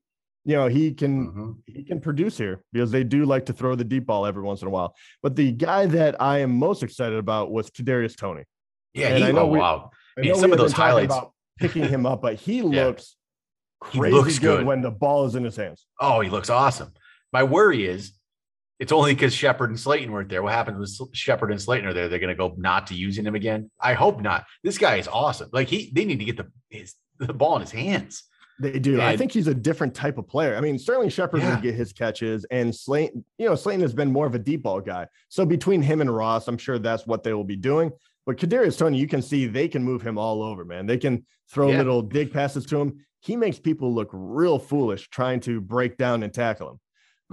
You 0.47 0.57
know, 0.57 0.67
he 0.67 0.93
can 0.93 1.27
mm-hmm. 1.29 1.53
he 1.67 1.85
can 1.85 2.01
produce 2.01 2.37
here 2.37 2.63
because 2.73 2.91
they 2.91 3.03
do 3.03 3.25
like 3.25 3.47
to 3.47 3.55
throw 3.55 3.75
the 3.75 3.85
deep 3.85 4.05
ball 4.05 4.27
every 4.27 4.43
once 4.43 4.61
in 4.61 4.69
a 4.69 4.71
while. 4.71 4.95
But 5.23 5.37
the 5.37 5.53
guy 5.53 5.87
that 5.87 6.21
I 6.21 6.41
am 6.41 6.55
most 6.55 6.83
excited 6.83 7.19
about 7.19 7.51
was 7.51 7.71
Kadarius 7.71 8.15
Toney. 8.15 8.45
Yeah, 8.93 9.09
and 9.09 9.19
he, 9.19 9.25
I 9.25 9.33
know 9.33 9.41
oh, 9.41 9.47
we, 9.47 9.59
wow. 9.59 9.91
I 10.19 10.23
know 10.23 10.35
some 10.35 10.53
of 10.53 10.59
those 10.59 10.73
highlights 10.73 11.15
about 11.15 11.33
picking 11.59 11.89
him 11.89 12.05
up, 12.05 12.21
but 12.21 12.35
he 12.35 12.57
yeah. 12.59 12.87
looks 12.87 13.17
crazy 13.81 14.15
he 14.15 14.21
looks 14.21 14.39
good, 14.39 14.59
good 14.59 14.67
when 14.67 14.83
the 14.83 14.91
ball 14.91 15.25
is 15.25 15.35
in 15.35 15.45
his 15.45 15.57
hands. 15.57 15.87
Oh, 15.99 16.21
he 16.21 16.29
looks 16.29 16.51
awesome. 16.51 16.93
My 17.33 17.43
worry 17.43 17.87
is 17.87 18.13
it's 18.79 18.93
only 18.93 19.15
because 19.15 19.33
Shepard 19.33 19.71
and 19.71 19.79
Slayton 19.79 20.11
weren't 20.11 20.29
there. 20.29 20.43
What 20.43 20.53
happens 20.53 21.01
with 21.01 21.17
Shepard 21.17 21.51
and 21.51 21.61
Slayton 21.61 21.87
are 21.87 21.93
there? 21.93 22.09
They're 22.09 22.19
going 22.19 22.29
to 22.29 22.35
go 22.35 22.55
not 22.57 22.89
to 22.89 22.95
using 22.95 23.25
him 23.25 23.35
again. 23.35 23.71
I 23.81 23.95
hope 23.95 24.21
not. 24.21 24.47
This 24.63 24.79
guy 24.79 24.97
is 24.97 25.09
awesome. 25.09 25.49
Like 25.53 25.69
he, 25.69 25.91
they 25.95 26.05
need 26.05 26.19
to 26.19 26.25
get 26.25 26.37
the 26.37 26.51
his 26.71 26.95
the 27.19 27.33
ball 27.33 27.57
in 27.57 27.63
his 27.63 27.71
hands. 27.71 28.25
They 28.61 28.79
do. 28.79 28.95
And, 28.95 29.03
I 29.03 29.17
think 29.17 29.33
he's 29.33 29.49
a 29.49 29.55
different 29.55 29.95
type 29.95 30.19
of 30.19 30.29
player. 30.29 30.57
I 30.57 30.61
mean, 30.61 30.79
Sterling 30.79 31.09
Shepard 31.09 31.43
yeah. 31.43 31.55
would 31.55 31.63
get 31.63 31.75
his 31.75 31.93
catches, 31.93 32.45
and 32.51 32.75
Slayton, 32.75 33.25
you 33.39 33.49
know, 33.49 33.55
Slayton 33.55 33.83
has 33.83 33.95
been 33.95 34.13
more 34.13 34.27
of 34.27 34.35
a 34.35 34.39
deep 34.39 34.63
ball 34.63 34.81
guy. 34.81 35.09
So 35.29 35.45
between 35.45 35.83
him 35.83 36.01
and 36.01 36.15
Ross, 36.15 36.47
I'm 36.47 36.59
sure 36.59 36.79
that's 36.79 37.07
what 37.07 37.25
they 37.25 37.35
will 37.35 37.45
be 37.45 37.57
doing. 37.57 37.91
But 38.27 38.37
Kadarius 38.37 38.79
Toney, 38.79 38.99
you 38.99 39.09
can 39.09 39.23
see 39.23 39.47
they 39.47 39.69
can 39.69 39.83
move 39.83 40.03
him 40.03 40.19
all 40.19 40.43
over, 40.43 40.65
man. 40.65 40.87
They 40.87 40.99
can 40.99 41.27
throw 41.51 41.71
yeah. 41.71 41.79
little 41.79 42.01
dig 42.01 42.33
passes 42.33 42.65
to 42.67 42.81
him. 42.81 43.05
He 43.21 43.37
makes 43.37 43.59
people 43.59 43.93
look 43.93 44.09
real 44.13 44.59
foolish 44.59 45.09
trying 45.11 45.41
to 45.41 45.61
break 45.61 45.97
down 45.97 46.23
and 46.23 46.33
tackle 46.33 46.71
him. 46.71 46.81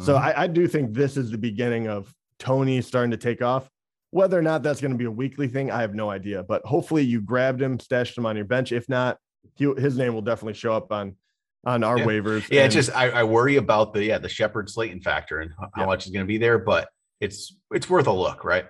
So 0.02 0.16
mm-hmm. 0.16 0.26
I, 0.26 0.44
I 0.44 0.48
do 0.48 0.68
think 0.68 0.94
this 0.94 1.18
is 1.18 1.32
the 1.32 1.38
beginning 1.38 1.88
of 1.88 2.14
Toney 2.40 2.82
starting 2.82 3.12
to 3.12 3.18
take 3.18 3.42
off. 3.42 3.70
Whether 4.12 4.38
or 4.38 4.42
not 4.42 4.62
that's 4.64 4.82
going 4.82 4.92
to 4.92 4.98
be 4.98 5.06
a 5.06 5.12
weekly 5.12 5.48
thing, 5.48 5.72
I 5.72 5.82
have 5.82 5.96
no 5.96 6.10
idea. 6.10 6.44
But 6.44 6.66
hopefully 6.66 7.04
you 7.04 7.22
grabbed 7.22 7.62
him, 7.62 7.80
stashed 7.80 8.18
him 8.18 8.26
on 8.26 8.36
your 8.36 8.46
bench. 8.46 8.72
If 8.72 8.90
not, 8.90 9.18
he, 9.56 9.72
his 9.78 9.98
name 9.98 10.14
will 10.14 10.22
definitely 10.22 10.56
show 10.56 10.74
up 10.74 10.92
on 10.92 11.16
on 11.64 11.84
our 11.84 12.00
yeah. 12.00 12.06
waivers. 12.06 12.50
Yeah, 12.50 12.62
and, 12.62 12.66
it's 12.66 12.76
just 12.76 12.98
I, 12.98 13.10
I, 13.10 13.24
worry 13.24 13.58
about 13.58 13.94
the 13.94 14.04
yeah 14.04 14.18
the 14.18 14.30
Shepard 14.30 14.70
Slayton 14.70 15.02
factor 15.02 15.40
and 15.40 15.52
how 15.60 15.70
yeah. 15.78 15.86
much 15.86 16.06
is 16.06 16.12
going 16.12 16.26
to 16.26 16.28
be 16.28 16.38
there, 16.38 16.58
but 16.58 16.90
it's 17.20 17.56
it's 17.72 17.90
worth 17.90 18.08
a 18.08 18.12
look, 18.12 18.44
right? 18.44 18.66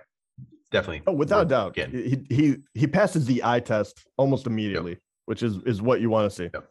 Definitely. 0.70 1.02
Oh, 1.06 1.12
without 1.12 1.48
doubt. 1.48 1.76
He, 1.76 2.24
he 2.30 2.56
he 2.74 2.86
passes 2.86 3.26
the 3.26 3.42
eye 3.44 3.60
test 3.60 4.04
almost 4.16 4.46
immediately, 4.46 4.92
yep. 4.92 5.00
which 5.26 5.42
is 5.42 5.56
is 5.64 5.82
what 5.82 6.00
you 6.00 6.10
want 6.10 6.30
to 6.30 6.36
see. 6.36 6.50
Yep. 6.52 6.68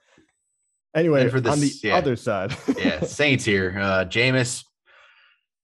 Anyway, 0.96 1.30
for 1.30 1.40
this, 1.40 1.54
on 1.54 1.60
the 1.60 1.72
yeah. 1.84 1.96
other 1.96 2.16
side, 2.16 2.56
yeah, 2.78 3.02
Saints 3.02 3.46
here. 3.46 3.78
Uh, 3.80 4.06
Jameis, 4.06 4.66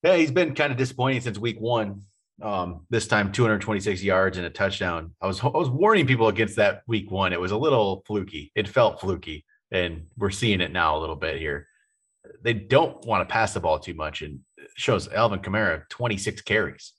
yeah, 0.03 0.15
he's 0.15 0.31
been 0.31 0.55
kind 0.55 0.71
of 0.71 0.77
disappointing 0.77 1.21
since 1.21 1.37
week 1.37 1.59
one. 1.59 2.01
Um, 2.41 2.85
this 2.89 3.07
time 3.07 3.31
226 3.31 4.03
yards 4.03 4.37
and 4.37 4.45
a 4.45 4.49
touchdown. 4.49 5.13
I 5.21 5.27
was 5.27 5.43
I 5.43 5.47
was 5.47 5.69
warning 5.69 6.07
people 6.07 6.27
against 6.27 6.55
that 6.57 6.83
week 6.87 7.11
one. 7.11 7.33
It 7.33 7.41
was 7.41 7.51
a 7.51 7.57
little 7.57 8.03
fluky. 8.05 8.51
It 8.55 8.67
felt 8.67 9.01
fluky, 9.01 9.43
and 9.71 10.05
we're 10.17 10.29
seeing 10.29 10.61
it 10.61 10.71
now 10.71 10.97
a 10.97 10.99
little 10.99 11.15
bit 11.15 11.39
here. 11.39 11.67
They 12.43 12.53
don't 12.53 13.05
want 13.05 13.27
to 13.27 13.31
pass 13.31 13.53
the 13.53 13.59
ball 13.59 13.79
too 13.79 13.95
much, 13.95 14.21
and 14.21 14.39
shows 14.75 15.07
Alvin 15.09 15.39
Kamara 15.39 15.89
26 15.89 16.41
carries. 16.43 16.93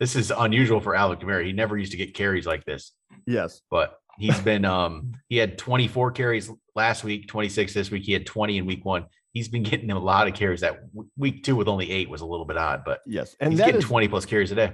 This 0.00 0.16
is 0.16 0.32
unusual 0.36 0.80
for 0.80 0.94
Alvin 0.94 1.18
Kamara. 1.18 1.46
He 1.46 1.52
never 1.52 1.78
used 1.78 1.92
to 1.92 1.98
get 1.98 2.14
carries 2.14 2.46
like 2.46 2.64
this. 2.64 2.92
Yes, 3.26 3.60
but 3.70 4.00
He's 4.20 4.38
been 4.40 4.66
um 4.66 5.12
he 5.28 5.38
had 5.38 5.56
24 5.56 6.12
carries 6.12 6.50
last 6.80 7.04
week, 7.04 7.28
26 7.28 7.74
this 7.74 7.90
week. 7.90 8.04
He 8.04 8.12
had 8.12 8.24
20 8.24 8.56
in 8.56 8.64
week 8.64 8.86
one. 8.86 9.04
He's 9.34 9.48
been 9.48 9.62
getting 9.62 9.90
a 9.90 9.98
lot 9.98 10.26
of 10.26 10.34
carries. 10.34 10.62
That 10.62 10.80
week 11.16 11.44
two 11.44 11.54
with 11.54 11.68
only 11.68 11.90
eight 11.90 12.08
was 12.08 12.22
a 12.22 12.26
little 12.26 12.46
bit 12.46 12.56
odd, 12.56 12.82
but 12.86 13.00
yes, 13.06 13.36
and 13.38 13.52
he's 13.52 13.60
getting 13.60 13.76
is, 13.76 13.84
20 13.84 14.08
plus 14.08 14.24
carries 14.24 14.50
a 14.50 14.54
day. 14.54 14.72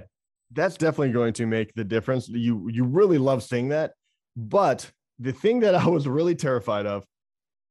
That's 0.53 0.77
definitely 0.77 1.11
going 1.11 1.33
to 1.33 1.45
make 1.45 1.73
the 1.73 1.83
difference. 1.83 2.29
You 2.29 2.69
you 2.71 2.85
really 2.85 3.17
love 3.17 3.43
seeing 3.43 3.69
that, 3.69 3.91
but 4.37 4.89
the 5.19 5.33
thing 5.33 5.59
that 5.59 5.75
I 5.83 5.87
was 5.87 6.07
really 6.07 6.33
terrified 6.33 6.85
of 6.85 7.05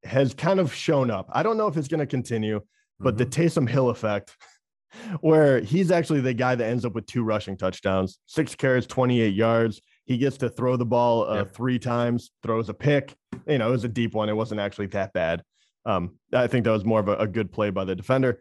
has 0.04 0.34
kind 0.34 0.60
of 0.60 0.72
shown 0.74 1.10
up. 1.10 1.28
I 1.32 1.42
don't 1.42 1.56
know 1.56 1.66
if 1.66 1.76
it's 1.78 1.88
going 1.88 2.00
to 2.00 2.06
continue, 2.06 2.60
but 3.00 3.16
the 3.16 3.24
mm-hmm. 3.24 3.42
Taysom 3.42 3.68
Hill 3.68 3.88
effect, 3.88 4.36
where 5.20 5.60
he's 5.60 5.90
actually 5.90 6.20
the 6.20 6.34
guy 6.34 6.54
that 6.54 6.66
ends 6.66 6.84
up 6.84 6.94
with 6.94 7.06
two 7.06 7.24
rushing 7.24 7.56
touchdowns, 7.56 8.18
six 8.26 8.54
carries, 8.54 8.86
28 8.86 9.34
yards. 9.34 9.80
He 10.06 10.16
gets 10.18 10.36
to 10.38 10.48
throw 10.48 10.76
the 10.76 10.86
ball 10.86 11.28
uh, 11.28 11.34
Yeah. 11.36 11.44
three 11.44 11.78
times, 11.78 12.30
throws 12.42 12.68
a 12.68 12.74
pick. 12.74 13.14
You 13.46 13.58
know, 13.58 13.68
it 13.68 13.72
was 13.72 13.84
a 13.84 13.88
deep 13.88 14.14
one. 14.14 14.28
It 14.28 14.36
wasn't 14.36 14.60
actually 14.60 14.86
that 14.88 15.12
bad. 15.12 15.42
Um, 15.84 16.18
I 16.32 16.46
think 16.46 16.64
that 16.64 16.70
was 16.72 16.84
more 16.84 17.00
of 17.00 17.08
a, 17.08 17.16
a 17.16 17.26
good 17.26 17.52
play 17.52 17.70
by 17.70 17.84
the 17.84 17.94
defender. 17.94 18.40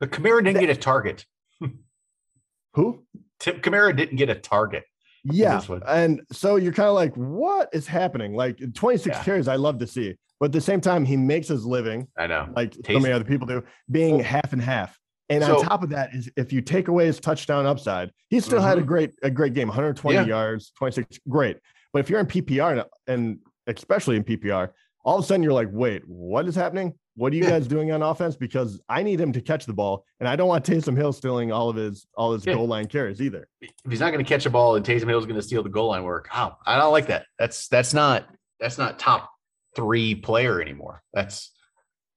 But 0.00 0.10
Kamara 0.10 0.44
didn't 0.44 0.60
get 0.60 0.70
a 0.70 0.76
target. 0.76 1.24
Who? 2.74 3.04
Tim 3.38 3.60
Kamara 3.60 3.96
didn't 3.96 4.16
get 4.16 4.30
a 4.30 4.34
target. 4.34 4.84
Yeah. 5.24 5.60
And 5.86 6.22
so 6.32 6.56
you're 6.56 6.72
kind 6.72 6.88
of 6.88 6.94
like, 6.94 7.14
what 7.14 7.68
is 7.72 7.86
happening? 7.86 8.34
Like 8.34 8.58
26 8.74 9.16
Yeah. 9.16 9.22
carries, 9.24 9.48
I 9.48 9.56
love 9.56 9.78
to 9.78 9.86
see. 9.86 10.14
But 10.40 10.46
at 10.46 10.52
the 10.52 10.60
same 10.60 10.80
time, 10.80 11.04
he 11.04 11.16
makes 11.16 11.46
his 11.48 11.64
living 11.64 12.08
I 12.18 12.26
know. 12.26 12.48
like 12.56 12.74
so 12.86 12.98
many 12.98 13.12
other 13.12 13.24
people 13.24 13.46
do, 13.46 13.62
being 13.90 14.18
half 14.18 14.52
and 14.52 14.60
half. 14.60 14.98
And 15.28 15.42
so- 15.42 15.58
on 15.60 15.64
top 15.64 15.82
of 15.82 15.90
that 15.90 16.14
is 16.14 16.30
if 16.36 16.52
you 16.52 16.60
take 16.60 16.88
away 16.88 17.06
his 17.06 17.20
touchdown 17.20 17.64
upside, 17.66 18.10
he 18.28 18.40
still 18.40 18.60
had 18.60 18.78
a 18.78 18.82
Mhm. 18.82 18.86
great 18.86 19.10
a 19.22 19.30
great 19.30 19.54
game, 19.54 19.68
120 19.68 20.16
Yeah. 20.16 20.24
yards, 20.24 20.72
26, 20.76 21.18
great. 21.28 21.58
But 21.92 22.00
if 22.00 22.10
you're 22.10 22.20
in 22.20 22.26
PPR 22.26 22.72
and, 22.72 22.84
and 23.06 23.38
especially 23.66 24.16
in 24.16 24.24
PPR, 24.24 24.70
all 25.04 25.18
of 25.18 25.24
a 25.24 25.26
sudden 25.26 25.42
you're 25.42 25.52
like, 25.52 25.68
wait, 25.72 26.02
what 26.08 26.46
is 26.46 26.54
happening? 26.54 26.94
What 27.14 27.32
are 27.32 27.36
you 27.36 27.44
Yeah. 27.44 27.50
guys 27.50 27.66
doing 27.66 27.92
on 27.92 28.02
offense? 28.02 28.36
Because 28.36 28.80
I 28.88 29.02
need 29.02 29.20
him 29.20 29.32
to 29.32 29.40
catch 29.42 29.66
the 29.66 29.74
ball, 29.74 30.04
and 30.18 30.26
I 30.28 30.34
don't 30.34 30.48
want 30.48 30.64
Taysom 30.64 30.96
Hill 30.96 31.12
stealing 31.12 31.52
all 31.52 31.68
of 31.68 31.76
his 31.76 32.06
all 32.14 32.32
his 32.32 32.46
Yeah. 32.46 32.54
goal 32.54 32.66
line 32.66 32.86
carries 32.86 33.20
either. 33.20 33.46
if 33.60 33.70
he's 33.90 34.00
not 34.00 34.12
going 34.12 34.24
to 34.24 34.28
catch 34.28 34.46
a 34.46 34.50
ball 34.50 34.76
and 34.76 34.84
Taysom 34.84 35.08
Hill's 35.08 35.26
going 35.26 35.36
to 35.36 35.42
steal 35.42 35.62
the 35.62 35.68
goal 35.68 35.88
line 35.88 36.04
work, 36.04 36.28
oh, 36.34 36.56
I 36.66 36.76
don't 36.78 36.92
like 36.92 37.06
that. 37.08 37.26
That's 37.38 37.68
that's 37.68 37.92
not 37.94 38.26
that's 38.60 38.78
not 38.78 38.98
top 38.98 39.30
three 39.76 40.14
player 40.14 40.60
anymore. 40.60 41.02
That's 41.12 41.50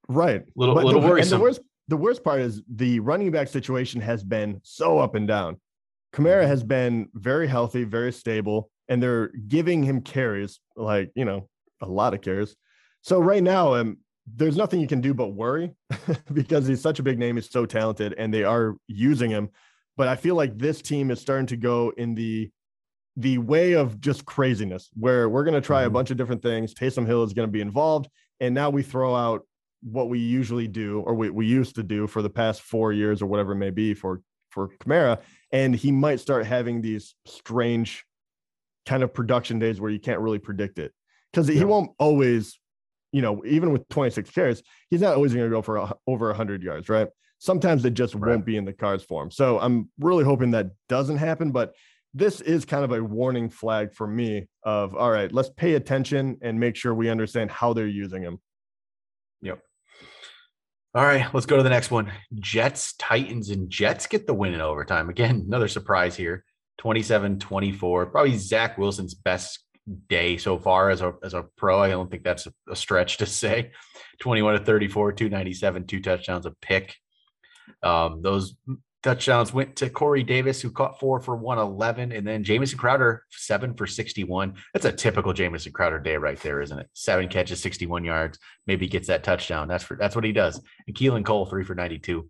Right. 0.08 0.44
Little- 0.56 0.76
But 0.76 0.86
little 0.86 1.02
the, 1.02 1.08
worrisome. 1.08 1.42
The 1.88 1.98
worst, 1.98 2.24
part 2.24 2.42
is 2.42 2.62
the 2.74 3.00
running 3.00 3.32
back 3.32 3.48
situation 3.48 4.02
has 4.02 4.24
been 4.24 4.60
so 4.64 4.98
up 4.98 5.16
and 5.16 5.28
down. 5.28 5.60
Kamara 6.14 6.48
has 6.48 6.64
been 6.64 7.10
very 7.14 7.48
healthy, 7.48 7.84
very 7.84 8.12
stable, 8.12 8.70
and 8.88 9.02
they're 9.04 9.28
giving 9.48 9.84
him 9.84 10.02
carries, 10.02 10.60
like, 10.76 11.12
you 11.16 11.26
know, 11.26 11.50
a 11.82 11.86
lot 11.86 12.14
of 12.14 12.22
carries. 12.22 12.56
So 13.02 13.20
right 13.20 13.44
now, 13.44 13.76
um, 13.76 13.98
there's 14.26 14.56
nothing 14.58 14.80
you 14.80 14.88
can 14.88 15.02
do 15.02 15.14
but 15.14 15.30
worry 15.30 15.74
because 16.34 16.66
he's 16.68 16.82
such 16.82 17.00
a 17.00 17.04
big 17.04 17.20
name, 17.20 17.36
he's 17.36 17.52
so 17.52 17.66
talented, 17.66 18.16
and 18.18 18.34
they 18.34 18.44
are 18.44 18.76
using 18.88 19.30
him. 19.30 19.50
But 19.98 20.08
I 20.08 20.16
feel 20.16 20.36
like 20.36 20.58
this 20.58 20.82
team 20.82 21.12
is 21.12 21.20
starting 21.22 21.48
to 21.48 21.58
go 21.58 21.92
in 21.98 22.16
the 22.16 22.50
the 23.18 23.38
way 23.38 23.74
of 23.74 24.02
just 24.02 24.26
craziness, 24.26 24.90
where 24.94 25.30
we're 25.30 25.46
going 25.46 25.54
to 25.54 25.62
try 25.62 25.84
a 25.84 25.90
Mhm. 25.90 25.94
bunch 25.94 26.12
of 26.12 26.18
different 26.18 26.42
things. 26.42 26.74
Taysom 26.74 27.06
Hill 27.08 27.24
is 27.24 27.32
going 27.32 27.48
to 27.48 27.52
be 27.52 27.62
involved, 27.62 28.10
and 28.42 28.54
now 28.54 28.70
we 28.70 28.84
throw 28.84 29.16
out 29.16 29.48
what 29.82 30.10
we 30.10 30.20
usually 30.20 30.68
do 30.68 31.02
or 31.02 31.14
we, 31.14 31.30
we 31.30 31.46
used 31.46 31.76
to 31.76 31.84
do 31.84 32.08
for 32.08 32.22
the 32.22 32.30
past 32.30 32.62
four 32.62 32.92
years 32.94 33.22
or 33.22 33.28
whatever 33.28 33.52
it 33.54 33.58
may 33.58 33.70
be 33.72 33.94
for 33.94 34.22
for 34.50 34.70
Kamara, 34.80 35.20
and 35.52 35.76
he 35.76 35.92
might 35.92 36.22
start 36.22 36.46
having 36.46 36.82
these 36.82 37.14
strange 37.28 38.06
kind 38.86 39.04
of 39.04 39.14
production 39.14 39.60
days 39.60 39.82
where 39.82 39.92
you 39.92 40.00
can't 40.00 40.22
really 40.22 40.40
predict 40.40 40.80
it 40.80 40.94
because 41.32 41.48
he 41.48 41.66
won't 41.66 41.92
always, 42.00 42.58
you 43.12 43.22
know, 43.22 43.44
even 43.46 43.74
with 43.74 43.88
26 43.90 44.30
carries, 44.30 44.64
he's 44.90 45.02
not 45.02 45.16
always 45.16 45.34
going 45.34 45.46
to 45.46 45.54
go 45.54 45.62
for 45.62 45.76
a, 45.78 45.94
over 46.08 46.28
100 46.28 46.64
yards, 46.64 46.88
right? 46.88 47.10
Sometimes 47.40 47.84
it 47.84 47.96
just 47.96 48.16
Right. 48.16 48.30
won't 48.30 48.46
be 48.46 48.56
in 48.56 48.64
the 48.64 48.72
cards 48.72 49.04
for 49.04 49.22
him. 49.22 49.30
So 49.30 49.60
I'm 49.60 49.90
really 50.00 50.24
hoping 50.24 50.52
that 50.52 50.68
doesn't 50.88 51.18
happen, 51.18 51.52
but 51.52 51.74
this 52.14 52.40
is 52.40 52.64
kind 52.64 52.86
of 52.86 52.94
a 52.94 53.04
warning 53.04 53.50
flag 53.50 53.92
for 53.94 54.08
me 54.08 54.48
of 54.64 54.96
all 54.96 55.12
right, 55.12 55.32
let's 55.34 55.50
pay 55.50 55.74
attention 55.74 56.38
and 56.42 56.58
make 56.58 56.78
sure 56.78 56.94
we 56.94 57.10
understand 57.10 57.52
how 57.52 57.74
they're 57.74 57.88
using 57.88 58.22
him. 58.22 58.40
All 60.96 61.04
right. 61.04 61.26
Let's 61.34 61.46
go 61.46 61.58
to 61.58 61.64
the 61.64 61.70
next 61.70 61.92
one. 61.92 62.10
Jets, 62.36 62.94
Titans, 62.94 63.50
and 63.50 63.70
Jets 63.70 64.08
get 64.08 64.28
the 64.28 64.34
win 64.34 64.54
in 64.54 64.62
overtime. 64.62 65.10
Again, 65.10 65.44
another 65.46 65.68
surprise 65.68 66.16
here. 66.16 66.46
27-24. 66.80 68.12
Probably 68.12 68.38
Zach 68.38 68.78
Wilson's 68.78 69.14
best 69.14 69.60
day 70.08 70.38
so 70.38 70.58
far 70.58 70.90
as 70.90 71.02
a 71.02 71.14
as 71.22 71.34
a 71.34 71.46
pro. 71.58 71.80
I 71.80 71.90
don't 71.90 72.10
think 72.10 72.24
that's 72.24 72.48
a, 72.48 72.54
a 72.70 72.76
stretch 72.76 73.18
to 73.18 73.26
say. 73.26 73.72
21 74.22 74.60
to 74.60 74.66
34, 74.66 75.12
297, 75.12 75.86
two 75.86 76.02
touchdowns, 76.02 76.46
a 76.46 76.52
pick. 76.62 76.96
Um, 77.84 78.22
those 78.22 78.56
touchdowns 79.06 79.54
went 79.54 79.76
to 79.76 79.90
Corey 79.90 80.24
Davis, 80.24 80.60
who 80.60 80.72
caught 80.72 81.00
four 81.00 81.20
for 81.20 81.36
111, 81.36 82.12
and 82.12 82.26
then 82.26 82.44
Jamison 82.44 82.80
Crowder, 82.80 83.24
seven 83.30 83.76
for 83.76 83.86
61. 83.86 84.56
That's 84.74 84.86
a 84.86 84.92
typical 84.92 85.32
Jamison 85.32 85.72
Crowder 85.72 86.00
day 86.00 86.18
right 86.18 86.40
there, 86.40 86.60
isn't 86.60 86.80
it? 86.80 86.90
Seven 86.94 87.30
catches, 87.30 87.62
61 87.62 88.04
yards, 88.04 88.40
maybe 88.66 88.88
gets 88.88 89.08
that 89.08 89.24
touchdown. 89.24 89.68
That's 89.68 89.84
for 89.84 89.96
that's 89.96 90.16
what 90.16 90.26
he 90.26 90.32
does. 90.32 90.60
And 90.88 90.96
Keelan 90.96 91.24
Cole, 91.24 91.46
three 91.46 91.64
for 91.64 91.76
92. 91.76 92.28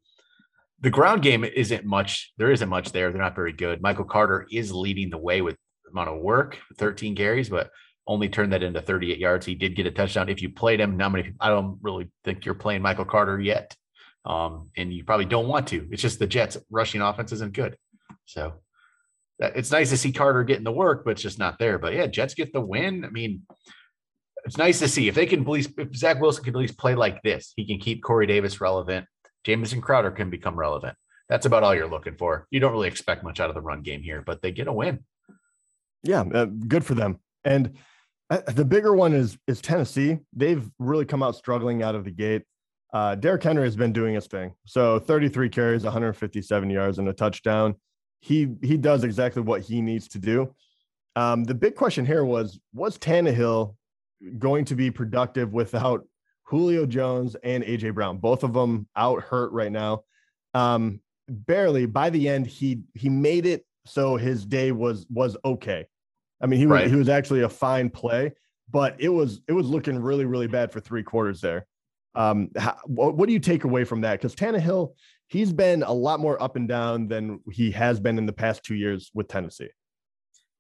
The 0.82 0.90
ground 0.90 1.22
game 1.22 1.46
isn't 1.46 1.86
much. 1.86 2.34
There 2.38 2.52
isn't 2.52 2.68
much 2.68 2.92
there. 2.92 3.10
They're 3.10 3.22
not 3.22 3.36
very 3.36 3.54
good. 3.54 3.82
Michael 3.82 4.04
Carter 4.04 4.46
is 4.52 4.74
leading 4.74 5.10
the 5.10 5.18
way 5.18 5.42
with 5.42 5.56
amount 5.90 6.10
of 6.10 6.20
work, 6.20 6.60
13 6.78 7.16
carries, 7.16 7.48
but 7.48 7.72
only 8.06 8.28
turned 8.28 8.52
that 8.52 8.64
into 8.64 8.82
38 8.82 9.18
yards. 9.18 9.46
He 9.46 9.56
did 9.56 9.78
get 9.78 9.88
a 9.88 9.92
touchdown. 9.92 10.28
If 10.28 10.42
you 10.42 10.50
played 10.50 10.82
him, 10.82 10.98
not 10.98 11.14
many. 11.14 11.32
I 11.40 11.48
don't 11.48 11.80
really 11.82 12.10
think 12.26 12.46
you're 12.46 12.54
playing 12.54 12.82
Michael 12.82 13.06
Carter 13.06 13.40
yet, 13.40 13.74
um, 14.26 14.70
and 14.76 14.94
you 14.94 15.04
probably 15.04 15.26
don't 15.26 15.48
want 15.48 15.68
to. 15.68 15.88
It's 15.92 16.02
just 16.02 16.20
the 16.20 16.28
Jets 16.28 16.58
rushing 16.70 17.02
offense 17.02 17.32
isn't 17.32 17.54
good, 17.54 17.78
so 18.26 18.54
that, 19.40 19.56
it's 19.56 19.72
nice 19.72 19.90
to 19.90 19.98
see 19.98 20.12
Carter 20.12 20.44
getting 20.44 20.64
the 20.64 20.72
work, 20.72 21.04
but 21.06 21.12
it's 21.12 21.22
just 21.22 21.40
not 21.40 21.60
there. 21.60 21.78
But 21.78 21.94
yeah, 21.94 22.08
Jets 22.08 22.34
get 22.34 22.54
the 22.54 22.62
win. 22.62 23.06
I 23.06 23.10
mean, 23.10 23.44
it's 24.46 24.58
nice 24.58 24.80
to 24.80 24.88
see 24.88 25.08
if 25.08 25.16
they 25.16 25.26
can 25.26 25.42
at 25.42 25.48
least 25.48 25.72
if 25.78 25.96
Zach 25.96 26.20
Wilson 26.20 26.44
can 26.44 26.56
at 26.56 26.60
least 26.60 26.78
play 26.78 26.96
like 26.96 27.22
this, 27.24 27.54
he 27.56 27.66
can 27.66 27.80
keep 27.80 28.04
Corey 28.04 28.28
Davis 28.28 28.62
relevant. 28.62 29.08
Jamison 29.44 29.82
Crowder 29.82 30.12
can 30.12 30.30
become 30.30 30.56
relevant. 30.56 30.96
That's 31.30 31.46
about 31.46 31.64
all 31.64 31.74
you're 31.74 31.90
looking 31.90 32.16
for. 32.16 32.48
You 32.52 32.60
don't 32.60 32.72
really 32.72 32.88
expect 32.88 33.24
much 33.24 33.40
out 33.40 33.50
of 33.50 33.56
the 33.56 33.62
run 33.62 33.82
game 33.82 34.02
here, 34.02 34.22
but 34.26 34.42
they 34.42 34.52
get 34.52 34.68
a 34.68 34.74
win. 34.74 35.04
Yeah, 36.04 36.22
uh, 36.22 36.46
good 36.46 36.86
for 36.86 36.94
them. 36.94 37.20
And 37.44 37.78
uh, 38.30 38.42
the 38.48 38.66
bigger 38.66 38.94
one 38.94 39.14
is 39.14 39.38
is 39.48 39.62
Tennessee. 39.62 40.20
They've 40.34 40.68
really 40.80 41.06
come 41.06 41.24
out 41.24 41.36
struggling 41.36 41.84
out 41.84 41.96
of 41.96 42.06
the 42.06 42.12
gate. 42.12 42.44
Uh, 42.96 43.14
Derrick 43.14 43.44
Henry 43.44 43.66
has 43.66 43.76
been 43.76 43.92
doing 43.92 44.16
his 44.16 44.26
thing. 44.26 44.54
So 44.66 45.00
33 45.00 45.50
carries, 45.50 45.84
157 45.84 46.70
yards, 46.70 46.98
and 46.98 47.10
a 47.10 47.14
touchdown. 47.14 47.76
He 48.22 48.56
he 48.64 48.78
does 48.78 49.04
exactly 49.04 49.42
what 49.42 49.62
he 49.62 49.82
needs 49.82 50.08
to 50.10 50.18
do. 50.18 50.56
Um, 51.18 51.44
the 51.44 51.54
big 51.54 51.76
question 51.76 52.06
here 52.06 52.24
was 52.24 52.58
was 52.74 52.98
Tannehill 52.98 53.76
going 54.40 54.64
to 54.66 54.76
be 54.76 54.92
productive 54.92 55.52
without 55.52 56.08
Julio 56.44 56.86
Jones 56.86 57.36
and 57.44 57.66
AJ 57.66 57.94
Brown? 57.96 58.18
Both 58.18 58.44
of 58.44 58.54
them 58.54 58.88
out 58.96 59.22
hurt 59.24 59.52
right 59.52 59.72
now. 59.72 60.04
Um, 60.54 61.02
barely. 61.28 61.86
By 61.88 62.10
the 62.10 62.30
end, 62.30 62.48
he 62.48 62.84
he 62.94 63.10
made 63.10 63.46
it 63.46 63.66
so 63.86 64.16
his 64.16 64.46
day 64.46 64.72
was 64.72 65.06
was 65.10 65.36
okay. 65.44 65.86
I 66.40 66.46
mean, 66.48 66.60
he 66.62 66.66
was 66.66 66.80
Right. 66.80 66.90
he 66.90 66.96
was 66.96 67.10
actually 67.10 67.42
a 67.42 67.50
fine 67.50 67.90
play, 67.90 68.32
but 68.72 68.96
it 69.00 69.10
was 69.10 69.42
it 69.50 69.54
was 69.54 69.68
looking 69.68 70.00
really 70.00 70.24
really 70.24 70.48
bad 70.48 70.72
for 70.72 70.80
three 70.80 71.04
quarters 71.04 71.42
there. 71.42 71.68
Um, 72.16 72.50
how, 72.58 72.78
what, 72.86 73.16
what 73.16 73.28
do 73.28 73.34
you 73.34 73.40
take 73.40 73.64
away 73.64 73.84
from 73.84 74.02
that? 74.02 74.20
Because 74.20 74.36
Tannehill, 74.36 74.94
he's 75.28 75.52
been 75.52 75.84
a 75.84 75.92
lot 75.92 76.20
more 76.20 76.42
up 76.42 76.56
and 76.56 76.68
down 76.68 77.08
than 77.08 77.40
he 77.52 77.72
has 77.72 78.00
been 78.00 78.18
in 78.18 78.26
the 78.26 78.34
past 78.34 78.64
two 78.64 78.76
years 78.76 79.12
with 79.14 79.28
Tennessee. 79.28 79.70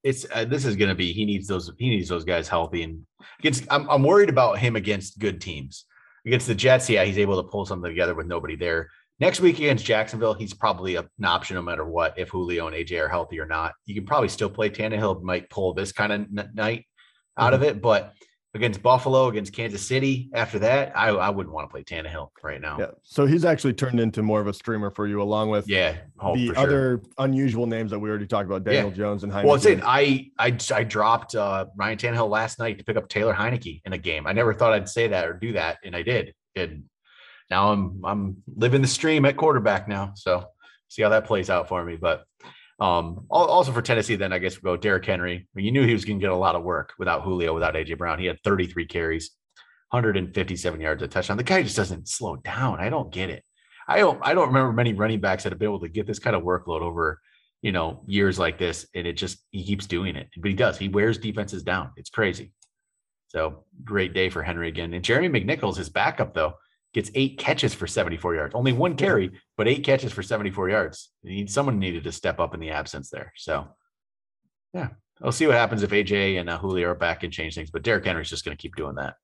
It's 0.03 0.25
uh, 0.31 0.45
this 0.45 0.65
is 0.65 0.75
going 0.75 0.89
to 0.89 0.95
be 0.95 1.11
he 1.13 1.25
needs 1.25 1.47
those 1.47 1.71
he 1.79 1.89
needs 1.89 2.09
those 2.09 2.23
guys 2.23 2.47
healthy 2.47 2.83
and 2.83 3.07
against 3.39 3.65
I'm 3.71 3.89
I'm 3.89 4.03
worried 4.03 4.29
about 4.29 4.59
him 4.59 4.75
against 4.75 5.17
good 5.17 5.41
teams. 5.41 5.85
Against 6.27 6.47
the 6.47 6.55
Jets, 6.55 6.89
yeah, 6.89 7.03
he's 7.03 7.17
able 7.17 7.41
to 7.41 7.49
pull 7.49 7.65
something 7.65 7.89
together 7.89 8.13
with 8.13 8.27
nobody 8.27 8.55
there. 8.55 8.89
Next 9.19 9.39
week 9.39 9.57
against 9.57 9.85
Jacksonville, 9.85 10.33
he's 10.33 10.53
probably 10.53 10.95
an 10.95 11.07
option 11.23 11.55
no 11.55 11.61
matter 11.61 11.85
what. 11.85 12.17
If 12.17 12.29
Julio 12.29 12.67
and 12.67 12.75
AJ 12.75 12.99
are 13.01 13.07
healthy 13.07 13.39
or 13.39 13.45
not, 13.45 13.73
you 13.85 13.95
can 13.95 14.05
probably 14.05 14.29
still 14.29 14.49
play 14.49 14.69
Tannehill. 14.69 15.21
Might 15.21 15.49
pull 15.49 15.73
this 15.73 15.91
kind 15.91 16.11
of 16.11 16.21
n- 16.21 16.51
night 16.53 16.85
out 17.37 17.53
of 17.53 17.63
it, 17.63 17.81
but 17.81 18.13
against 18.55 18.81
Buffalo, 18.81 19.27
against 19.27 19.53
Kansas 19.53 19.85
City, 19.85 20.29
after 20.33 20.57
that, 20.59 20.97
I, 20.97 21.09
I 21.09 21.29
wouldn't 21.29 21.53
want 21.53 21.69
to 21.69 21.71
play 21.71 21.83
Tannehill 21.83 22.29
right 22.41 22.59
now. 22.61 22.77
Yeah. 22.79 22.91
So 23.03 23.25
he's 23.25 23.43
actually 23.43 23.73
turned 23.73 23.99
into 23.99 24.23
more 24.23 24.39
of 24.39 24.47
a 24.47 24.53
streamer 24.53 24.89
for 24.89 25.07
you, 25.07 25.21
along 25.21 25.49
with 25.49 25.67
Yeah, 25.67 25.97
oh, 26.19 26.35
the 26.35 26.47
sure. 26.47 26.57
other 26.57 27.01
unusual 27.17 27.67
names 27.67 27.91
that 27.91 27.99
we 27.99 28.09
already 28.09 28.25
talked 28.25 28.45
about, 28.47 28.63
Daniel 28.63 28.91
Jones 28.91 29.23
and 29.23 29.31
Heineken. 29.31 29.43
Well, 29.43 29.55
I'm 29.55 29.59
saying 29.59 29.81
I 29.83 30.31
I 30.39 30.57
I 30.73 30.83
dropped 30.83 31.35
uh, 31.35 31.65
Ryan 31.75 31.97
Tannehill 31.97 32.29
last 32.29 32.57
night 32.57 32.77
to 32.79 32.85
pick 32.85 32.95
up 32.95 33.09
Taylor 33.09 33.33
Heinicke 33.33 33.81
in 33.85 33.93
a 33.93 33.97
game. 33.97 34.25
I 34.25 34.31
never 34.31 34.53
thought 34.53 34.73
I'd 34.73 34.89
say 34.89 35.09
that 35.09 35.27
or 35.27 35.33
do 35.33 35.53
that, 35.53 35.77
and 35.83 35.95
I 35.95 36.01
did. 36.01 36.33
And 36.55 36.85
now 37.49 37.73
I'm 37.73 38.01
I'm 38.05 38.43
living 38.55 38.81
the 38.81 38.87
stream 38.87 39.25
at 39.25 39.35
quarterback 39.35 39.87
now. 39.89 40.13
So 40.15 40.45
see 40.87 41.01
how 41.01 41.09
that 41.09 41.25
plays 41.25 41.49
out 41.49 41.67
for 41.67 41.83
me. 41.83 41.97
But 41.97 42.23
um, 42.79 43.25
also 43.29 43.71
for 43.71 43.81
Tennessee, 43.81 44.15
then 44.15 44.33
I 44.33 44.39
guess 44.39 44.61
we'll 44.61 44.75
go 44.75 44.81
Derrick 44.81 45.05
Henry. 45.05 45.47
You 45.55 45.71
knew 45.71 45.85
he 45.85 45.93
was 45.93 46.05
going 46.05 46.19
to 46.19 46.23
get 46.23 46.31
a 46.31 46.35
lot 46.35 46.55
of 46.55 46.63
work 46.63 46.93
without 46.99 47.23
Julio, 47.23 47.53
without 47.53 47.75
AJ 47.75 47.97
Brown. 47.97 48.19
He 48.19 48.25
had 48.25 48.39
33 48.43 48.85
carries, 48.85 49.31
157 49.91 50.81
yards, 50.81 51.01
a 51.01 51.07
touchdown. 51.07 51.37
The 51.37 51.43
guy 51.43 51.63
just 51.63 51.77
doesn't 51.77 52.09
slow 52.09 52.35
down. 52.37 52.79
I 52.79 52.89
don't 52.89 53.11
get 53.11 53.29
it. 53.29 53.43
I 53.87 53.99
don't 53.99 54.19
I 54.23 54.33
don't 54.33 54.47
remember 54.47 54.73
many 54.73 54.93
running 54.93 55.21
backs 55.21 55.43
that 55.43 55.51
have 55.51 55.59
been 55.59 55.69
able 55.69 55.79
to 55.81 55.89
get 55.89 56.07
this 56.07 56.19
kind 56.19 56.35
of 56.35 56.41
workload 56.41 56.81
over 56.81 57.19
you 57.65 57.71
know, 57.71 58.03
years 58.05 58.37
like 58.37 58.59
this, 58.59 58.85
and 58.93 59.07
it 59.07 59.13
just 59.13 59.39
he 59.49 59.63
keeps 59.63 59.87
doing 59.87 60.15
it. 60.15 60.29
But 60.37 60.49
he 60.49 60.53
does. 60.53 60.77
He 60.77 60.87
wears 60.87 61.17
defenses 61.17 61.63
down. 61.63 61.89
It's 61.97 62.11
crazy. 62.11 62.51
So 63.29 63.63
great 63.83 64.13
day 64.13 64.29
for 64.29 64.43
Henry 64.43 64.67
again. 64.67 64.93
And 64.93 65.03
Jeremy 65.03 65.41
McNichols, 65.41 65.75
his 65.75 65.89
backup 65.89 66.35
though, 66.35 66.53
gets 66.93 67.09
eight 67.15 67.39
catches 67.39 67.73
for 67.73 67.87
74 67.87 68.35
yards. 68.35 68.53
Only 68.53 68.71
one 68.71 68.95
carry, 68.95 69.31
but 69.57 69.67
eight 69.67 69.83
catches 69.83 70.11
for 70.11 70.23
74 70.23 70.69
yards. 70.69 71.11
Need, 71.23 71.49
someone 71.49 71.79
needed 71.79 72.03
to 72.03 72.11
step 72.11 72.39
up 72.39 72.53
in 72.53 72.59
the 72.59 72.71
absence 72.71 73.09
there. 73.09 73.33
So, 73.35 73.67
yeah, 74.73 74.89
I'll 75.21 75.31
see 75.31 75.47
what 75.47 75.55
happens 75.55 75.83
if 75.83 75.91
AJ 75.91 76.39
and 76.39 76.49
uh, 76.49 76.57
Julio 76.57 76.89
are 76.89 76.95
back 76.95 77.23
and 77.23 77.31
change 77.31 77.55
things. 77.55 77.71
But 77.71 77.83
Derrick 77.83 78.05
Henry's 78.05 78.29
just 78.29 78.45
going 78.45 78.55
to 78.55 78.61
keep 78.61 78.75
doing 78.75 78.95
that. 78.95 79.15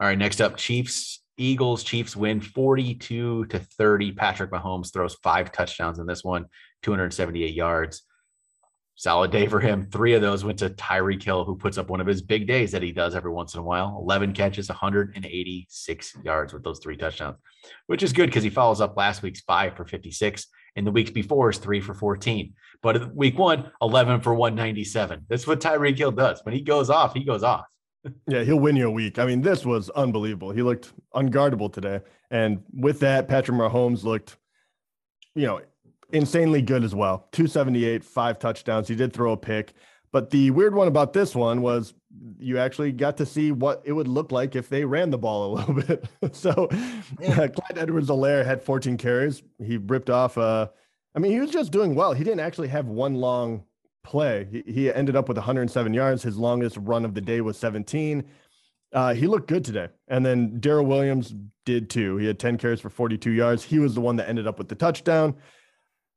All 0.00 0.08
right, 0.08 0.18
next 0.18 0.40
up, 0.40 0.56
Chiefs. 0.56 1.20
Eagles, 1.36 1.82
Chiefs 1.82 2.16
win 2.16 2.40
42 2.40 3.46
to 3.46 3.58
30. 3.58 4.12
Patrick 4.12 4.52
Mahomes 4.52 4.92
throws 4.92 5.16
five 5.16 5.50
touchdowns 5.50 5.98
in 5.98 6.06
this 6.06 6.22
one, 6.22 6.46
278 6.82 7.54
yards 7.54 8.02
solid 8.94 9.30
day 9.30 9.46
for 9.46 9.60
him. 9.60 9.88
Three 9.90 10.14
of 10.14 10.22
those 10.22 10.44
went 10.44 10.58
to 10.60 10.70
Tyreek 10.70 11.22
Hill, 11.22 11.44
who 11.44 11.56
puts 11.56 11.78
up 11.78 11.90
one 11.90 12.00
of 12.00 12.06
his 12.06 12.22
big 12.22 12.46
days 12.46 12.72
that 12.72 12.82
he 12.82 12.92
does 12.92 13.14
every 13.14 13.32
once 13.32 13.54
in 13.54 13.60
a 13.60 13.64
while 13.64 13.98
11 14.00 14.32
catches, 14.32 14.68
186 14.68 16.16
yards 16.22 16.52
with 16.52 16.62
those 16.62 16.78
three 16.78 16.96
touchdowns, 16.96 17.36
which 17.86 18.02
is 18.02 18.12
good 18.12 18.26
because 18.26 18.44
he 18.44 18.50
follows 18.50 18.80
up 18.80 18.96
last 18.96 19.22
week's 19.22 19.40
five 19.40 19.76
for 19.76 19.84
56 19.84 20.46
and 20.76 20.86
the 20.86 20.92
weeks 20.92 21.10
before 21.10 21.50
is 21.50 21.58
three 21.58 21.80
for 21.80 21.94
14. 21.94 22.52
But 22.82 23.14
week 23.14 23.38
one, 23.38 23.70
11 23.80 24.20
for 24.20 24.34
197. 24.34 25.26
That's 25.28 25.46
what 25.46 25.60
Tyreek 25.60 25.96
Hill 25.96 26.10
does. 26.10 26.40
When 26.44 26.54
he 26.54 26.60
goes 26.60 26.90
off, 26.90 27.14
he 27.14 27.24
goes 27.24 27.42
off. 27.42 27.66
yeah, 28.26 28.42
he'll 28.42 28.60
win 28.60 28.76
you 28.76 28.88
a 28.88 28.90
week. 28.90 29.18
I 29.18 29.26
mean, 29.26 29.40
this 29.40 29.64
was 29.64 29.90
unbelievable. 29.90 30.50
He 30.50 30.62
looked 30.62 30.92
unguardable 31.14 31.72
today. 31.72 32.00
And 32.30 32.62
with 32.72 33.00
that, 33.00 33.28
Patrick 33.28 33.56
Mahomes 33.56 34.02
looked, 34.02 34.36
you 35.34 35.46
know, 35.46 35.60
insanely 36.12 36.62
good 36.62 36.84
as 36.84 36.94
well. 36.94 37.28
278, 37.32 38.04
five 38.04 38.38
touchdowns. 38.38 38.88
He 38.88 38.94
did 38.94 39.12
throw 39.12 39.32
a 39.32 39.36
pick. 39.36 39.74
But 40.12 40.30
the 40.30 40.52
weird 40.52 40.74
one 40.74 40.86
about 40.86 41.12
this 41.12 41.34
one 41.34 41.60
was 41.60 41.92
you 42.38 42.58
actually 42.58 42.92
got 42.92 43.16
to 43.16 43.26
see 43.26 43.50
what 43.50 43.82
it 43.84 43.92
would 43.92 44.06
look 44.06 44.30
like 44.30 44.54
if 44.54 44.68
they 44.68 44.84
ran 44.84 45.10
the 45.10 45.18
ball 45.18 45.46
a 45.46 45.50
little 45.56 45.74
bit. 45.74 46.04
so 46.32 46.68
yeah. 47.20 47.42
uh, 47.42 47.48
Clyde 47.48 47.78
Edwards 47.78 48.08
Helaire 48.08 48.44
had 48.44 48.62
14 48.62 48.96
carries. 48.96 49.42
He 49.58 49.76
ripped 49.76 50.10
off, 50.10 50.38
uh, 50.38 50.68
I 51.16 51.18
mean, 51.18 51.32
he 51.32 51.40
was 51.40 51.50
just 51.50 51.72
doing 51.72 51.94
well. 51.94 52.12
He 52.12 52.22
didn't 52.22 52.40
actually 52.40 52.68
have 52.68 52.86
one 52.86 53.14
long 53.14 53.64
play. 54.04 54.46
He, 54.50 54.72
he 54.72 54.92
ended 54.92 55.16
up 55.16 55.28
with 55.28 55.36
107 55.36 55.92
yards. 55.92 56.22
His 56.22 56.36
longest 56.36 56.76
run 56.76 57.04
of 57.04 57.14
the 57.14 57.20
day 57.20 57.40
was 57.40 57.58
17. 57.58 58.24
Uh, 58.92 59.14
he 59.14 59.26
looked 59.26 59.48
good 59.48 59.64
today. 59.64 59.88
And 60.06 60.24
then 60.24 60.60
Darrel 60.60 60.86
Williams 60.86 61.34
did 61.64 61.90
too. 61.90 62.18
He 62.18 62.26
had 62.26 62.38
10 62.38 62.58
carries 62.58 62.80
for 62.80 62.90
42 62.90 63.30
yards. 63.32 63.64
He 63.64 63.80
was 63.80 63.94
the 63.94 64.00
one 64.00 64.14
that 64.16 64.28
ended 64.28 64.46
up 64.46 64.58
with 64.58 64.68
the 64.68 64.76
touchdown. 64.76 65.34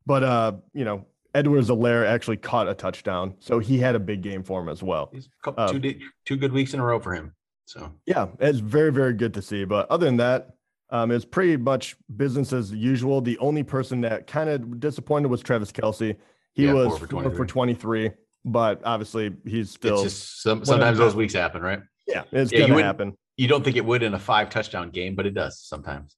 But 0.08 0.24
uh, 0.24 0.54
you 0.74 0.86
know, 0.86 1.06
Edwards 1.36 1.70
Helaire 1.70 2.08
actually 2.08 2.38
caught 2.38 2.70
a 2.70 2.74
touchdown, 2.74 3.36
so 3.40 3.60
he 3.60 3.78
had 3.78 3.94
a 3.94 4.00
big 4.00 4.22
game 4.22 4.42
for 4.42 4.62
him 4.62 4.70
as 4.70 4.82
well. 4.82 5.10
He's 5.12 5.28
couple, 5.44 5.64
uh, 5.64 5.74
two 5.74 6.00
two 6.26 6.38
good 6.38 6.54
weeks 6.54 6.74
in 6.74 6.80
a 6.80 6.84
row 6.84 7.00
for 7.00 7.14
him. 7.14 7.36
So 7.66 7.92
yeah, 8.06 8.28
it's 8.40 8.60
very 8.60 8.92
very 8.92 9.14
good 9.14 9.34
to 9.34 9.42
see. 9.42 9.66
But 9.66 9.92
other 9.92 10.06
than 10.06 10.18
that, 10.18 10.56
um, 10.92 11.12
it's 11.12 11.26
pretty 11.26 11.58
much 11.58 11.98
business 12.16 12.54
as 12.54 12.72
usual. 12.72 13.20
The 13.20 13.38
only 13.40 13.64
person 13.64 14.00
that 14.02 14.28
kind 14.28 14.50
of 14.50 14.80
disappointed 14.80 15.28
was 15.28 15.42
Travis 15.42 15.74
Kelce. 15.74 16.16
He 16.54 16.66
yeah, 16.66 16.74
was 16.74 16.98
four 16.98 17.22
for, 17.24 17.30
for 17.30 17.46
23, 17.46 18.12
but 18.46 18.82
obviously 18.86 19.36
he's 19.46 19.70
still. 19.70 20.10
Some, 20.10 20.64
sometimes 20.64 20.98
those 20.98 21.16
weeks 21.16 21.34
happen, 21.34 21.62
right? 21.62 21.82
Yeah, 22.08 22.24
it's 22.32 22.54
yeah, 22.54 22.66
gonna 22.66 22.82
happen. 22.82 23.18
You 23.36 23.50
don't 23.50 23.64
think 23.64 23.76
it 23.76 23.84
would 23.84 24.04
in 24.04 24.14
a 24.14 24.20
five 24.20 24.50
touchdown 24.50 24.90
game, 24.90 25.16
but 25.16 25.26
it 25.26 25.34
does 25.34 25.60
sometimes. 25.60 26.16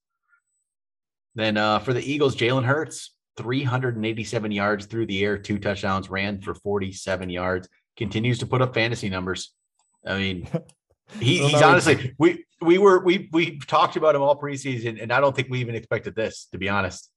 Then 1.34 1.58
uh, 1.58 1.80
for 1.80 1.92
the 1.92 2.02
Eagles, 2.02 2.36
Jalen 2.36 2.66
Hurts, 2.66 3.16
387 3.40 4.52
yards 4.52 4.86
through 4.86 5.06
the 5.06 5.24
air, 5.24 5.38
two 5.38 5.58
touchdowns, 5.58 6.10
ran 6.10 6.42
for 6.42 6.54
47 6.54 7.30
yards, 7.30 7.70
continues 7.96 8.38
to 8.40 8.46
put 8.46 8.62
up 8.62 8.74
fantasy 8.74 9.08
numbers. 9.08 9.54
I 10.06 10.18
mean, 10.18 10.48
he, 11.20 11.38
he's 11.38 11.62
honestly 11.62 12.14
we 12.20 12.46
we 12.62 12.78
were 12.78 13.00
we 13.00 13.30
we 13.32 13.58
talked 13.60 13.96
about 13.96 14.14
him 14.14 14.22
all 14.22 14.38
preseason, 14.38 15.02
and 15.02 15.14
I 15.14 15.22
don't 15.22 15.34
think 15.34 15.48
we 15.50 15.62
even 15.62 15.74
expected 15.74 16.16
this, 16.16 16.48
to 16.52 16.58
be 16.58 16.68
honest. 16.68 17.10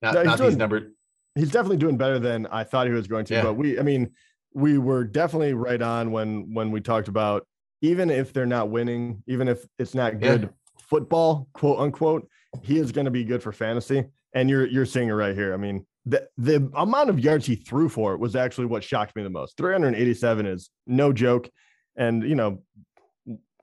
Not, 0.00 0.14
no, 0.14 0.22
not 0.22 0.38
doing, 0.38 0.50
these 0.50 0.56
numbers. 0.56 0.90
He's 1.34 1.50
definitely 1.50 1.76
doing 1.76 1.98
better 1.98 2.18
than 2.18 2.46
I 2.46 2.64
thought 2.64 2.86
he 2.86 2.92
was 2.94 3.06
going 3.06 3.26
to. 3.26 3.34
Yeah. 3.34 3.42
But 3.42 3.54
we, 3.54 3.78
I 3.78 3.82
mean, 3.82 4.12
we 4.54 4.78
were 4.78 5.04
definitely 5.04 5.52
right 5.52 5.80
on 5.82 6.12
when 6.12 6.54
when 6.54 6.70
we 6.70 6.80
talked 6.80 7.08
about 7.08 7.46
even 7.82 8.08
if 8.08 8.32
they're 8.32 8.46
not 8.46 8.70
winning, 8.70 9.22
even 9.26 9.48
if 9.48 9.66
it's 9.78 9.94
not 9.94 10.18
good 10.18 10.42
yeah. 10.42 10.48
football, 10.78 11.46
quote 11.52 11.78
unquote, 11.78 12.26
he 12.62 12.78
is 12.78 12.90
going 12.90 13.04
to 13.04 13.10
be 13.10 13.24
good 13.24 13.42
for 13.42 13.52
fantasy 13.52 14.06
and 14.34 14.48
you're 14.48 14.66
you're 14.66 14.86
seeing 14.86 15.08
it 15.08 15.12
right 15.12 15.34
here. 15.34 15.54
I 15.54 15.56
mean, 15.56 15.86
the 16.06 16.28
the 16.36 16.70
amount 16.74 17.10
of 17.10 17.20
yards 17.20 17.46
he 17.46 17.54
threw 17.54 17.88
for 17.88 18.14
it 18.14 18.20
was 18.20 18.34
actually 18.34 18.66
what 18.66 18.84
shocked 18.84 19.14
me 19.16 19.22
the 19.22 19.30
most. 19.30 19.56
387 19.56 20.46
is 20.46 20.70
no 20.86 21.12
joke, 21.12 21.48
and 21.96 22.22
you 22.22 22.34
know 22.34 22.62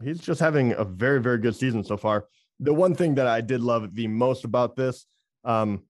he's 0.03 0.19
just 0.19 0.39
having 0.39 0.73
a 0.73 0.83
very 0.83 1.21
very 1.21 1.37
good 1.37 1.55
season 1.55 1.83
so 1.83 1.97
far. 1.97 2.27
The 2.59 2.73
one 2.73 2.95
thing 2.95 3.15
that 3.15 3.27
I 3.27 3.41
did 3.41 3.61
love 3.61 3.93
the 3.93 4.07
most 4.07 4.43
about 4.43 4.75
this, 4.75 5.05
um, 5.45 5.83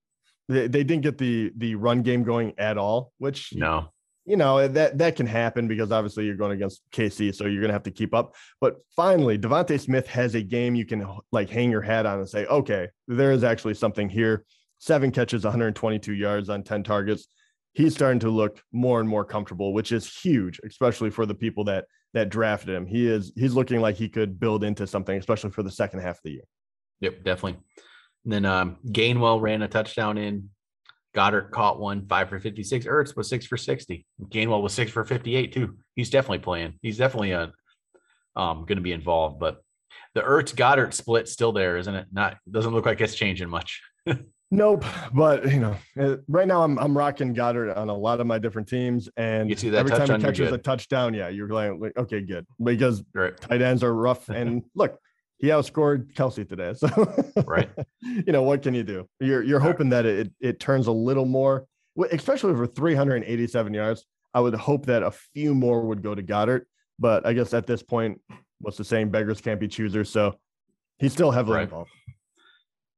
they, 0.47 0.67
they 0.67 0.83
didn't 0.83 1.03
get 1.03 1.17
the 1.17 1.51
the 1.57 1.75
run 1.75 2.01
game 2.01 2.23
going 2.23 2.53
at 2.57 2.77
all, 2.77 3.13
which 3.17 3.53
no. 3.55 3.89
You 4.25 4.37
know 4.37 4.67
that 4.67 4.99
that 4.99 5.15
can 5.15 5.25
happen 5.25 5.67
because 5.67 5.91
obviously 5.91 6.25
you're 6.25 6.35
going 6.35 6.51
against 6.51 6.83
KC, 6.91 7.33
so 7.33 7.45
you're 7.45 7.61
going 7.61 7.69
to 7.69 7.73
have 7.73 7.83
to 7.83 7.91
keep 7.91 8.13
up. 8.13 8.35
But 8.61 8.75
finally, 8.95 9.39
DeVonta 9.39 9.79
Smith 9.79 10.05
has 10.05 10.35
a 10.35 10.43
game 10.43 10.75
you 10.75 10.85
can 10.85 11.07
like 11.31 11.49
hang 11.49 11.71
your 11.71 11.81
hat 11.81 12.05
on 12.05 12.19
and 12.19 12.29
say, 12.29 12.45
okay, 12.45 12.89
there 13.07 13.31
is 13.31 13.43
actually 13.43 13.73
something 13.73 14.07
here 14.07 14.45
seven 14.79 15.11
catches, 15.11 15.43
122 15.43 16.13
yards 16.13 16.49
on 16.49 16.63
10 16.63 16.83
targets. 16.83 17.27
He's 17.73 17.93
starting 17.93 18.19
to 18.21 18.29
look 18.29 18.61
more 18.71 18.99
and 18.99 19.07
more 19.07 19.23
comfortable, 19.23 19.73
which 19.73 19.91
is 19.91 20.11
huge, 20.11 20.59
especially 20.65 21.11
for 21.11 21.25
the 21.25 21.35
people 21.35 21.65
that 21.65 21.85
that 22.15 22.29
drafted 22.29 22.73
him. 22.73 22.87
He 22.87 23.07
is 23.07 23.31
he's 23.35 23.53
looking 23.53 23.81
like 23.81 23.95
he 23.95 24.09
could 24.09 24.39
build 24.39 24.63
into 24.63 24.87
something, 24.87 25.15
especially 25.15 25.51
for 25.51 25.61
the 25.61 25.71
second 25.71 25.99
half 25.99 26.15
of 26.15 26.21
the 26.23 26.31
year. 26.31 26.43
Yep, 27.01 27.23
definitely. 27.23 27.59
And 28.25 28.33
then 28.33 28.45
um, 28.45 28.77
Gainwell 28.87 29.41
ran 29.41 29.61
a 29.61 29.67
touchdown 29.67 30.17
in. 30.17 30.49
Goedert 31.15 31.51
caught 31.51 31.79
one, 31.79 32.07
five 32.07 32.29
for 32.29 32.39
56. 32.39 32.85
Ertz 32.85 33.15
was 33.15 33.29
six 33.29 33.45
for 33.45 33.57
60. 33.57 34.05
Gainwell 34.25 34.61
was 34.61 34.73
six 34.73 34.91
for 34.91 35.03
58 35.03 35.53
too. 35.53 35.77
He's 35.95 36.09
definitely 36.09 36.39
playing. 36.39 36.75
He's 36.81 36.97
definitely 36.97 37.31
a, 37.31 37.51
uh, 38.35 38.39
um, 38.39 38.59
going 38.59 38.77
to 38.77 38.81
be 38.81 38.91
involved. 38.91 39.39
But 39.39 39.63
the 40.13 40.21
Ertz 40.21 40.53
Goedert 40.55 40.93
split 40.93 41.27
still 41.27 41.51
there, 41.51 41.77
isn't 41.77 41.93
it? 41.93 42.07
Not 42.11 42.37
doesn't 42.49 42.73
look 42.73 42.85
like 42.85 43.01
it's 43.01 43.15
changing 43.15 43.49
much. 43.49 43.81
Nope, 44.51 44.83
but 45.13 45.51
you 45.51 45.59
know, 45.59 45.75
uh, 45.99 46.17
right 46.27 46.47
now 46.47 46.63
I'm 46.63 46.79
I'm 46.79 46.97
rocking 46.97 47.35
Goedert 47.35 47.77
on 47.77 47.89
a 47.89 47.95
lot 47.95 48.19
of 48.19 48.25
my 48.25 48.39
different 48.39 48.67
teams, 48.67 49.07
and 49.15 49.47
you 49.47 49.55
see 49.55 49.69
that 49.69 49.77
every 49.77 49.91
time 49.91 50.19
he 50.19 50.25
catches 50.25 50.51
a 50.51 50.57
touchdown, 50.57 51.13
yeah, 51.13 51.29
you're 51.29 51.49
like, 51.49 51.95
okay, 51.95 52.21
good, 52.21 52.47
because 52.63 53.03
right. 53.13 53.39
tight 53.39 53.61
ends 53.61 53.83
are 53.83 53.93
rough. 53.93 54.27
And 54.29 54.63
look, 54.75 54.97
he 55.37 55.47
outscored 55.47 56.13
Kelce 56.13 56.49
today, 56.49 56.73
so 56.73 56.87
right, 57.45 57.69
you 58.01 58.33
know 58.33 58.41
what 58.41 58.63
can 58.63 58.73
you 58.73 58.81
do? 58.81 59.07
You're 59.19 59.43
you're 59.43 59.59
hoping 59.59 59.89
that 59.89 60.07
it 60.07 60.31
it 60.39 60.59
turns 60.59 60.87
a 60.87 60.91
little 60.91 61.25
more, 61.25 61.67
especially 62.11 62.55
for 62.55 62.65
387 62.65 63.71
yards. 63.71 64.05
I 64.33 64.39
would 64.39 64.55
hope 64.55 64.87
that 64.87 65.03
a 65.03 65.11
few 65.11 65.53
more 65.53 65.81
would 65.81 66.01
go 66.01 66.15
to 66.15 66.23
Goedert, 66.23 66.65
but 66.97 67.23
I 67.23 67.33
guess 67.33 67.53
at 67.53 67.67
this 67.67 67.83
point, 67.83 68.19
what's 68.61 68.77
the 68.77 68.83
saying? 68.83 69.11
Beggars 69.11 69.41
can't 69.41 69.59
be 69.59 69.67
choosers, 69.67 70.09
so 70.09 70.39
he's 70.97 71.13
still 71.13 71.29
heavily 71.29 71.57
right. 71.57 71.63
involved. 71.63 71.91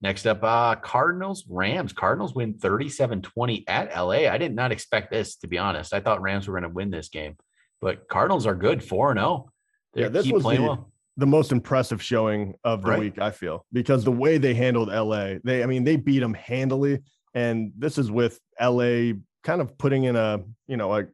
Next 0.02 0.26
up, 0.26 0.44
uh, 0.44 0.76
Cardinals, 0.76 1.46
Rams. 1.48 1.94
Cardinals 1.94 2.34
win 2.34 2.56
37 2.56 3.22
20 3.22 3.68
at 3.68 3.96
LA. 3.96 4.28
I 4.30 4.38
did 4.38 4.56
not 4.56 4.72
expect 4.72 5.12
this, 5.12 5.36
to 5.38 5.48
be 5.48 5.60
honest. 5.60 5.94
I 5.94 6.00
thought 6.00 6.22
Rams 6.22 6.48
were 6.48 6.54
going 6.54 6.70
to 6.70 6.74
win 6.74 6.90
this 6.90 7.10
game, 7.10 7.38
but 7.82 8.08
Cardinals 8.08 8.48
are 8.48 8.56
good 8.56 8.84
4 8.84 9.14
0. 9.14 9.52
Yeah, 9.94 10.08
this 10.08 10.32
was 10.32 10.44
the, 10.44 10.62
well. 10.62 10.92
the 11.18 11.28
most 11.28 11.52
impressive 11.52 12.02
showing 12.02 12.56
of 12.64 12.82
the 12.82 12.90
right. 12.90 13.00
week, 13.00 13.20
I 13.20 13.30
feel, 13.30 13.66
because 13.72 14.04
the 14.04 14.12
way 14.12 14.40
they 14.40 14.56
handled 14.56 14.88
LA, 14.88 15.36
they, 15.44 15.62
I 15.62 15.68
mean, 15.68 15.84
they 15.84 15.98
beat 15.98 16.20
them 16.20 16.34
handily. 16.34 17.00
And 17.36 17.72
this 17.78 17.98
is 17.98 18.10
with 18.10 18.40
LA 18.60 19.14
kind 19.44 19.62
of 19.62 19.78
putting 19.78 20.06
in 20.06 20.16
a, 20.16 20.40
you 20.68 20.78
know, 20.78 20.96
a, 20.98 21.06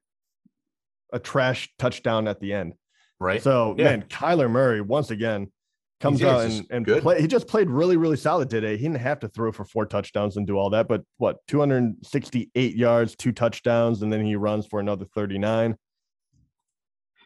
a 1.11 1.19
trash 1.19 1.69
touchdown 1.77 2.27
at 2.27 2.39
the 2.39 2.53
end. 2.53 2.73
Right. 3.19 3.41
So, 3.41 3.75
yeah. 3.77 3.85
man, 3.85 4.03
Kyler 4.03 4.49
Murray, 4.49 4.79
once 4.79 5.11
again, 5.11 5.51
comes 5.99 6.23
out 6.23 6.45
and, 6.45 6.65
and 6.69 7.01
play. 7.01 7.21
He 7.21 7.27
just 7.27 7.47
played 7.47 7.69
really, 7.69 7.97
really 7.97 8.17
solid 8.17 8.49
today. 8.49 8.77
He 8.77 8.83
didn't 8.83 9.01
have 9.01 9.19
to 9.21 9.27
throw 9.27 9.51
for 9.51 9.65
four 9.65 9.85
touchdowns 9.85 10.37
and 10.37 10.45
do 10.45 10.57
all 10.57 10.69
that, 10.71 10.87
but 10.87 11.03
what 11.17 11.37
268 11.47 12.75
yards, 12.75 13.15
two 13.15 13.31
touchdowns, 13.31 14.01
and 14.01 14.11
then 14.11 14.25
he 14.25 14.35
runs 14.35 14.67
for 14.67 14.79
another 14.79 15.05
39. 15.05 15.75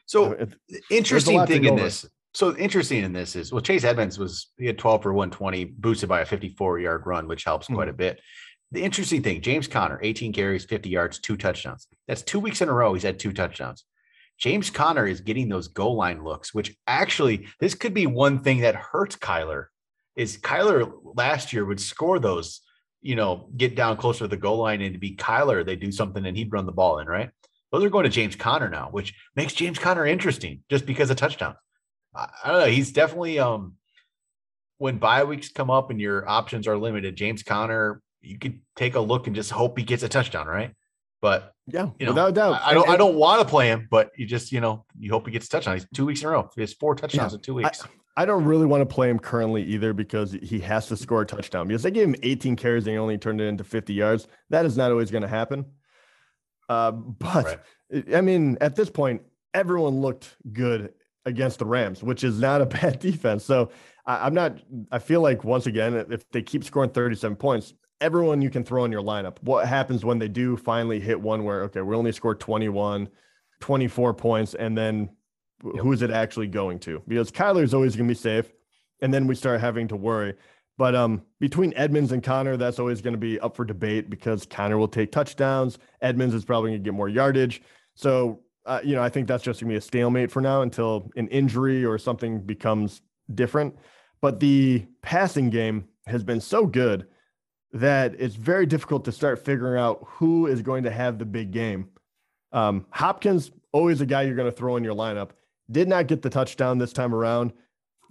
So 0.05 0.33
it, 0.33 0.53
interesting 0.89 1.45
thing 1.45 1.65
in 1.65 1.75
this. 1.75 2.05
So 2.33 2.55
interesting 2.55 3.03
in 3.03 3.11
this 3.11 3.35
is 3.35 3.51
well, 3.51 3.61
Chase 3.61 3.83
Edmonds 3.83 4.17
was 4.17 4.51
he 4.57 4.65
had 4.65 4.77
12 4.77 5.03
for 5.03 5.13
120, 5.13 5.65
boosted 5.65 6.07
by 6.07 6.21
a 6.21 6.25
54 6.25 6.79
yard 6.79 7.05
run, 7.05 7.27
which 7.27 7.43
helps 7.43 7.67
quite 7.67 7.87
mm-hmm. 7.87 7.89
a 7.89 7.93
bit. 7.93 8.21
The 8.71 8.81
interesting 8.81 9.21
thing, 9.21 9.41
James 9.41 9.67
Conner, 9.67 9.99
18 10.01 10.31
carries, 10.31 10.63
50 10.63 10.89
yards, 10.89 11.19
two 11.19 11.35
touchdowns. 11.35 11.87
That's 12.07 12.21
two 12.21 12.39
weeks 12.39 12.61
in 12.61 12.69
a 12.69 12.73
row. 12.73 12.93
He's 12.93 13.03
had 13.03 13.19
two 13.19 13.33
touchdowns. 13.33 13.83
James 14.41 14.71
Conner 14.71 15.05
is 15.05 15.21
getting 15.21 15.47
those 15.47 15.67
goal 15.67 15.95
line 15.95 16.23
looks, 16.23 16.51
which 16.51 16.75
actually 16.87 17.47
this 17.59 17.75
could 17.75 17.93
be 17.93 18.07
one 18.07 18.39
thing 18.39 18.61
that 18.61 18.75
hurts 18.75 19.15
Kyler. 19.15 19.67
Is 20.15 20.39
Kyler 20.39 20.91
last 21.15 21.53
year 21.53 21.63
would 21.63 21.79
score 21.79 22.17
those, 22.17 22.61
you 23.01 23.15
know, 23.15 23.49
get 23.55 23.75
down 23.75 23.97
closer 23.97 24.25
to 24.25 24.27
the 24.27 24.37
goal 24.37 24.57
line 24.57 24.81
and 24.81 24.93
to 24.93 24.99
be 24.99 25.15
Kyler, 25.15 25.63
they 25.63 25.75
do 25.75 25.91
something 25.91 26.25
and 26.25 26.35
he'd 26.35 26.51
run 26.51 26.65
the 26.65 26.71
ball 26.71 26.97
in, 26.97 27.07
right? 27.07 27.29
Well, 27.71 27.79
they're 27.79 27.91
going 27.91 28.03
to 28.03 28.09
James 28.09 28.35
Conner 28.35 28.67
now, 28.67 28.89
which 28.89 29.13
makes 29.35 29.53
James 29.53 29.77
Conner 29.77 30.07
interesting 30.07 30.63
just 30.69 30.87
because 30.87 31.11
of 31.11 31.17
touchdowns. 31.17 31.57
I, 32.15 32.27
I 32.43 32.51
don't 32.51 32.61
know. 32.61 32.65
He's 32.65 32.91
definitely 32.91 33.37
um 33.37 33.75
when 34.79 34.97
bye 34.97 35.23
weeks 35.23 35.49
come 35.49 35.69
up 35.69 35.91
and 35.91 36.01
your 36.01 36.27
options 36.27 36.67
are 36.67 36.77
limited, 36.77 37.15
James 37.15 37.43
Conner, 37.43 38.01
you 38.21 38.39
could 38.39 38.59
take 38.75 38.95
a 38.95 38.99
look 38.99 39.27
and 39.27 39.35
just 39.35 39.51
hope 39.51 39.77
he 39.77 39.83
gets 39.83 40.01
a 40.01 40.09
touchdown, 40.09 40.47
right? 40.47 40.73
But 41.21 41.53
yeah, 41.67 41.89
you 41.99 42.05
know, 42.07 42.11
without 42.13 42.33
doubt. 42.33 42.61
I, 42.63 42.71
I 42.71 42.73
don't 42.73 42.89
I 42.89 42.97
don't 42.97 43.15
want 43.15 43.41
to 43.41 43.47
play 43.47 43.67
him, 43.67 43.87
but 43.91 44.11
you 44.17 44.25
just, 44.25 44.51
you 44.51 44.59
know, 44.59 44.85
you 44.97 45.11
hope 45.11 45.25
he 45.27 45.31
gets 45.31 45.45
a 45.45 45.49
touchdown. 45.49 45.75
He's 45.75 45.85
two 45.93 46.05
weeks 46.05 46.21
in 46.21 46.27
a 46.27 46.31
row. 46.31 46.49
He 46.55 46.61
has 46.61 46.73
four 46.73 46.95
touchdowns 46.95 47.33
Yeah. 47.33 47.35
in 47.37 47.41
two 47.41 47.53
weeks. 47.53 47.83
I 48.17 48.25
don't 48.25 48.43
really 48.43 48.65
want 48.65 48.81
to 48.81 48.93
play 48.93 49.09
him 49.09 49.19
currently 49.19 49.63
either 49.63 49.93
because 49.93 50.33
he 50.33 50.59
has 50.59 50.87
to 50.87 50.97
score 50.97 51.21
a 51.21 51.25
touchdown 51.25 51.67
because 51.67 51.83
they 51.83 51.91
gave 51.91 52.07
him 52.09 52.15
18 52.23 52.55
carries 52.57 52.85
and 52.85 52.91
he 52.93 52.97
only 52.97 53.17
turned 53.17 53.39
it 53.39 53.45
into 53.45 53.63
50 53.63 53.93
yards. 53.93 54.27
That 54.49 54.65
is 54.65 54.75
not 54.75 54.91
always 54.91 55.11
going 55.11 55.21
to 55.21 55.29
happen. 55.29 55.65
Uh, 56.67 56.91
but 56.91 57.45
Right. 57.93 58.15
I 58.15 58.21
mean, 58.21 58.57
at 58.61 58.75
this 58.75 58.89
point, 58.89 59.21
everyone 59.53 60.01
looked 60.01 60.35
good 60.51 60.93
against 61.25 61.59
the 61.59 61.65
Rams, 61.65 62.01
which 62.03 62.23
is 62.23 62.39
not 62.39 62.61
a 62.61 62.65
bad 62.81 62.99
defense. 62.99 63.45
So 63.45 63.71
I, 64.05 64.25
I'm 64.25 64.33
not, 64.33 64.57
I 64.91 64.99
feel 64.99 65.21
like 65.21 65.43
once 65.43 65.65
again, 65.67 65.93
if 66.09 66.29
they 66.31 66.41
keep 66.41 66.63
scoring 66.63 66.89
37 66.89 67.35
points, 67.37 67.73
everyone 68.01 68.41
you 68.41 68.49
can 68.49 68.63
throw 68.63 68.83
in 68.83 68.91
your 68.91 69.03
lineup. 69.03 69.37
What 69.41 69.67
happens 69.67 70.03
when 70.03 70.19
they 70.19 70.27
do 70.27 70.57
finally 70.57 70.99
hit 70.99 71.19
one 71.19 71.43
where, 71.43 71.63
okay, 71.63 71.81
we 71.81 71.95
only 71.95 72.11
scored 72.11 72.39
21, 72.39 73.07
24 73.59 74.13
points, 74.13 74.53
and 74.55 74.77
then 74.77 75.09
Yep. 75.63 75.83
who 75.83 75.91
is 75.91 76.01
it 76.01 76.11
actually 76.11 76.47
going 76.47 76.79
to? 76.79 77.01
Because 77.07 77.31
Kyler 77.31 77.63
is 77.63 77.73
always 77.73 77.95
going 77.95 78.07
to 78.07 78.11
be 78.11 78.17
safe. 78.17 78.51
And 79.01 79.13
then 79.13 79.27
we 79.27 79.35
start 79.35 79.61
having 79.61 79.87
to 79.89 79.95
worry. 79.95 80.35
But 80.77 80.95
um, 80.95 81.23
between 81.39 81.73
Edmonds 81.75 82.11
and 82.11 82.23
Conner, 82.23 82.57
that's 82.57 82.79
always 82.79 83.01
going 83.01 83.13
to 83.13 83.19
be 83.19 83.39
up 83.39 83.55
for 83.55 83.65
debate 83.65 84.09
because 84.09 84.45
Conner 84.45 84.77
will 84.77 84.87
take 84.87 85.11
touchdowns. 85.11 85.77
Edmonds 86.01 86.33
is 86.33 86.45
probably 86.45 86.71
going 86.71 86.83
to 86.83 86.83
get 86.83 86.93
more 86.93 87.09
yardage. 87.09 87.61
So, 87.95 88.41
uh, 88.65 88.79
you 88.83 88.95
know, 88.95 89.03
I 89.03 89.09
think 89.09 89.27
that's 89.27 89.43
just 89.43 89.59
going 89.59 89.69
to 89.69 89.73
be 89.73 89.77
a 89.77 89.81
stalemate 89.81 90.31
for 90.31 90.41
now 90.41 90.61
until 90.61 91.11
an 91.15 91.27
injury 91.27 91.83
or 91.83 91.97
something 91.97 92.39
becomes 92.41 93.01
different. 93.33 93.75
But 94.21 94.39
the 94.39 94.85
passing 95.01 95.49
game 95.49 95.85
has 96.05 96.23
been 96.23 96.39
so 96.41 96.65
good 96.65 97.07
that 97.73 98.15
it's 98.19 98.35
very 98.35 98.65
difficult 98.65 99.05
to 99.05 99.11
start 99.11 99.43
figuring 99.43 99.79
out 99.79 100.03
who 100.05 100.47
is 100.47 100.61
going 100.61 100.83
to 100.83 100.91
have 100.91 101.17
the 101.17 101.25
big 101.25 101.51
game. 101.51 101.89
Um, 102.51 102.85
Hopkins, 102.89 103.51
always 103.71 104.01
a 104.01 104.05
guy 104.05 104.23
you're 104.23 104.35
going 104.35 104.49
to 104.51 104.55
throw 104.55 104.75
in 104.75 104.83
your 104.83 104.95
lineup. 104.95 105.29
Did 105.69 105.87
not 105.87 106.07
get 106.07 106.21
the 106.21 106.29
touchdown 106.29 106.77
this 106.77 106.91
time 106.91 107.15
around. 107.15 107.53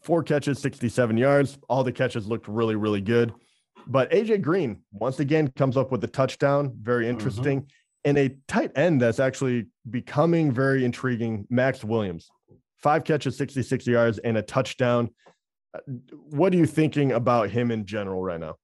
Four 0.03 0.23
catches, 0.23 0.59
67 0.61 1.17
yards. 1.19 1.59
All 1.69 1.85
the 1.85 1.93
catches 1.93 2.27
looked 2.27 2.49
really, 2.49 2.75
really 2.75 3.03
good. 3.03 3.35
But 3.87 4.11
AJ 4.13 4.41
Green 4.43 4.83
once 4.93 5.21
again 5.21 5.49
comes 5.49 5.77
up 5.77 5.91
with 5.93 6.03
a 6.05 6.09
touchdown. 6.09 6.73
Very 6.81 7.07
interesting. 7.09 7.67
And 8.05 8.17
a 8.17 8.31
tight 8.49 8.73
end 8.77 9.03
that's 9.03 9.21
actually 9.21 9.67
becoming 9.91 10.53
very 10.53 10.87
intriguing. 10.87 11.47
Maxx 11.51 11.85
Williams, 11.85 12.31
five 12.79 13.05
catches, 13.05 13.37
66 13.37 13.87
yards, 13.87 14.19
and 14.19 14.39
a 14.39 14.43
touchdown. 14.43 15.11
Uh, 15.75 15.81
What 16.31 16.55
are 16.55 16.57
you 16.57 16.65
thinking 16.67 17.13
about 17.13 17.51
him 17.51 17.71
in 17.71 17.85
general 17.85 18.23
right 18.23 18.41
now? 18.41 18.57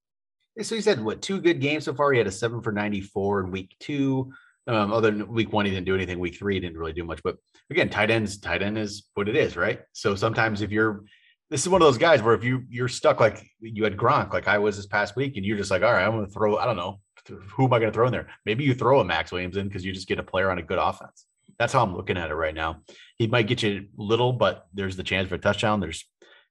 So 0.62 0.74
he's 0.74 0.86
had 0.86 1.04
what 1.04 1.22
two 1.22 1.40
good 1.40 1.60
games 1.60 1.84
so 1.84 1.94
far? 1.94 2.12
He 2.12 2.18
had 2.18 2.26
a 2.26 2.32
seven 2.32 2.62
for 2.62 2.72
94 2.72 3.44
in 3.44 3.50
week 3.50 3.74
two. 3.78 4.32
Um, 4.66 4.92
other 4.92 5.10
than 5.10 5.28
week 5.28 5.52
one, 5.52 5.64
he 5.64 5.70
didn't 5.70 5.86
do 5.86 5.94
anything. 5.94 6.18
Week 6.18 6.36
three, 6.36 6.54
he 6.54 6.60
didn't 6.60 6.78
really 6.78 6.92
do 6.92 7.04
much. 7.04 7.22
But 7.22 7.36
again, 7.70 7.88
tight 7.88 8.10
ends, 8.10 8.38
tight 8.38 8.62
end 8.62 8.78
is 8.78 9.04
what 9.14 9.28
it 9.28 9.36
is, 9.36 9.56
right? 9.56 9.80
So 9.92 10.14
sometimes 10.14 10.62
if 10.62 10.72
you're 10.72 11.04
this 11.50 11.60
is 11.60 11.68
one 11.68 11.80
of 11.80 11.86
those 11.86 11.98
guys 11.98 12.22
where 12.22 12.34
if 12.34 12.42
you 12.42 12.64
you're 12.68 12.88
stuck 12.88 13.20
like 13.20 13.46
you 13.60 13.84
had 13.84 13.96
Gronk, 13.96 14.32
like 14.32 14.48
I 14.48 14.58
was 14.58 14.76
this 14.76 14.86
past 14.86 15.14
week, 15.14 15.36
and 15.36 15.46
you're 15.46 15.56
just 15.56 15.70
like, 15.70 15.82
all 15.82 15.92
right, 15.92 16.04
I'm 16.04 16.12
gonna 16.12 16.26
throw, 16.26 16.56
I 16.56 16.64
don't 16.64 16.76
know, 16.76 17.00
who 17.28 17.64
am 17.64 17.72
I 17.72 17.78
gonna 17.78 17.92
throw 17.92 18.06
in 18.06 18.12
there? 18.12 18.28
Maybe 18.44 18.64
you 18.64 18.74
throw 18.74 19.00
a 19.00 19.04
Maxx 19.04 19.30
Williams 19.30 19.56
in 19.56 19.68
because 19.68 19.84
you 19.84 19.92
just 19.92 20.08
get 20.08 20.18
a 20.18 20.24
player 20.24 20.50
on 20.50 20.58
a 20.58 20.62
good 20.62 20.78
offense. 20.78 21.26
That's 21.58 21.72
how 21.72 21.82
I'm 21.82 21.96
looking 21.96 22.16
at 22.16 22.30
it 22.30 22.34
right 22.34 22.54
now. 22.54 22.82
He 23.16 23.28
might 23.28 23.46
get 23.46 23.62
you 23.62 23.86
little, 23.96 24.32
but 24.32 24.66
there's 24.74 24.96
the 24.96 25.04
chance 25.04 25.28
for 25.28 25.36
a 25.36 25.38
touchdown. 25.38 25.80
There's, 25.80 26.04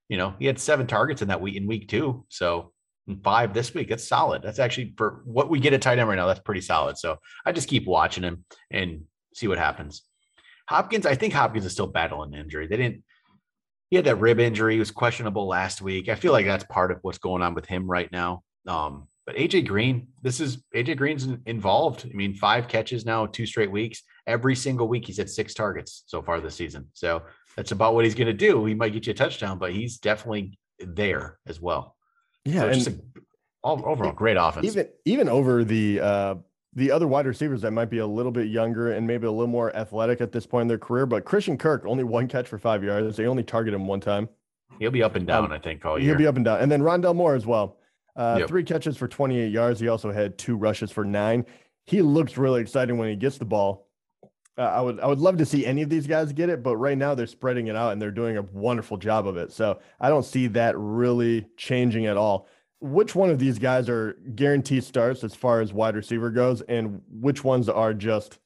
you 0.08 0.16
know, 0.16 0.34
he 0.38 0.46
had 0.46 0.58
seven 0.58 0.86
targets 0.86 1.22
in 1.22 1.28
that 1.28 1.40
week 1.40 1.56
in 1.56 1.66
week 1.66 1.88
two. 1.88 2.24
So 2.28 2.72
and 3.06 3.22
five 3.22 3.54
this 3.54 3.74
week. 3.74 3.88
That's 3.88 4.06
solid. 4.06 4.42
That's 4.42 4.58
actually 4.58 4.94
for 4.96 5.22
what 5.24 5.48
we 5.48 5.60
get 5.60 5.72
at 5.72 5.82
tight 5.82 5.98
end 5.98 6.08
right 6.08 6.16
now. 6.16 6.26
That's 6.26 6.40
pretty 6.40 6.60
solid. 6.60 6.98
So 6.98 7.18
I 7.44 7.52
just 7.52 7.68
keep 7.68 7.86
watching 7.86 8.24
him 8.24 8.44
and 8.70 9.04
see 9.34 9.48
what 9.48 9.58
happens. 9.58 10.02
Hopkins, 10.68 11.06
I 11.06 11.14
think 11.14 11.32
Hopkins 11.32 11.64
is 11.64 11.72
still 11.72 11.86
battling 11.86 12.34
injury. 12.34 12.66
They 12.66 12.76
didn't. 12.76 13.04
He 13.90 13.96
had 13.96 14.06
that 14.06 14.16
rib 14.16 14.40
injury. 14.40 14.74
He 14.74 14.78
was 14.80 14.90
questionable 14.90 15.46
last 15.46 15.80
week. 15.80 16.08
I 16.08 16.16
feel 16.16 16.32
like 16.32 16.46
that's 16.46 16.64
part 16.64 16.90
of 16.90 16.98
what's 17.02 17.18
going 17.18 17.42
on 17.42 17.54
with 17.54 17.66
him 17.66 17.88
right 17.88 18.10
now. 18.10 18.42
Um, 18.66 19.06
but 19.26 19.36
AJ 19.36 19.66
Green, 19.66 20.08
this 20.22 20.40
is 20.40 20.58
AJ 20.74 20.96
Green's 20.96 21.28
involved. 21.46 22.08
I 22.08 22.14
mean, 22.14 22.34
five 22.34 22.66
catches 22.66 23.04
now, 23.04 23.26
two 23.26 23.46
straight 23.46 23.70
weeks. 23.70 24.02
Every 24.26 24.56
single 24.56 24.88
week, 24.88 25.06
he's 25.06 25.18
had 25.18 25.30
six 25.30 25.54
targets 25.54 26.02
so 26.06 26.20
far 26.20 26.40
this 26.40 26.56
season. 26.56 26.88
So 26.94 27.22
that's 27.56 27.72
about 27.72 27.94
what 27.94 28.04
he's 28.04 28.14
going 28.14 28.26
to 28.26 28.32
do. 28.32 28.64
He 28.64 28.74
might 28.74 28.92
get 28.92 29.06
you 29.06 29.12
a 29.12 29.14
touchdown, 29.14 29.58
but 29.58 29.72
he's 29.72 29.98
definitely 29.98 30.58
there 30.78 31.38
as 31.46 31.60
well. 31.60 31.95
Yeah, 32.46 32.60
So 32.60 32.68
and 32.68 32.86
a, 32.88 33.20
all, 33.62 33.82
overall 33.84 34.12
great 34.12 34.36
offense. 34.38 34.64
even 34.66 34.88
even 35.04 35.28
over 35.28 35.64
the 35.64 36.00
uh 36.00 36.34
the 36.74 36.90
other 36.90 37.08
wide 37.08 37.26
receivers 37.26 37.62
that 37.62 37.70
might 37.72 37.90
be 37.90 37.98
a 37.98 38.06
little 38.06 38.30
bit 38.32 38.48
younger 38.48 38.92
and 38.92 39.06
maybe 39.06 39.26
a 39.26 39.30
little 39.30 39.46
more 39.46 39.74
athletic 39.74 40.20
at 40.20 40.30
this 40.30 40.46
point 40.46 40.62
in 40.62 40.68
their 40.68 40.78
career, 40.78 41.06
but 41.06 41.24
Christian 41.24 41.56
Kirk 41.56 41.84
only 41.86 42.04
one 42.04 42.28
catch 42.28 42.46
for 42.48 42.58
five 42.58 42.84
yards. 42.84 43.16
They 43.16 43.26
only 43.26 43.42
target 43.42 43.72
him 43.74 43.86
one 43.86 44.00
time. 44.00 44.28
He'll 44.78 44.90
be 44.90 45.02
up 45.02 45.14
and 45.14 45.26
down, 45.26 45.46
Um, 45.46 45.52
I 45.52 45.58
think, 45.58 45.84
all 45.86 45.98
year. 45.98 46.08
He'll 46.10 46.18
be 46.18 46.26
up 46.26 46.36
and 46.36 46.44
down. 46.44 46.60
And 46.60 46.70
then 46.70 46.82
Rondale 46.82 47.14
Moore 47.16 47.34
as 47.34 47.46
well. 47.46 47.78
Uh, 48.14 48.36
Yep. 48.40 48.48
Three 48.48 48.62
catches 48.64 48.96
for 48.98 49.08
28 49.08 49.50
yards. 49.50 49.80
He 49.80 49.88
also 49.88 50.12
had 50.12 50.36
two 50.36 50.54
rushes 50.56 50.90
for 50.90 51.02
nine. 51.04 51.46
He 51.86 52.02
looks 52.02 52.36
really 52.36 52.60
exciting 52.60 52.98
when 52.98 53.08
he 53.08 53.16
gets 53.16 53.38
the 53.38 53.44
ball. 53.46 53.85
Uh, 54.58 54.62
I 54.62 54.80
would 54.80 55.00
I 55.00 55.06
would 55.06 55.18
love 55.18 55.36
to 55.38 55.46
see 55.46 55.66
any 55.66 55.82
of 55.82 55.90
these 55.90 56.06
guys 56.06 56.32
get 56.32 56.48
it, 56.48 56.62
but 56.62 56.76
right 56.76 56.96
now 56.96 57.14
they're 57.14 57.26
spreading 57.26 57.66
it 57.66 57.76
out 57.76 57.92
and 57.92 58.00
they're 58.00 58.10
doing 58.10 58.38
a 58.38 58.42
wonderful 58.42 58.96
job 58.96 59.26
of 59.26 59.36
it. 59.36 59.52
So 59.52 59.80
I 60.00 60.08
don't 60.08 60.24
see 60.24 60.46
that 60.48 60.74
really 60.78 61.46
changing 61.56 62.06
at 62.06 62.16
all. 62.16 62.48
Which 62.80 63.14
one 63.14 63.30
of 63.30 63.38
these 63.38 63.58
guys 63.58 63.88
are 63.88 64.16
guaranteed 64.34 64.84
starts 64.84 65.24
as 65.24 65.34
far 65.34 65.60
as 65.60 65.72
wide 65.72 65.96
receiver 65.96 66.30
goes, 66.30 66.62
and 66.62 67.02
which 67.10 67.44
ones 67.44 67.68
are 67.68 67.92
just 67.92 68.38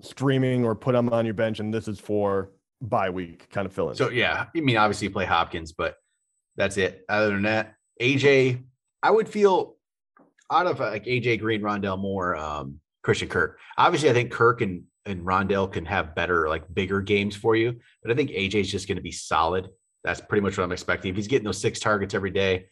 streaming 0.00 0.64
or 0.64 0.74
put 0.74 0.92
them 0.92 1.08
on 1.10 1.24
your 1.24 1.34
bench 1.34 1.60
and 1.60 1.72
this 1.72 1.86
is 1.86 1.98
for 1.98 2.50
bye 2.80 3.10
week 3.10 3.48
kind 3.50 3.66
of 3.66 3.72
fill-in? 3.72 3.96
So 3.96 4.10
yeah, 4.10 4.46
I 4.54 4.60
mean, 4.60 4.76
obviously 4.76 5.08
you 5.08 5.12
play 5.12 5.26
Hopkins, 5.26 5.72
but 5.72 5.96
that's 6.56 6.76
it. 6.76 7.04
Other 7.08 7.30
than 7.30 7.42
that, 7.42 7.74
AJ, 8.00 8.62
I 9.02 9.10
would 9.10 9.28
feel 9.28 9.76
out 10.50 10.66
of 10.66 10.80
uh, 10.80 10.90
like 10.90 11.04
AJ 11.04 11.40
Green, 11.40 11.60
Rondale 11.62 11.98
Moore, 11.98 12.36
um, 12.36 12.80
Christian 13.02 13.28
Kirk. 13.28 13.58
Obviously, 13.76 14.10
I 14.10 14.12
think 14.12 14.30
Kirk 14.30 14.60
and 14.60 14.84
and 15.06 15.24
Rondale 15.24 15.72
can 15.72 15.84
have 15.86 16.14
better, 16.14 16.48
like 16.48 16.72
bigger 16.72 17.00
games 17.00 17.34
for 17.34 17.56
you, 17.56 17.80
but 18.02 18.12
I 18.12 18.14
think 18.14 18.30
AJ 18.30 18.54
is 18.54 18.70
just 18.70 18.88
going 18.88 18.96
to 18.96 19.02
be 19.02 19.12
solid. 19.12 19.68
That's 20.04 20.20
pretty 20.20 20.42
much 20.42 20.58
what 20.58 20.64
I'm 20.64 20.72
expecting. 20.72 21.10
If 21.10 21.16
he's 21.16 21.28
getting 21.28 21.44
those 21.44 21.60
six 21.60 21.80
targets 21.80 22.14
every 22.14 22.30
day, 22.30 22.66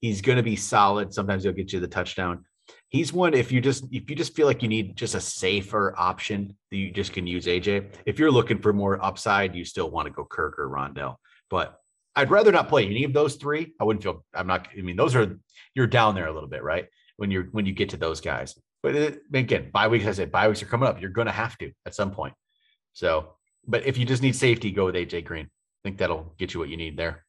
he's 0.00 0.20
going 0.20 0.36
to 0.36 0.42
be 0.42 0.56
solid. 0.56 1.12
Sometimes 1.12 1.44
he'll 1.44 1.52
get 1.52 1.72
you 1.72 1.80
the 1.80 1.88
touchdown. 1.88 2.44
He's 2.88 3.12
one 3.12 3.34
if 3.34 3.52
you 3.52 3.60
just 3.60 3.84
if 3.90 4.08
you 4.08 4.16
just 4.16 4.34
feel 4.34 4.46
like 4.46 4.62
you 4.62 4.68
need 4.68 4.96
just 4.96 5.14
a 5.14 5.20
safer 5.20 5.94
option, 5.98 6.56
that 6.70 6.76
you 6.76 6.90
just 6.90 7.12
can 7.12 7.26
use 7.26 7.46
AJ. 7.46 7.90
If 8.06 8.18
you're 8.18 8.30
looking 8.30 8.58
for 8.58 8.72
more 8.72 9.04
upside, 9.04 9.54
you 9.54 9.64
still 9.64 9.90
want 9.90 10.06
to 10.06 10.12
go 10.12 10.24
Kirk 10.24 10.58
or 10.58 10.68
Rondale. 10.68 11.16
But 11.50 11.78
I'd 12.16 12.30
rather 12.30 12.52
not 12.52 12.68
play 12.68 12.86
any 12.86 13.04
of 13.04 13.12
those 13.12 13.36
three. 13.36 13.74
I 13.80 13.84
wouldn't 13.84 14.02
feel 14.02 14.24
I'm 14.32 14.46
not. 14.46 14.68
I 14.76 14.82
mean, 14.82 14.96
those 14.96 15.14
are 15.14 15.38
you're 15.74 15.86
down 15.86 16.14
there 16.14 16.28
a 16.28 16.32
little 16.32 16.48
bit, 16.48 16.62
right? 16.62 16.86
When 17.16 17.30
you're 17.30 17.44
when 17.44 17.66
you 17.66 17.72
get 17.72 17.90
to 17.90 17.96
those 17.96 18.20
guys. 18.20 18.54
But 18.84 18.94
it, 18.96 19.22
again, 19.32 19.70
bye 19.72 19.88
weeks. 19.88 20.04
I 20.04 20.12
said 20.12 20.30
bye 20.30 20.46
weeks 20.46 20.62
are 20.62 20.66
coming 20.66 20.86
up. 20.86 21.00
You're 21.00 21.08
going 21.08 21.26
to 21.26 21.32
have 21.32 21.56
to 21.56 21.72
at 21.86 21.94
some 21.94 22.10
point. 22.10 22.34
So, 22.92 23.30
but 23.66 23.86
if 23.86 23.96
you 23.96 24.04
just 24.04 24.22
need 24.22 24.36
safety, 24.36 24.70
go 24.72 24.84
with 24.84 24.94
AJ 24.94 25.24
Green. 25.24 25.46
I 25.46 25.80
think 25.82 25.96
that'll 25.96 26.34
get 26.38 26.52
you 26.52 26.60
what 26.60 26.68
you 26.68 26.76
need 26.76 26.94
there. 26.94 27.24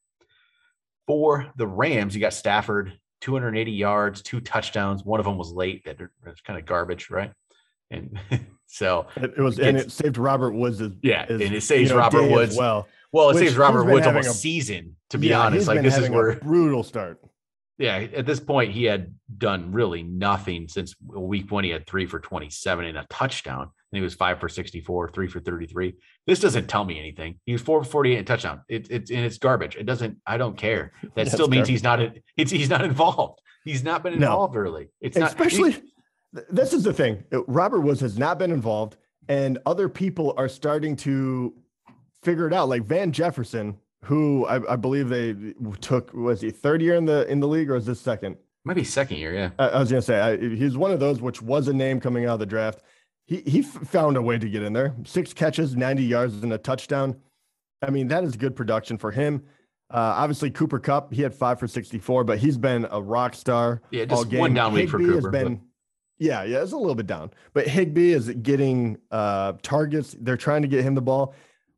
For 1.07 1.49
the 1.55 1.65
Rams, 1.65 2.13
you 2.13 2.19
got 2.19 2.33
Stafford, 2.33 2.99
280 3.21 3.71
yards, 3.71 4.21
two 4.21 4.41
touchdowns. 4.41 5.05
One 5.05 5.21
of 5.21 5.25
them 5.25 5.37
was 5.37 5.53
late. 5.53 5.85
That 5.85 5.97
that's 6.25 6.41
kind 6.41 6.59
of 6.59 6.65
garbage, 6.65 7.09
right? 7.09 7.31
And 7.89 8.19
so, 8.65 9.07
It, 9.15 9.37
was, 9.37 9.57
and 9.57 9.77
it 9.77 9.93
saved 9.93 10.17
Robert 10.17 10.51
Woods. 10.51 10.81
As, 10.81 10.91
yeah, 11.01 11.25
his, 11.25 11.39
and 11.39 11.55
it 11.55 11.61
saves 11.61 11.89
you 11.89 11.95
know, 11.95 12.01
Robert 12.01 12.23
as 12.23 12.31
Woods. 12.31 12.57
well. 12.57 12.85
Well, 13.13 13.29
it 13.29 13.35
which 13.35 13.45
saves 13.45 13.55
Robert 13.57 13.85
Woods 13.85 14.05
almost 14.05 14.27
a- 14.27 14.33
season, 14.33 14.97
to 15.11 15.17
be 15.17 15.27
Yeah, 15.29 15.39
honest. 15.39 15.69
Like 15.69 15.83
this 15.83 15.97
is 15.97 16.09
where 16.09 16.31
a 16.31 16.35
brutal 16.35 16.83
start. 16.83 17.21
Yeah, 17.77 17.97
at 18.15 18.25
this 18.25 18.39
point, 18.39 18.71
he 18.71 18.85
had 18.85 19.13
done 19.37 19.71
really 19.71 20.01
nothing 20.03 20.67
since 20.67 20.95
week 21.05 21.51
one. 21.51 21.63
He 21.63 21.69
had 21.71 21.85
three 21.87 22.05
for 22.05 22.19
27 22.19 22.85
and 22.85 22.97
a 22.97 23.05
touchdown. 23.09 23.63
And 23.63 23.97
he 23.99 24.01
was 24.01 24.13
five 24.13 24.39
for 24.39 24.49
64, 24.49 25.09
three 25.09 25.27
for 25.27 25.39
33. 25.39 25.93
This 26.27 26.39
doesn't 26.39 26.67
tell 26.67 26.83
me 26.85 26.99
anything. 26.99 27.39
He 27.45 27.53
was 27.53 27.61
four 27.61 27.83
for 27.83 27.89
48 27.89 28.17
and 28.17 28.27
touchdown. 28.27 28.61
It, 28.67 28.87
it's 28.89 29.11
and 29.11 29.21
it's 29.25 29.37
garbage. 29.37 29.75
It 29.75 29.85
doesn't, 29.85 30.17
I 30.25 30.37
don't 30.37 30.57
care. 30.57 30.91
That 31.15 31.27
Yeah, 31.27 31.33
still 31.33 31.47
means 31.47 31.59
garbage. 31.61 31.69
he's 31.69 31.83
not, 31.83 31.99
it's, 32.37 32.51
he's 32.51 32.69
not 32.69 32.83
involved. 32.83 33.39
He's 33.63 33.83
not 33.83 34.03
been 34.03 34.13
No. 34.19 34.27
involved 34.27 34.55
early. 34.55 34.89
It's 35.01 35.17
not, 35.17 35.29
Especially, 35.29 35.73
th- 35.73 35.83
this 36.49 36.73
is 36.73 36.83
the 36.83 36.93
thing. 36.93 37.23
Robert 37.47 37.81
Woods 37.81 37.99
has 38.01 38.17
not 38.17 38.37
been 38.37 38.51
involved, 38.51 38.95
and 39.27 39.57
other 39.65 39.89
people 39.89 40.33
are 40.37 40.47
starting 40.49 40.95
to 40.97 41.53
figure 42.23 42.47
it 42.47 42.53
out. 42.53 42.69
Like 42.69 42.83
Van 42.83 43.11
Jefferson, 43.11 43.77
who 44.03 44.45
I, 44.45 44.73
I 44.73 44.75
believe 44.75 45.09
they 45.09 45.35
took 45.81 46.13
was 46.13 46.41
he 46.41 46.51
third 46.51 46.81
year 46.81 46.95
in 46.95 47.05
the 47.05 47.27
in 47.29 47.39
the 47.39 47.47
league 47.47 47.69
or 47.69 47.75
is 47.75 47.85
this 47.85 47.99
second? 47.99 48.37
maybe 48.65 48.83
second 48.83 49.17
year. 49.17 49.33
Yeah. 49.33 49.51
I, 49.59 49.69
I 49.69 49.79
was 49.79 49.89
gonna 49.89 50.01
say 50.01 50.19
I, 50.19 50.37
he's 50.37 50.75
one 50.75 50.91
of 50.91 50.99
those 50.99 51.21
which 51.21 51.41
was 51.41 51.67
a 51.67 51.73
name 51.73 51.99
coming 51.99 52.25
out 52.25 52.33
of 52.33 52.39
the 52.39 52.45
draft. 52.45 52.81
He 53.27 53.41
he 53.41 53.59
f- 53.59 53.87
found 53.87 54.17
a 54.17 54.21
way 54.21 54.37
to 54.37 54.49
get 54.49 54.63
in 54.63 54.73
there. 54.73 54.95
Six 55.05 55.33
catches, 55.33 55.75
ninety 55.75 56.03
yards, 56.03 56.41
and 56.43 56.51
a 56.51 56.57
touchdown. 56.57 57.15
I 57.81 57.89
mean 57.89 58.07
that 58.09 58.23
is 58.23 58.35
good 58.35 58.55
production 58.55 58.97
for 58.97 59.11
him. 59.11 59.43
Uh, 59.91 60.17
obviously, 60.17 60.49
Cooper 60.49 60.79
Kupp 60.79 61.13
he 61.13 61.21
had 61.21 61.33
five 61.33 61.59
for 61.59 61.67
64, 61.67 62.23
but 62.23 62.39
he's 62.39 62.57
been 62.57 62.87
a 62.89 62.99
rock 62.99 63.35
star. 63.35 63.83
Yeah, 63.91 64.05
all 64.09 64.23
just 64.23 64.29
game. 64.29 64.39
one 64.39 64.53
down 64.53 64.73
week 64.73 64.89
for 64.89 64.97
Cooper. 64.97 65.13
Has 65.13 65.27
been, 65.27 65.61
yeah, 66.17 66.43
yeah, 66.43 66.63
it's 66.63 66.71
a 66.71 66.77
little 66.77 66.95
bit 66.95 67.05
down. 67.05 67.29
But 67.53 67.67
Higbee 67.67 68.11
is 68.11 68.29
getting 68.29 68.97
uh, 69.11 69.53
targets. 69.61 70.15
They're 70.19 70.37
trying 70.37 70.63
to 70.63 70.67
get 70.67 70.83
him 70.83 70.95
the 70.95 71.03
ball. 71.03 71.35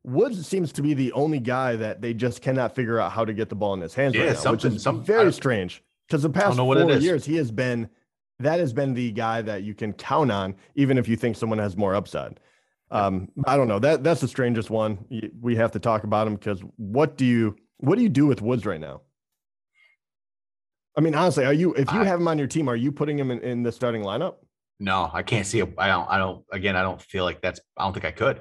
Woods 0.08 0.46
seems 0.46 0.72
to 0.72 0.82
be 0.82 0.94
the 0.94 1.12
only 1.12 1.38
guy 1.38 1.76
that 1.76 2.00
they 2.00 2.14
just 2.14 2.40
cannot 2.42 2.74
figure 2.74 2.98
out 2.98 3.12
how 3.12 3.24
to 3.24 3.32
get 3.32 3.48
the 3.48 3.54
ball 3.54 3.74
in 3.74 3.80
his 3.80 3.94
hands 3.94 4.14
Yeah, 4.14 4.20
right 4.20 4.26
now, 4.44 4.52
which 4.52 4.62
something- 4.62 4.72
is 4.76 4.82
some- 4.82 5.04
very 5.04 5.24
don't- 5.24 5.32
strange. 5.32 5.82
Because 6.06 6.22
the 6.22 6.30
past 6.30 6.56
four 6.56 6.90
years, 6.92 7.24
he 7.26 7.36
has 7.36 7.50
been 7.50 7.88
that 8.40 8.60
has 8.60 8.72
been 8.72 8.94
the 8.94 9.10
guy 9.12 9.42
that 9.42 9.64
you 9.64 9.74
can 9.74 9.92
count 9.92 10.30
on, 10.30 10.54
even 10.76 10.96
if 10.96 11.08
you 11.08 11.16
think 11.16 11.36
someone 11.36 11.58
has 11.58 11.76
more 11.76 11.94
upside. 11.96 12.38
Um, 12.90 13.28
I 13.46 13.56
don't 13.56 13.66
know. 13.68 13.78
That 13.80 14.02
that's 14.04 14.20
the 14.22 14.28
strangest 14.28 14.70
one. 14.70 15.04
We 15.40 15.56
have 15.56 15.72
to 15.72 15.78
talk 15.78 16.04
about 16.04 16.26
him 16.26 16.36
because 16.36 16.60
what 16.76 17.16
do 17.18 17.26
you 17.26 17.56
what 17.78 17.96
do 17.96 18.02
you 18.02 18.08
do 18.08 18.26
with 18.26 18.40
Woods 18.40 18.64
right 18.64 18.80
now? 18.80 19.02
I 20.96 21.00
mean, 21.00 21.14
honestly, 21.14 21.44
are 21.44 21.52
you 21.52 21.74
if 21.74 21.92
you 21.92 22.00
I- 22.00 22.04
have 22.04 22.20
him 22.20 22.28
on 22.28 22.38
your 22.38 22.46
team, 22.48 22.68
are 22.68 22.76
you 22.76 22.90
putting 22.90 23.18
him 23.18 23.30
in, 23.30 23.40
in 23.40 23.62
the 23.62 23.70
starting 23.72 24.02
lineup? 24.02 24.36
No, 24.80 25.10
I 25.12 25.22
can't 25.22 25.44
see. 25.46 25.60
I 25.60 25.88
don't. 25.88 26.08
I 26.08 26.18
don't. 26.18 26.44
Again, 26.52 26.76
I 26.76 26.82
don't 26.82 27.02
feel 27.02 27.24
like 27.24 27.42
that's. 27.42 27.60
I 27.76 27.84
don't 27.84 27.92
think 27.92 28.04
I 28.04 28.12
could. 28.12 28.40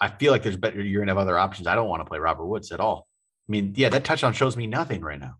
I 0.00 0.08
feel 0.08 0.32
like 0.32 0.42
there's 0.42 0.56
better. 0.56 0.80
You're 0.80 1.02
gonna 1.02 1.10
have 1.10 1.18
other 1.18 1.38
options. 1.38 1.66
I 1.66 1.74
don't 1.74 1.88
want 1.88 2.00
to 2.00 2.04
play 2.04 2.18
Robert 2.18 2.46
Woods 2.46 2.72
at 2.72 2.80
all. 2.80 3.06
I 3.48 3.52
mean, 3.52 3.74
yeah, 3.76 3.88
that 3.90 4.04
touchdown 4.04 4.32
shows 4.32 4.56
me 4.56 4.66
nothing 4.66 5.02
right 5.02 5.18
now. 5.18 5.36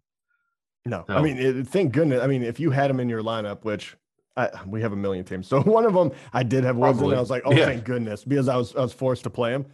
No, 0.84 1.04
I 1.08 1.20
mean, 1.20 1.38
it, 1.38 1.66
thank 1.68 1.92
goodness. 1.92 2.22
I 2.22 2.26
mean, 2.26 2.42
if 2.42 2.58
you 2.58 2.70
had 2.70 2.90
him 2.90 3.00
in 3.00 3.08
your 3.08 3.22
lineup, 3.22 3.64
which 3.64 3.96
I, 4.36 4.48
we 4.66 4.80
have 4.80 4.92
a 4.92 4.96
million 4.96 5.24
teams, 5.24 5.46
so 5.46 5.60
one 5.62 5.84
of 5.84 5.94
them 5.94 6.10
I 6.32 6.42
did 6.42 6.64
have 6.64 6.76
Woods 6.76 7.00
and 7.00 7.14
I 7.14 7.20
was 7.20 7.30
like, 7.30 7.42
oh, 7.44 7.52
Yeah. 7.52 7.66
thank 7.66 7.84
goodness, 7.84 8.24
because 8.24 8.48
I 8.48 8.56
was 8.56 8.74
I 8.74 8.80
was 8.80 8.92
forced 8.92 9.24
to 9.24 9.30
play 9.30 9.52
him. 9.52 9.66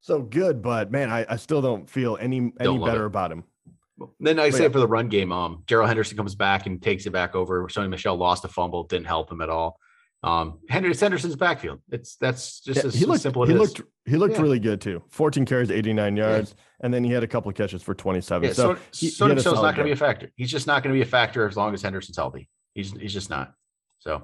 So 0.00 0.20
good, 0.20 0.62
but 0.62 0.90
man, 0.90 1.10
I, 1.10 1.24
I 1.28 1.36
still 1.36 1.62
don't 1.62 1.88
feel 1.88 2.18
any 2.20 2.52
any 2.60 2.78
better 2.78 3.04
it. 3.04 3.06
about 3.06 3.32
him. 3.32 3.44
Then 4.18 4.38
I 4.38 4.50
say 4.50 4.64
yeah. 4.64 4.68
for 4.68 4.80
the 4.80 4.86
run 4.88 5.08
game, 5.08 5.32
um, 5.32 5.62
Darrell 5.66 5.86
Henderson 5.86 6.16
comes 6.16 6.34
back 6.34 6.66
and 6.66 6.82
takes 6.82 7.06
it 7.06 7.10
back 7.10 7.34
over. 7.34 7.66
Sony 7.68 7.88
Michel 7.88 8.16
lost 8.16 8.44
a 8.44 8.48
fumble, 8.48 8.84
didn't 8.84 9.06
help 9.06 9.30
him 9.30 9.40
at 9.40 9.48
all. 9.48 9.78
Um, 10.24 10.60
Henry 10.68 10.94
Henderson's 10.94 11.34
backfield. 11.34 11.80
It's 11.90 12.14
that's 12.16 12.60
just 12.60 12.78
Yeah, 12.80 12.86
as 12.86 12.94
he 12.94 13.06
looked 13.06 13.22
simple 13.22 13.42
as 13.42 13.48
he 13.48 13.54
it 13.56 13.60
is. 13.60 13.76
looked 13.78 13.90
he 14.06 14.16
looked 14.16 14.34
Yeah. 14.36 14.42
really 14.42 14.60
good 14.60 14.80
too. 14.80 15.02
14 15.10 15.44
carries, 15.44 15.70
89 15.70 16.16
yards, 16.16 16.54
and 16.80 16.94
then 16.94 17.02
he 17.02 17.10
had 17.12 17.22
a 17.24 17.26
couple 17.26 17.48
of 17.48 17.56
catches 17.56 17.82
for 17.82 17.94
27. 17.94 18.48
Yeah, 18.48 18.52
so 18.54 18.74
so 18.74 18.80
he- 18.92 19.06
he 19.08 19.12
Sony 19.12 19.20
had 19.20 19.30
a 19.30 19.34
Michel's 19.34 19.54
solid 19.56 19.66
not 19.66 19.74
going 19.76 19.84
to 19.86 19.88
be 19.88 19.92
a 19.92 19.96
factor. 19.96 20.30
He's 20.36 20.50
just 20.50 20.66
not 20.68 20.82
going 20.84 20.94
to 20.94 20.96
be 20.98 21.02
a 21.02 21.10
factor 21.10 21.46
as 21.48 21.56
long 21.56 21.74
as 21.74 21.82
Henderson's 21.82 22.16
healthy. 22.16 22.48
He's 22.74 22.92
he's 22.92 23.12
just 23.12 23.30
not. 23.30 23.52
So, 23.98 24.22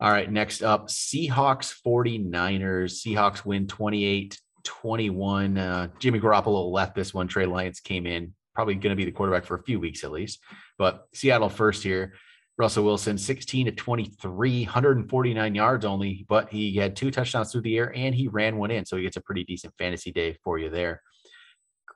all 0.00 0.10
right, 0.10 0.30
next 0.30 0.62
up, 0.62 0.88
Seahawks 0.88 1.74
49ers. 1.84 3.04
Seahawks 3.04 3.44
win 3.44 3.66
28 3.66 4.40
21. 4.64 5.58
Uh, 5.58 5.88
Jimmy 5.98 6.20
Garoppolo 6.20 6.70
left 6.70 6.94
this 6.94 7.12
one. 7.12 7.26
Trey 7.26 7.46
Lance 7.46 7.80
came 7.80 8.06
in, 8.06 8.34
probably 8.54 8.74
going 8.74 8.90
to 8.90 8.96
be 8.96 9.04
the 9.04 9.10
quarterback 9.12 9.44
for 9.44 9.56
a 9.56 9.62
few 9.64 9.80
weeks 9.80 10.04
at 10.04 10.12
least. 10.12 10.38
But 10.78 11.06
Seattle 11.12 11.48
first 11.48 11.82
here. 11.82 12.14
Russell 12.58 12.84
Wilson, 12.84 13.16
16 13.16 13.66
to 13.66 13.72
23, 13.72 14.64
149 14.64 15.54
yards 15.54 15.84
only, 15.84 16.26
but 16.28 16.50
he 16.50 16.76
had 16.76 16.94
two 16.94 17.10
touchdowns 17.10 17.50
through 17.50 17.62
the 17.62 17.78
air 17.78 17.92
and 17.94 18.14
he 18.14 18.28
ran 18.28 18.56
one 18.56 18.70
in. 18.70 18.84
So 18.84 18.96
he 18.96 19.02
gets 19.02 19.16
a 19.16 19.22
pretty 19.22 19.44
decent 19.44 19.74
fantasy 19.78 20.12
day 20.12 20.36
for 20.44 20.58
you 20.58 20.68
there. 20.68 21.02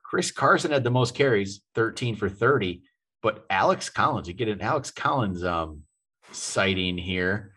Chris 0.03 0.31
Carson 0.31 0.71
had 0.71 0.85
the 0.85 0.91
most 0.91 1.15
carries, 1.15 1.63
13 1.75 2.17
for 2.17 2.29
30, 2.29 2.83
but 3.23 3.45
Alex 3.51 3.91
Collins, 3.91 4.29
you 4.29 4.35
get 4.35 4.49
an 4.49 4.61
Alex 4.61 4.91
Collins 4.91 5.45
um, 5.45 5.83
sighting 6.33 6.97
here, 6.97 7.53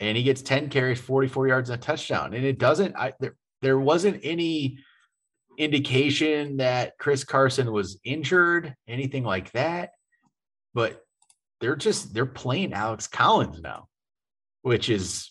and 0.00 0.16
he 0.16 0.22
gets 0.22 0.42
10 0.42 0.68
carries, 0.68 1.00
44 1.00 1.48
yards, 1.48 1.70
and 1.70 1.80
a 1.80 1.82
touchdown. 1.82 2.34
And 2.34 2.44
it 2.44 2.58
doesn't, 2.58 2.96
I 2.96 3.12
there, 3.20 3.36
there 3.62 3.78
wasn't 3.78 4.20
any 4.24 4.78
indication 5.58 6.56
that 6.56 6.98
Chris 6.98 7.24
Carson 7.24 7.70
was 7.70 7.98
injured, 8.04 8.74
anything 8.88 9.22
like 9.22 9.52
that. 9.52 9.90
But 10.74 11.02
they're 11.62 11.76
just 11.76 12.12
they're 12.12 12.26
playing 12.26 12.74
Alex 12.74 13.06
Collins 13.06 13.60
now, 13.62 13.86
which 14.62 14.90
is 14.90 15.30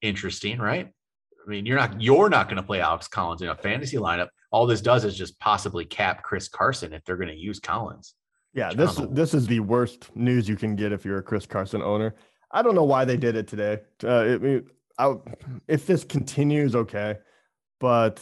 interesting, 0.00 0.58
right? 0.58 0.88
I 0.88 1.50
mean, 1.50 1.66
you're 1.66 1.78
not 1.78 2.00
you're 2.00 2.30
not 2.30 2.46
going 2.46 2.56
to 2.56 2.62
play 2.62 2.80
Alex 2.80 3.06
Collins 3.06 3.42
in 3.42 3.48
a 3.48 3.54
fantasy 3.54 3.98
lineup. 3.98 4.28
All 4.50 4.66
this 4.66 4.80
does 4.80 5.04
is 5.04 5.16
just 5.16 5.38
possibly 5.38 5.84
cap 5.84 6.22
Chris 6.22 6.48
Carson 6.48 6.92
if 6.92 7.04
they're 7.04 7.16
going 7.16 7.28
to 7.28 7.36
use 7.36 7.60
Collins. 7.60 8.14
Yeah, 8.54 8.72
this 8.72 9.00
this 9.10 9.34
is 9.34 9.46
the 9.46 9.60
worst 9.60 10.14
news 10.16 10.48
you 10.48 10.56
can 10.56 10.74
get 10.74 10.90
if 10.90 11.04
you're 11.04 11.18
a 11.18 11.22
Chris 11.22 11.46
Carson 11.46 11.82
owner. 11.82 12.14
I 12.50 12.62
don't 12.62 12.74
know 12.74 12.84
why 12.84 13.04
they 13.04 13.16
did 13.16 13.36
it 13.36 13.46
today. 13.46 13.80
Uh, 14.02 14.20
I 14.20 14.38
mean, 14.38 14.66
I, 14.98 15.14
if 15.68 15.86
this 15.86 16.04
continues, 16.04 16.74
okay, 16.74 17.16
but 17.78 18.20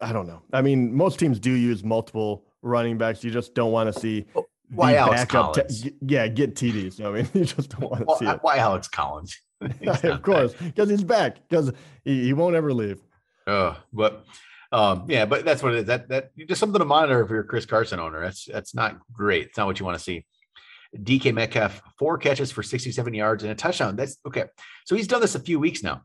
I 0.00 0.12
don't 0.12 0.26
know. 0.26 0.42
I 0.52 0.62
mean, 0.62 0.94
most 0.94 1.18
teams 1.18 1.38
do 1.38 1.52
use 1.52 1.84
multiple 1.84 2.46
running 2.62 2.98
backs. 2.98 3.22
You 3.22 3.30
just 3.30 3.54
don't 3.54 3.72
want 3.72 3.92
to 3.92 4.00
see 4.00 4.26
Why 4.74 4.94
Alex 4.94 5.24
Collins? 5.26 5.88
yeah, 6.00 6.28
get 6.28 6.54
TDs. 6.54 7.04
I 7.04 7.10
mean, 7.10 7.28
you 7.34 7.44
just 7.44 7.70
don't 7.70 7.90
want 7.90 8.08
to 8.08 8.16
see 8.16 8.26
it. 8.26 8.38
why 8.42 8.56
Alex 8.58 8.88
Collins? 8.88 9.38
Of 9.86 10.22
course, 10.22 10.54
because 10.54 10.90
he's 10.90 11.04
back. 11.04 11.36
Because 11.48 11.72
he, 12.04 12.24
he 12.24 12.32
won't 12.32 12.56
ever 12.56 12.72
leave. 12.72 13.00
Uh, 13.46 13.74
but 13.92 14.24
um, 14.72 15.04
yeah, 15.08 15.24
but 15.24 15.44
that's 15.44 15.62
what 15.62 15.74
it 15.74 15.80
is. 15.80 15.84
That 15.84 16.08
that 16.08 16.30
just 16.36 16.58
something 16.58 16.80
to 16.80 16.84
monitor 16.84 17.22
if 17.22 17.30
you're 17.30 17.40
a 17.40 17.44
Chris 17.44 17.64
Carson 17.64 18.00
owner. 18.00 18.20
That's 18.20 18.46
that's 18.46 18.74
not 18.74 18.98
great. 19.12 19.48
It's 19.48 19.58
not 19.58 19.68
what 19.68 19.78
you 19.78 19.86
want 19.86 19.98
to 19.98 20.02
see. 20.02 20.26
DK 20.96 21.32
Metcalf, 21.32 21.80
four 21.98 22.18
catches 22.18 22.50
for 22.50 22.62
67 22.62 23.14
yards 23.14 23.44
and 23.44 23.52
a 23.52 23.54
touchdown. 23.54 23.96
That's 23.96 24.18
okay. 24.26 24.44
So 24.84 24.96
he's 24.96 25.06
done 25.06 25.20
this 25.20 25.34
a 25.34 25.40
few 25.40 25.60
weeks 25.60 25.82
now. 25.82 26.02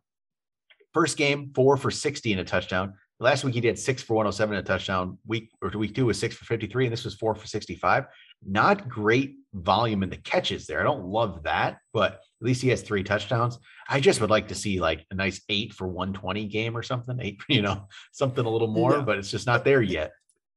First 0.93 1.17
game, 1.17 1.51
four 1.53 1.77
for 1.77 1.91
60 1.91 2.31
and 2.31 2.41
a 2.41 2.45
touchdown. 2.45 2.93
Last 3.19 3.43
week 3.43 3.55
he 3.55 3.61
did 3.61 3.79
six 3.79 4.03
for 4.03 4.13
107 4.15 4.55
and 4.55 4.63
a 4.63 4.67
touchdown. 4.67 5.17
Week 5.25 5.49
or 5.61 5.69
week 5.71 5.95
two 5.95 6.05
was 6.05 6.19
six 6.19 6.35
for 6.35 6.45
53, 6.45 6.85
and 6.85 6.93
this 6.93 7.03
was 7.03 7.15
four 7.15 7.33
for 7.33 7.47
65. 7.47 8.05
Not 8.45 8.87
great 8.87 9.37
volume 9.53 10.03
in 10.03 10.09
the 10.11 10.17
catches 10.17 10.67
there. 10.67 10.79
I 10.79 10.83
don't 10.83 11.05
love 11.05 11.41
that, 11.43 11.79
but 11.93 12.13
at 12.13 12.19
least 12.45 12.61
he 12.61 12.69
has 12.69 12.83
three 12.83 13.03
touchdowns. 13.03 13.57
I 13.89 13.99
just 13.99 14.21
would 14.21 14.29
like 14.29 14.49
to 14.49 14.55
see 14.55 14.79
like 14.79 15.03
a 15.09 15.15
nice 15.15 15.41
eight 15.49 15.73
for 15.73 15.87
120 15.87 16.45
game 16.45 16.77
or 16.77 16.83
something. 16.83 17.17
Eight, 17.19 17.39
you 17.49 17.63
know, 17.63 17.87
something 18.11 18.45
a 18.45 18.49
little 18.49 18.67
more, 18.67 18.93
Yeah. 18.97 19.01
but 19.01 19.17
it's 19.17 19.31
just 19.31 19.47
not 19.47 19.65
there 19.65 19.81
yet. 19.81 20.11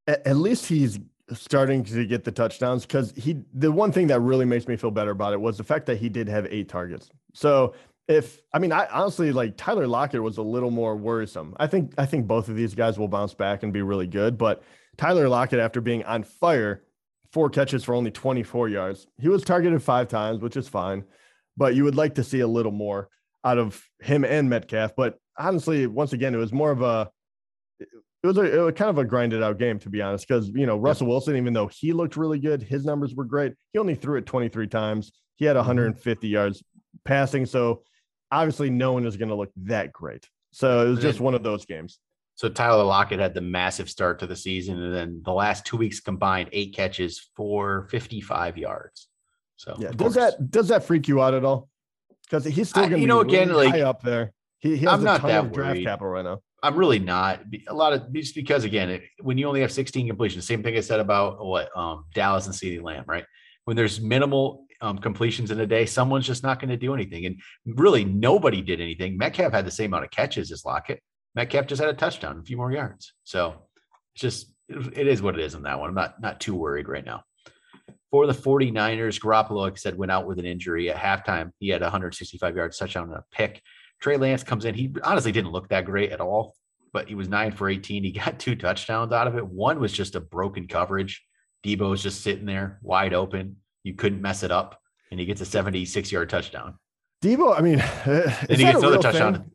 at, 0.06 0.26
at 0.26 0.36
least 0.36 0.66
he's 0.66 0.98
starting 1.32 1.84
to 1.84 2.04
get 2.04 2.24
the 2.24 2.32
touchdowns 2.32 2.84
because 2.84 3.12
he 3.16 3.38
the 3.54 3.70
one 3.70 3.92
thing 3.92 4.08
that 4.08 4.18
really 4.18 4.44
makes 4.44 4.66
me 4.66 4.74
feel 4.76 4.90
better 4.90 5.12
about 5.12 5.32
it 5.32 5.40
was 5.40 5.56
the 5.56 5.62
fact 5.62 5.86
that 5.86 5.96
he 5.96 6.08
did 6.08 6.28
have 6.28 6.44
eight 6.50 6.68
targets. 6.68 7.08
So 7.32 7.74
if 8.11 8.42
I 8.52 8.58
mean 8.58 8.72
I 8.72 8.86
honestly 8.86 9.30
like 9.32 9.56
Tyler 9.56 9.86
Lockett 9.86 10.22
was 10.22 10.38
a 10.38 10.42
little 10.42 10.70
more 10.70 10.96
worrisome. 10.96 11.54
I 11.58 11.66
think 11.68 11.94
I 11.96 12.06
think 12.06 12.26
both 12.26 12.48
of 12.48 12.56
these 12.56 12.74
guys 12.74 12.98
will 12.98 13.08
bounce 13.08 13.34
back 13.34 13.62
and 13.62 13.72
be 13.72 13.82
really 13.82 14.08
good, 14.08 14.36
but 14.36 14.62
Tyler 14.96 15.28
Lockett 15.28 15.61
after 15.61 15.80
being 15.80 16.04
on 16.04 16.24
fire, 16.24 16.82
four 17.32 17.48
catches 17.48 17.84
for 17.84 17.94
only 17.94 18.11
24 18.11 18.68
yards. 18.68 19.06
He 19.18 19.28
was 19.28 19.44
targeted 19.44 19.82
five 19.82 20.08
times, 20.08 20.40
which 20.40 20.56
is 20.56 20.68
fine, 20.68 21.04
but 21.56 21.76
you 21.76 21.84
would 21.84 21.94
like 21.94 22.16
to 22.16 22.24
see 22.24 22.40
a 22.40 22.48
little 22.48 22.72
more 22.72 23.08
out 23.44 23.58
of 23.58 23.82
him 24.00 24.24
and 24.24 24.50
Metcalf, 24.50 24.94
but 24.96 25.18
honestly 25.38 25.86
once 25.86 26.12
again 26.12 26.34
it 26.34 26.38
was 26.38 26.52
more 26.52 26.70
of 26.70 26.82
a 26.82 27.11
it 27.80 28.26
was 28.26 28.36
a 28.36 28.42
it 28.42 28.61
was 28.61 28.74
kind 28.74 28.90
of 28.90 28.98
a 28.98 29.04
grinded 29.04 29.42
out 29.42 29.58
game 29.58 29.78
to 29.78 29.88
be 29.88 30.02
honest 30.02 30.26
because 30.28 30.48
you 30.50 30.66
know 30.66 30.76
Russell 30.76 31.06
Wilson 31.06 31.36
even 31.36 31.54
though 31.54 31.68
he 31.68 31.92
looked 31.92 32.16
really 32.16 32.38
good 32.38 32.62
his 32.62 32.84
numbers 32.84 33.14
were 33.14 33.24
great 33.24 33.54
he 33.72 33.78
only 33.78 33.94
threw 33.94 34.18
it 34.18 34.26
23 34.26 34.66
times 34.66 35.12
he 35.36 35.44
had 35.46 35.56
150 35.56 36.28
yards 36.28 36.62
passing 37.04 37.46
so 37.46 37.82
obviously 38.31 38.70
no 38.70 38.93
one 38.93 39.07
is 39.07 39.16
going 39.16 39.28
to 39.28 39.35
look 39.35 39.51
that 39.64 39.93
great. 39.93 40.28
So 40.53 40.87
it 40.87 40.91
was 40.91 41.01
just 41.01 41.20
one 41.20 41.35
of 41.35 41.43
those 41.43 41.64
games. 41.64 41.99
So 42.35 42.49
Tyler 42.49 42.85
Lockett 42.85 43.20
had 43.20 43.35
the 43.35 43.41
massive 43.41 43.91
start 43.91 44.18
to 44.20 44.26
the 44.26 44.35
season, 44.35 44.83
and 44.83 44.95
then 44.95 45.20
the 45.24 45.33
last 45.33 45.66
two 45.66 45.76
weeks 45.76 46.01
combined, 46.01 46.49
eight 46.53 46.74
catches 46.74 47.28
for 47.37 47.87
55 47.91 48.57
yards. 48.57 49.09
So 49.57 49.76
yeah 49.78 49.91
does 49.91 50.14
that 50.14 50.51
does 50.51 50.68
that 50.68 50.85
freak 50.85 51.07
you 51.07 51.20
out 51.20 51.35
at 51.35 51.45
all? 51.45 51.68
Because 52.22 52.47
he's 52.47 52.70
still 52.70 52.85
going 52.85 52.93
to 52.93 52.97
you 52.99 53.03
be 53.03 53.09
know, 53.09 53.20
again, 53.20 53.49
really 53.49 53.66
like, 53.66 53.74
high 53.74 53.83
up 53.83 54.03
there. 54.03 54.33
He, 54.61 54.76
he 54.76 54.85
has 54.87 54.95
I'm 54.95 55.01
a 55.01 55.05
not 55.05 55.20
ton 55.20 55.28
that 55.28 55.45
of 55.45 55.53
draft 55.53 55.74
worried. 55.74 55.85
capital 55.85 56.09
right 56.09 56.24
now. 56.24 56.41
I'm 56.62 56.76
really 56.76 56.99
not. 56.99 57.41
A 57.68 57.74
lot 57.74 57.93
of 57.93 58.12
just 58.12 58.35
because 58.35 58.64
again, 58.64 58.89
it, 58.89 59.03
when 59.20 59.37
you 59.37 59.47
only 59.47 59.61
have 59.61 59.72
16 59.72 60.07
completions, 60.07 60.47
same 60.47 60.62
thing 60.62 60.76
I 60.76 60.81
said 60.81 61.01
about 61.01 61.45
what 61.45 61.76
um, 61.76 62.05
Dallas 62.14 62.47
and 62.47 62.55
CeeDee 62.55 62.83
Lamb, 62.83 63.05
right? 63.07 63.24
When 63.64 63.76
there's 63.76 64.01
minimal 64.01 64.64
um, 64.81 64.99
completions 64.99 65.51
in 65.51 65.61
a 65.61 65.66
day, 65.66 65.87
someone's 65.87 66.26
just 66.26 66.43
not 66.43 66.61
going 66.61 66.70
to 66.70 66.76
do 66.76 66.95
anything, 66.95 67.26
and 67.26 67.41
really 67.66 68.05
nobody 68.05 68.62
did 68.62 68.81
anything. 68.81 69.18
Metcalf 69.18 69.53
had 69.53 69.66
the 69.66 69.70
same 69.70 69.91
amount 69.91 70.05
of 70.05 70.11
catches 70.11 70.51
as 70.53 70.64
Lockett. 70.64 71.03
Metcalf 71.35 71.66
just 71.66 71.81
had 71.81 71.91
a 71.91 71.95
touchdown, 71.95 72.39
a 72.39 72.43
few 72.43 72.57
more 72.57 72.72
yards. 72.72 73.12
So 73.24 73.55
it's 74.14 74.22
just 74.22 74.53
it 74.68 75.07
is 75.07 75.22
what 75.22 75.39
it 75.39 75.45
is 75.45 75.55
on 75.55 75.62
that 75.62 75.78
one. 75.78 75.89
I'm 75.89 75.95
not 75.95 76.20
not 76.20 76.41
too 76.41 76.55
worried 76.55 76.89
right 76.89 77.05
now. 77.05 77.24
For 78.11 78.26
the 78.26 78.33
49ers, 78.33 79.20
Garoppolo, 79.20 79.61
like 79.61 79.74
I 79.74 79.76
said, 79.76 79.97
went 79.97 80.11
out 80.11 80.26
with 80.26 80.41
an 80.41 80.45
injury 80.45 80.91
at 80.91 80.97
halftime. 80.97 81.53
He 81.61 81.68
had 81.68 81.81
165 81.81 82.57
yards 82.57 82.76
touchdown 82.76 83.09
and 83.09 83.18
a 83.18 83.24
pick. 83.31 83.62
Trey 84.01 84.16
Lance 84.16 84.43
comes 84.43 84.64
in. 84.64 84.74
He 84.74 84.93
honestly 85.05 85.31
didn't 85.31 85.53
look 85.53 85.68
that 85.68 85.85
great 85.85 86.11
at 86.11 86.20
all, 86.20 86.57
but 86.93 87.07
he 87.07 87.14
was 87.14 87.28
nine 87.28 87.53
for 87.53 87.68
18. 87.68 88.03
He 88.03 88.12
got 88.12 88.39
two 88.39 88.57
touchdowns 88.57 89.12
out 89.12 89.28
of 89.28 89.37
it. 89.37 89.47
One 89.47 89.78
was 89.78 89.93
just 89.93 90.16
a 90.16 90.20
broken 90.20 90.66
coverage. 90.66 91.24
Deebo 91.64 91.91
was 91.91 92.03
just 92.03 92.22
sitting 92.22 92.47
there 92.47 92.78
wide 92.83 93.14
open. 93.14 93.57
You 93.85 93.95
couldn't 93.95 94.20
mess 94.20 94.43
it 94.43 94.51
up. 94.51 94.81
And 95.11 95.18
he 95.18 95.26
gets 95.26 95.41
a 95.41 95.47
76 95.47 96.12
yard 96.12 96.31
touchdown. 96.31 96.76
Deebo 97.22 97.57
I 97.57 97.61
mean 97.61 97.74
is 97.78 98.59
he 98.59 98.64
that 98.64 98.72
gets 98.72 98.74
a 98.74 98.78
another 98.78 98.93
real 98.93 99.03
touchdown. 99.03 99.35
thing? 99.35 99.51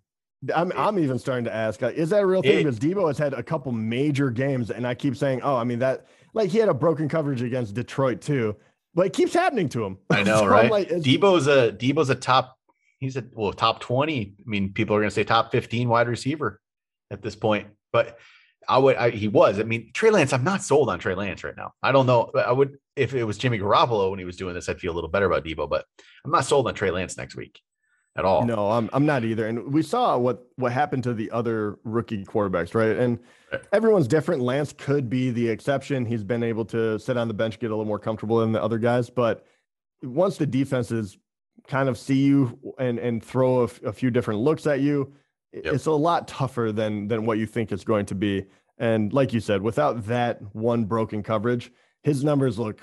I'm 0.53 0.71
I'm 0.75 0.99
even 0.99 1.17
starting 1.17 1.45
to 1.45 1.53
ask, 1.53 1.81
like, 1.81 1.95
is 1.95 2.09
that 2.09 2.21
a 2.21 2.25
real 2.25 2.41
thing? 2.41 2.57
Because 2.57 2.77
Deebo 2.77 3.07
has 3.07 3.17
had 3.17 3.33
a 3.33 3.41
couple 3.41 3.71
major 3.71 4.29
games, 4.29 4.69
and 4.69 4.85
I 4.85 4.93
keep 4.93 5.15
saying, 5.15 5.41
oh, 5.41 5.55
I 5.55 5.63
mean 5.63 5.79
that 5.79 6.05
like 6.33 6.49
he 6.49 6.59
had 6.59 6.69
a 6.69 6.73
broken 6.73 7.09
coverage 7.09 7.41
against 7.41 7.73
Detroit 7.73 8.21
too, 8.21 8.55
but 8.93 9.07
it 9.07 9.13
keeps 9.13 9.33
happening 9.33 9.69
to 9.69 9.83
him. 9.83 9.97
I 10.09 10.23
know, 10.23 10.39
so 10.39 10.47
right? 10.47 10.69
Like, 10.69 10.89
Deebo's 10.89 11.47
a 11.47 11.71
Deebo's 11.71 12.09
a 12.09 12.15
top. 12.15 12.57
He's 12.99 13.17
a 13.17 13.23
well 13.33 13.53
top 13.53 13.79
twenty. 13.79 14.35
I 14.39 14.43
mean, 14.45 14.73
people 14.73 14.95
are 14.95 14.99
going 14.99 15.09
to 15.09 15.15
say 15.15 15.23
top 15.23 15.51
fifteen 15.51 15.89
wide 15.89 16.07
receiver 16.07 16.61
at 17.09 17.21
this 17.21 17.35
point, 17.35 17.67
but 17.91 18.19
I 18.67 18.77
would. 18.77 18.97
I, 18.97 19.09
he 19.09 19.27
was. 19.27 19.59
I 19.59 19.63
mean, 19.63 19.91
Trey 19.93 20.11
Lance. 20.11 20.33
I'm 20.33 20.43
not 20.43 20.61
sold 20.63 20.89
on 20.89 20.99
Trey 20.99 21.15
Lance 21.15 21.43
right 21.43 21.57
now. 21.57 21.73
I 21.81 21.91
don't 21.91 22.05
know. 22.05 22.31
I 22.35 22.51
would 22.51 22.77
if 22.95 23.13
it 23.13 23.23
was 23.23 23.37
Jimmy 23.37 23.59
Garoppolo 23.59 24.09
when 24.09 24.19
he 24.19 24.25
was 24.25 24.37
doing 24.37 24.53
this. 24.53 24.69
I'd 24.69 24.79
feel 24.79 24.93
a 24.93 24.95
little 24.95 25.09
better 25.09 25.25
about 25.25 25.43
Deebo, 25.43 25.69
but 25.69 25.85
I'm 26.23 26.31
not 26.31 26.45
sold 26.45 26.67
on 26.67 26.73
Trey 26.73 26.91
Lance 26.91 27.17
next 27.17 27.35
week 27.35 27.61
at 28.15 28.25
all. 28.25 28.45
No, 28.45 28.71
I'm 28.71 28.89
I'm 28.93 29.05
not 29.05 29.23
either. 29.23 29.47
And 29.47 29.73
we 29.73 29.81
saw 29.81 30.17
what 30.17 30.47
what 30.55 30.71
happened 30.71 31.03
to 31.03 31.13
the 31.13 31.29
other 31.31 31.77
rookie 31.83 32.23
quarterbacks, 32.23 32.73
right? 32.73 32.95
And 32.95 33.19
everyone's 33.73 34.07
different. 34.07 34.41
Lance 34.41 34.73
could 34.73 35.09
be 35.09 35.31
the 35.31 35.47
exception. 35.47 36.05
He's 36.05 36.23
been 36.23 36.43
able 36.43 36.65
to 36.65 36.97
sit 36.99 37.17
on 37.17 37.27
the 37.27 37.33
bench, 37.33 37.59
get 37.59 37.67
a 37.67 37.75
little 37.75 37.85
more 37.85 37.99
comfortable 37.99 38.39
than 38.39 38.51
the 38.51 38.63
other 38.63 38.77
guys. 38.77 39.09
But 39.09 39.45
once 40.01 40.37
the 40.37 40.45
defenses 40.45 41.17
kind 41.67 41.89
of 41.89 41.97
see 41.97 42.23
you 42.23 42.57
and 42.79 42.99
and 42.99 43.23
throw 43.23 43.63
a, 43.63 43.69
a 43.87 43.93
few 43.93 44.11
different 44.11 44.39
looks 44.39 44.65
at 44.67 44.79
you, 44.79 45.13
yep. 45.51 45.73
it's 45.73 45.87
a 45.87 45.91
lot 45.91 46.27
tougher 46.27 46.71
than 46.71 47.07
than 47.07 47.25
what 47.25 47.37
you 47.37 47.45
think 47.45 47.71
it's 47.71 47.83
going 47.83 48.05
to 48.07 48.15
be. 48.15 48.45
And 48.77 49.13
like 49.13 49.33
you 49.33 49.39
said, 49.39 49.61
without 49.61 50.05
that 50.07 50.41
one 50.53 50.83
broken 50.85 51.23
coverage, 51.23 51.71
his 52.05 52.23
numbers 52.23 52.57
look, 52.59 52.79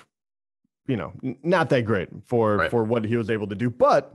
you 0.86 0.96
know, 0.96 1.12
not 1.42 1.70
that 1.70 1.82
great 1.82 2.08
for 2.26 2.56
right. 2.56 2.70
for 2.70 2.82
what 2.82 3.04
he 3.04 3.16
was 3.16 3.30
able 3.30 3.46
to 3.46 3.54
do. 3.54 3.70
But 3.70 4.14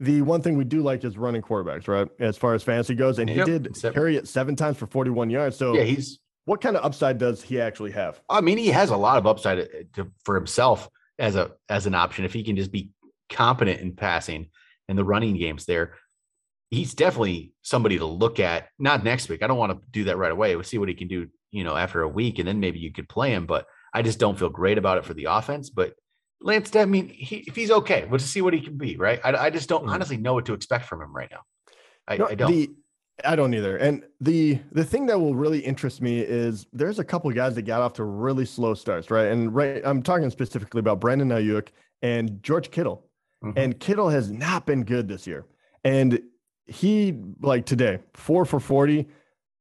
the 0.00 0.22
one 0.22 0.40
thing 0.40 0.56
we 0.56 0.64
do 0.64 0.82
like 0.82 1.04
is 1.04 1.16
running 1.18 1.42
quarterbacks, 1.42 1.86
right? 1.86 2.08
As 2.18 2.38
far 2.38 2.54
as 2.54 2.62
fantasy 2.62 2.94
goes, 2.94 3.18
and 3.18 3.28
he 3.28 3.36
yep. 3.36 3.46
did 3.46 3.76
seven. 3.76 3.94
carry 3.94 4.16
it 4.16 4.26
seven 4.26 4.56
times 4.56 4.78
for 4.78 4.86
41 4.86 5.28
yards. 5.28 5.56
So 5.56 5.74
yeah, 5.74 5.84
he's 5.84 6.18
what 6.46 6.62
kind 6.62 6.74
of 6.74 6.84
upside 6.84 7.18
does 7.18 7.42
he 7.42 7.60
actually 7.60 7.90
have? 7.92 8.18
I 8.30 8.40
mean, 8.40 8.56
he 8.56 8.68
has 8.68 8.88
a 8.88 8.96
lot 8.96 9.18
of 9.18 9.26
upside 9.26 9.58
uh, 9.58 9.64
to, 9.94 10.10
for 10.24 10.34
himself 10.34 10.88
as 11.18 11.36
a 11.36 11.52
as 11.68 11.86
an 11.86 11.94
option 11.94 12.24
if 12.24 12.32
he 12.32 12.42
can 12.42 12.56
just 12.56 12.72
be 12.72 12.90
competent 13.28 13.80
in 13.80 13.94
passing 13.94 14.48
and 14.88 14.96
the 14.96 15.04
running 15.04 15.36
games 15.36 15.66
there. 15.66 15.94
He's 16.70 16.94
definitely 16.94 17.52
somebody 17.62 17.98
to 17.98 18.06
look 18.06 18.40
at. 18.40 18.68
Not 18.78 19.04
next 19.04 19.28
week. 19.28 19.42
I 19.42 19.46
don't 19.46 19.58
want 19.58 19.72
to 19.72 19.80
do 19.90 20.04
that 20.04 20.16
right 20.16 20.32
away. 20.32 20.56
We'll 20.56 20.64
see 20.64 20.78
what 20.78 20.88
he 20.88 20.94
can 20.94 21.08
do, 21.08 21.28
you 21.52 21.62
know, 21.62 21.76
after 21.76 22.00
a 22.02 22.08
week, 22.08 22.38
and 22.38 22.48
then 22.48 22.58
maybe 22.58 22.78
you 22.78 22.90
could 22.90 23.08
play 23.08 23.32
him. 23.32 23.46
But 23.46 23.66
I 23.96 24.02
just 24.02 24.18
don't 24.18 24.38
feel 24.38 24.50
great 24.50 24.76
about 24.76 24.98
it 24.98 25.06
for 25.06 25.14
the 25.14 25.24
offense. 25.30 25.70
But 25.70 25.94
Lance, 26.42 26.76
I 26.76 26.84
mean, 26.84 27.08
he, 27.08 27.36
if 27.36 27.56
he's 27.56 27.70
okay, 27.70 28.04
we'll 28.04 28.18
just 28.18 28.30
see 28.30 28.42
what 28.42 28.52
he 28.52 28.60
can 28.60 28.76
be, 28.76 28.98
right? 28.98 29.20
I, 29.24 29.46
I 29.46 29.50
just 29.50 29.70
don't 29.70 29.86
mm. 29.86 29.90
honestly 29.90 30.18
know 30.18 30.34
what 30.34 30.44
to 30.46 30.52
expect 30.52 30.84
from 30.84 31.00
him 31.00 31.16
right 31.16 31.30
now. 31.30 31.40
I, 32.06 32.16
no, 32.18 32.28
I 32.28 32.34
don't. 32.34 32.52
The, 32.52 32.70
I 33.24 33.34
don't 33.36 33.54
either. 33.54 33.78
And 33.78 34.04
the 34.20 34.60
the 34.72 34.84
thing 34.84 35.06
that 35.06 35.18
will 35.18 35.34
really 35.34 35.60
interest 35.60 36.02
me 36.02 36.20
is 36.20 36.66
there's 36.74 36.98
a 36.98 37.04
couple 37.04 37.30
guys 37.30 37.54
that 37.54 37.62
got 37.62 37.80
off 37.80 37.94
to 37.94 38.04
really 38.04 38.44
slow 38.44 38.74
starts, 38.74 39.10
right? 39.10 39.28
And 39.28 39.54
right, 39.54 39.80
I'm 39.82 40.02
talking 40.02 40.28
specifically 40.28 40.80
about 40.80 41.00
Brandon 41.00 41.30
Aiyuk 41.30 41.68
and 42.02 42.42
George 42.42 42.70
Kittle. 42.70 43.06
Mm-hmm. 43.42 43.58
And 43.58 43.80
Kittle 43.80 44.10
has 44.10 44.30
not 44.30 44.66
been 44.66 44.84
good 44.84 45.08
this 45.08 45.26
year. 45.26 45.46
And 45.84 46.20
he 46.66 47.18
like 47.40 47.64
today, 47.64 48.00
four 48.12 48.44
for 48.44 48.60
40, 48.60 49.08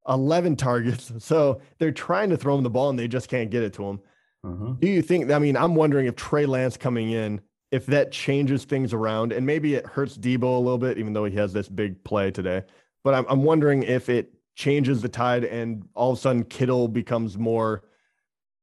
11 0.09 0.55
targets. 0.55 1.11
So 1.19 1.61
they're 1.79 1.91
trying 1.91 2.29
to 2.31 2.37
throw 2.37 2.57
him 2.57 2.63
the 2.63 2.69
ball 2.69 2.89
and 2.89 2.99
they 2.99 3.07
just 3.07 3.29
can't 3.29 3.49
get 3.49 3.63
it 3.63 3.73
to 3.73 3.83
him. 3.85 3.99
Mm-hmm. 4.45 4.73
Do 4.79 4.87
you 4.87 5.01
think? 5.01 5.31
I 5.31 5.39
mean, 5.39 5.57
I'm 5.57 5.75
wondering 5.75 6.05
if 6.05 6.15
Trey 6.15 6.45
Lance 6.45 6.77
coming 6.77 7.11
in, 7.11 7.41
if 7.71 7.85
that 7.87 8.11
changes 8.11 8.63
things 8.63 8.93
around, 8.93 9.31
and 9.33 9.45
maybe 9.45 9.75
it 9.75 9.85
hurts 9.85 10.17
Deebo 10.17 10.43
a 10.43 10.59
little 10.59 10.77
bit, 10.77 10.97
even 10.97 11.13
though 11.13 11.25
he 11.25 11.35
has 11.35 11.51
this 11.51 11.67
big 11.67 12.03
play 12.03 12.31
today. 12.31 12.63
But 13.03 13.15
I'm, 13.15 13.25
I'm 13.27 13.43
wondering 13.43 13.83
if 13.83 14.09
it 14.09 14.33
changes 14.55 15.01
the 15.01 15.09
tide, 15.09 15.43
and 15.43 15.87
all 15.95 16.11
of 16.11 16.17
a 16.17 16.21
sudden 16.21 16.43
Kittle 16.43 16.87
becomes 16.87 17.37
more 17.37 17.83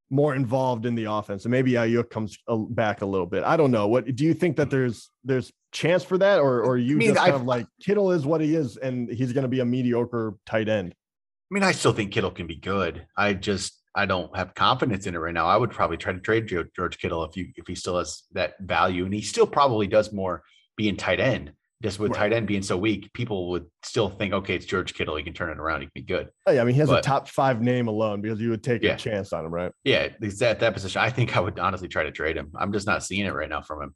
more 0.09 0.35
involved 0.35 0.85
in 0.85 0.93
the 0.95 1.05
offense, 1.05 1.43
and 1.45 1.51
maybe 1.51 1.71
Aiyuk 1.71 2.09
comes 2.09 2.37
back 2.69 3.01
a 3.01 3.05
little 3.05 3.25
bit. 3.25 3.43
I 3.43 3.57
don't 3.57 3.71
know. 3.71 3.87
What 3.87 4.15
do 4.15 4.23
you 4.23 4.33
think 4.33 4.57
that 4.57 4.69
there's 4.69 5.09
there's 5.23 5.51
chance 5.71 6.03
for 6.03 6.17
that, 6.19 6.39
or 6.39 6.61
or 6.61 6.77
you 6.77 6.95
I 6.95 6.99
mean, 6.99 7.09
just 7.09 7.19
kind 7.19 7.33
I, 7.33 7.35
of 7.35 7.43
like 7.43 7.67
Kittle 7.81 8.11
is 8.11 8.25
what 8.25 8.39
he 8.39 8.55
is, 8.55 8.77
and 8.77 9.09
he's 9.09 9.33
going 9.33 9.43
to 9.43 9.49
be 9.49 9.59
a 9.59 9.65
mediocre 9.65 10.35
tight 10.45 10.69
end? 10.69 10.93
I 10.93 11.53
mean, 11.53 11.63
I 11.63 11.71
still 11.71 11.93
think 11.93 12.11
Kittle 12.11 12.31
can 12.31 12.47
be 12.47 12.55
good. 12.55 13.05
I 13.17 13.33
just 13.33 13.82
I 13.95 14.05
don't 14.05 14.35
have 14.35 14.55
confidence 14.55 15.05
in 15.05 15.15
it 15.15 15.19
right 15.19 15.33
now. 15.33 15.45
I 15.45 15.57
would 15.57 15.71
probably 15.71 15.97
try 15.97 16.13
to 16.13 16.19
trade 16.19 16.47
George 16.47 16.97
Kittle 16.97 17.23
if 17.23 17.37
you 17.37 17.49
if 17.55 17.67
he 17.67 17.75
still 17.75 17.97
has 17.97 18.23
that 18.33 18.55
value, 18.59 19.05
and 19.05 19.13
he 19.13 19.21
still 19.21 19.47
probably 19.47 19.87
does 19.87 20.11
more 20.11 20.43
being 20.75 20.97
tight 20.97 21.19
end. 21.19 21.53
Just 21.83 21.99
with 21.99 22.11
right. 22.11 22.29
tight 22.29 22.33
end 22.33 22.47
being 22.47 22.61
so 22.61 22.77
weak, 22.77 23.11
people 23.11 23.49
would 23.49 23.65
still 23.83 24.07
think, 24.07 24.33
okay, 24.33 24.55
it's 24.55 24.65
George 24.65 24.93
Kittle. 24.93 25.17
He 25.17 25.23
can 25.23 25.33
turn 25.33 25.49
it 25.49 25.59
around. 25.59 25.81
He 25.81 25.87
can 25.87 25.91
be 25.95 26.01
good. 26.01 26.29
Oh, 26.47 26.53
yeah, 26.53 26.61
I 26.61 26.63
mean, 26.63 26.75
he 26.75 26.79
has 26.79 26.87
but, 26.87 26.99
a 26.99 27.01
top 27.01 27.27
five 27.27 27.61
name 27.61 27.89
alone 27.89 28.21
because 28.21 28.39
you 28.39 28.51
would 28.51 28.63
take 28.63 28.81
yeah. 28.81 28.93
a 28.93 28.97
chance 28.97 29.33
on 29.33 29.45
him, 29.45 29.53
right? 29.53 29.73
Yeah, 29.83 30.07
he's 30.21 30.41
at 30.41 30.61
that 30.61 30.73
position. 30.73 31.01
I 31.01 31.09
think 31.09 31.35
I 31.35 31.41
would 31.41 31.59
honestly 31.59 31.89
try 31.89 32.03
to 32.03 32.11
trade 32.11 32.37
him. 32.37 32.53
I'm 32.55 32.71
just 32.71 32.87
not 32.87 33.03
seeing 33.03 33.25
it 33.25 33.33
right 33.33 33.49
now 33.49 33.61
from 33.61 33.81
him. 33.81 33.95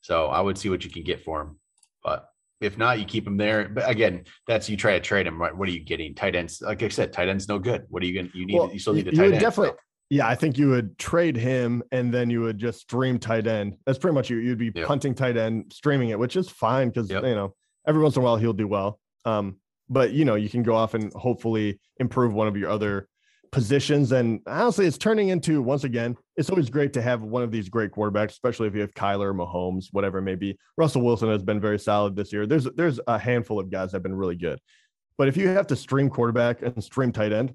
So 0.00 0.28
I 0.28 0.40
would 0.40 0.56
see 0.56 0.70
what 0.70 0.84
you 0.84 0.90
can 0.90 1.02
get 1.02 1.22
for 1.22 1.42
him. 1.42 1.58
But 2.02 2.26
if 2.60 2.76
not, 2.78 2.98
you 2.98 3.04
keep 3.04 3.26
him 3.26 3.36
there. 3.36 3.68
But 3.68 3.88
again, 3.88 4.24
that's 4.46 4.68
you 4.68 4.76
try 4.76 4.92
to 4.92 5.00
trade 5.00 5.26
him. 5.26 5.40
Right? 5.40 5.56
What 5.56 5.68
are 5.68 5.72
you 5.72 5.80
getting? 5.80 6.14
Tight 6.14 6.34
ends, 6.34 6.60
like 6.60 6.82
I 6.82 6.88
said, 6.88 7.12
tight 7.12 7.28
ends 7.28 7.48
no 7.48 7.58
good. 7.58 7.84
What 7.88 8.02
are 8.02 8.06
you 8.06 8.14
going? 8.14 8.30
to 8.30 8.38
You 8.38 8.46
need. 8.46 8.54
Well, 8.54 8.72
you 8.72 8.78
still 8.78 8.94
need 8.94 9.06
the 9.06 9.12
tight 9.12 9.32
end. 9.32 9.40
Definitely. 9.40 9.78
Yeah, 10.10 10.26
I 10.26 10.34
think 10.34 10.56
you 10.56 10.70
would 10.70 10.96
trade 10.98 11.36
him 11.36 11.82
and 11.92 12.12
then 12.12 12.30
you 12.30 12.40
would 12.40 12.58
just 12.58 12.80
stream 12.80 13.18
tight 13.18 13.46
end. 13.46 13.76
That's 13.84 13.98
pretty 13.98 14.14
much 14.14 14.30
you. 14.30 14.38
You'd 14.38 14.58
be 14.58 14.72
yep. 14.74 14.86
punting 14.86 15.14
tight 15.14 15.36
end, 15.36 15.70
streaming 15.72 16.08
it, 16.10 16.18
which 16.18 16.34
is 16.34 16.48
fine 16.48 16.88
because 16.88 17.10
yep. 17.10 17.24
you 17.24 17.34
know 17.34 17.54
every 17.86 18.02
once 18.02 18.16
in 18.16 18.22
a 18.22 18.24
while 18.24 18.36
he'll 18.36 18.54
do 18.54 18.66
well. 18.66 18.98
Um, 19.26 19.56
but 19.90 20.12
you 20.12 20.24
know 20.24 20.34
you 20.34 20.48
can 20.48 20.62
go 20.62 20.74
off 20.74 20.94
and 20.94 21.12
hopefully 21.12 21.78
improve 21.98 22.32
one 22.32 22.48
of 22.48 22.56
your 22.56 22.70
other 22.70 23.06
positions. 23.50 24.12
And 24.12 24.40
honestly, 24.46 24.86
it's 24.86 24.98
turning 24.98 25.28
into 25.28 25.62
once 25.62 25.84
again, 25.84 26.16
it's 26.36 26.50
always 26.50 26.70
great 26.70 26.92
to 26.94 27.02
have 27.02 27.22
one 27.22 27.42
of 27.42 27.50
these 27.50 27.68
great 27.68 27.90
quarterbacks, 27.90 28.30
especially 28.30 28.68
if 28.68 28.74
you 28.74 28.80
have 28.80 28.94
Kyler, 28.94 29.34
Mahomes, 29.34 29.86
whatever 29.92 30.18
it 30.18 30.22
may 30.22 30.34
be. 30.34 30.58
Russell 30.76 31.02
Wilson 31.02 31.28
has 31.28 31.42
been 31.42 31.60
very 31.60 31.78
solid 31.78 32.16
this 32.16 32.32
year. 32.32 32.46
There's 32.46 32.64
there's 32.76 33.00
a 33.06 33.18
handful 33.18 33.58
of 33.58 33.70
guys 33.70 33.90
that 33.90 33.96
have 33.96 34.02
been 34.02 34.14
really 34.14 34.36
good. 34.36 34.60
But 35.16 35.28
if 35.28 35.36
you 35.36 35.48
have 35.48 35.66
to 35.68 35.76
stream 35.76 36.08
quarterback 36.08 36.62
and 36.62 36.82
stream 36.82 37.12
tight 37.12 37.32
end, 37.32 37.54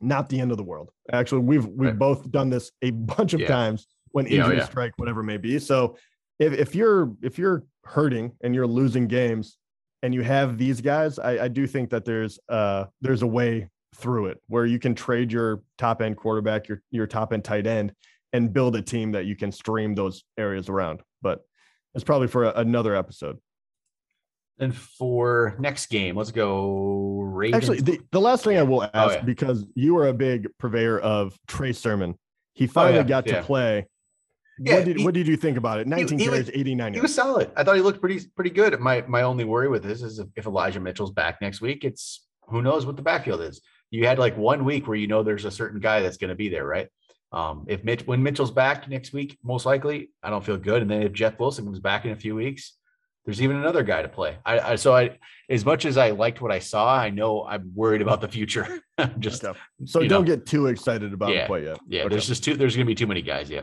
not 0.00 0.28
the 0.28 0.40
end 0.40 0.50
of 0.50 0.56
the 0.56 0.64
world. 0.64 0.90
Actually, 1.12 1.42
we've 1.42 1.66
we've 1.66 1.90
right. 1.90 1.98
both 1.98 2.30
done 2.30 2.50
this 2.50 2.70
a 2.82 2.90
bunch 2.90 3.34
of 3.34 3.40
yeah. 3.40 3.48
times 3.48 3.86
when 4.12 4.26
injuries 4.26 4.46
yeah, 4.46 4.54
oh, 4.54 4.56
yeah. 4.58 4.64
strike, 4.64 4.92
whatever 4.96 5.20
it 5.20 5.24
may 5.24 5.36
be. 5.36 5.58
So 5.58 5.96
if, 6.38 6.52
if 6.52 6.74
you're 6.74 7.12
if 7.22 7.38
you're 7.38 7.64
hurting 7.84 8.32
and 8.42 8.54
you're 8.54 8.66
losing 8.66 9.06
games 9.06 9.58
and 10.02 10.14
you 10.14 10.22
have 10.22 10.56
these 10.58 10.80
guys, 10.80 11.18
I, 11.18 11.44
I 11.44 11.48
do 11.48 11.66
think 11.66 11.90
that 11.90 12.04
there's 12.04 12.38
uh 12.48 12.84
there's 13.00 13.22
a 13.22 13.26
way 13.26 13.68
through 13.98 14.26
it 14.26 14.40
where 14.46 14.64
you 14.64 14.78
can 14.78 14.94
trade 14.94 15.32
your 15.32 15.62
top 15.76 16.00
end 16.00 16.16
quarterback, 16.16 16.68
your 16.68 16.82
your 16.90 17.06
top 17.06 17.32
end 17.32 17.44
tight 17.44 17.66
end, 17.66 17.92
and 18.32 18.52
build 18.52 18.76
a 18.76 18.82
team 18.82 19.12
that 19.12 19.26
you 19.26 19.36
can 19.36 19.52
stream 19.52 19.94
those 19.94 20.24
areas 20.38 20.68
around. 20.68 21.00
But 21.22 21.40
it's 21.94 22.04
probably 22.04 22.28
for 22.28 22.44
a, 22.44 22.52
another 22.60 22.94
episode. 22.94 23.38
And 24.60 24.76
for 24.76 25.56
next 25.58 25.86
game, 25.86 26.16
let's 26.16 26.32
go 26.32 27.20
Ravens. 27.20 27.62
Actually, 27.62 27.80
the, 27.80 28.00
the 28.10 28.20
last 28.20 28.42
thing 28.42 28.58
I 28.58 28.62
will 28.64 28.82
oh, 28.82 28.90
ask, 28.92 29.10
oh, 29.10 29.12
yeah. 29.14 29.22
because 29.22 29.64
you 29.74 29.96
are 29.98 30.08
a 30.08 30.12
big 30.12 30.48
purveyor 30.58 30.98
of 30.98 31.38
Trey 31.46 31.72
Sermon, 31.72 32.18
he 32.54 32.64
oh, 32.64 32.68
finally 32.68 32.98
oh, 32.98 33.02
yeah, 33.02 33.08
got 33.08 33.26
yeah. 33.26 33.36
to 33.36 33.42
play. 33.42 33.86
Yeah, 34.60 34.74
what 34.74 34.84
did 34.84 34.96
he, 34.96 35.04
what 35.04 35.14
did 35.14 35.28
you 35.28 35.36
think 35.36 35.56
about 35.56 35.78
it? 35.78 35.86
19 35.86 36.18
he, 36.18 36.24
he 36.24 36.30
carries, 36.30 36.46
was, 36.46 36.56
89 36.56 36.94
He 36.94 37.00
was 37.00 37.14
solid. 37.14 37.52
I 37.56 37.62
thought 37.62 37.76
he 37.76 37.82
looked 37.82 38.00
pretty 38.00 38.26
pretty 38.34 38.50
good. 38.50 38.78
My 38.80 39.04
my 39.06 39.22
only 39.22 39.44
worry 39.44 39.68
with 39.68 39.84
this 39.84 40.02
is 40.02 40.20
if 40.34 40.46
Elijah 40.46 40.80
Mitchell's 40.80 41.12
back 41.12 41.40
next 41.40 41.60
week, 41.60 41.84
it's 41.84 42.26
who 42.48 42.60
knows 42.60 42.84
what 42.84 42.96
the 42.96 43.02
backfield 43.02 43.40
is 43.42 43.60
you 43.90 44.06
had 44.06 44.18
like 44.18 44.36
one 44.36 44.64
week 44.64 44.86
where 44.86 44.96
you 44.96 45.06
know 45.06 45.22
there's 45.22 45.44
a 45.44 45.50
certain 45.50 45.80
guy 45.80 46.00
that's 46.00 46.16
going 46.16 46.28
to 46.28 46.34
be 46.34 46.48
there, 46.48 46.66
right? 46.66 46.88
Um, 47.32 47.66
if 47.68 47.84
Mitch 47.84 48.06
when 48.06 48.22
Mitchell's 48.22 48.50
back 48.50 48.88
next 48.88 49.12
week, 49.12 49.38
most 49.42 49.66
likely, 49.66 50.10
I 50.22 50.30
don't 50.30 50.44
feel 50.44 50.56
good. 50.56 50.82
And 50.82 50.90
then 50.90 51.02
if 51.02 51.12
Jeff 51.12 51.38
Wilson 51.38 51.64
comes 51.64 51.80
back 51.80 52.04
in 52.04 52.12
a 52.12 52.16
few 52.16 52.34
weeks, 52.34 52.74
there's 53.24 53.42
even 53.42 53.56
another 53.56 53.82
guy 53.82 54.00
to 54.00 54.08
play. 54.08 54.38
I, 54.46 54.60
I 54.60 54.76
so 54.76 54.96
I 54.96 55.18
as 55.50 55.64
much 55.64 55.84
as 55.84 55.98
I 55.98 56.10
liked 56.10 56.40
what 56.40 56.50
I 56.50 56.58
saw, 56.58 56.96
I 56.96 57.10
know 57.10 57.44
I'm 57.44 57.72
worried 57.74 58.00
about 58.00 58.22
the 58.22 58.28
future. 58.28 58.80
just 59.18 59.44
okay. 59.44 59.58
so 59.84 60.00
don't 60.00 60.26
know. 60.26 60.36
get 60.36 60.46
too 60.46 60.68
excited 60.68 61.12
about 61.12 61.34
yeah, 61.34 61.46
quite 61.46 61.64
yet. 61.64 61.78
Yeah, 61.86 62.00
okay. 62.02 62.08
there's 62.08 62.26
just 62.26 62.44
too 62.44 62.56
there's 62.56 62.74
gonna 62.74 62.86
be 62.86 62.94
too 62.94 63.06
many 63.06 63.20
guys 63.20 63.50
Yeah. 63.50 63.62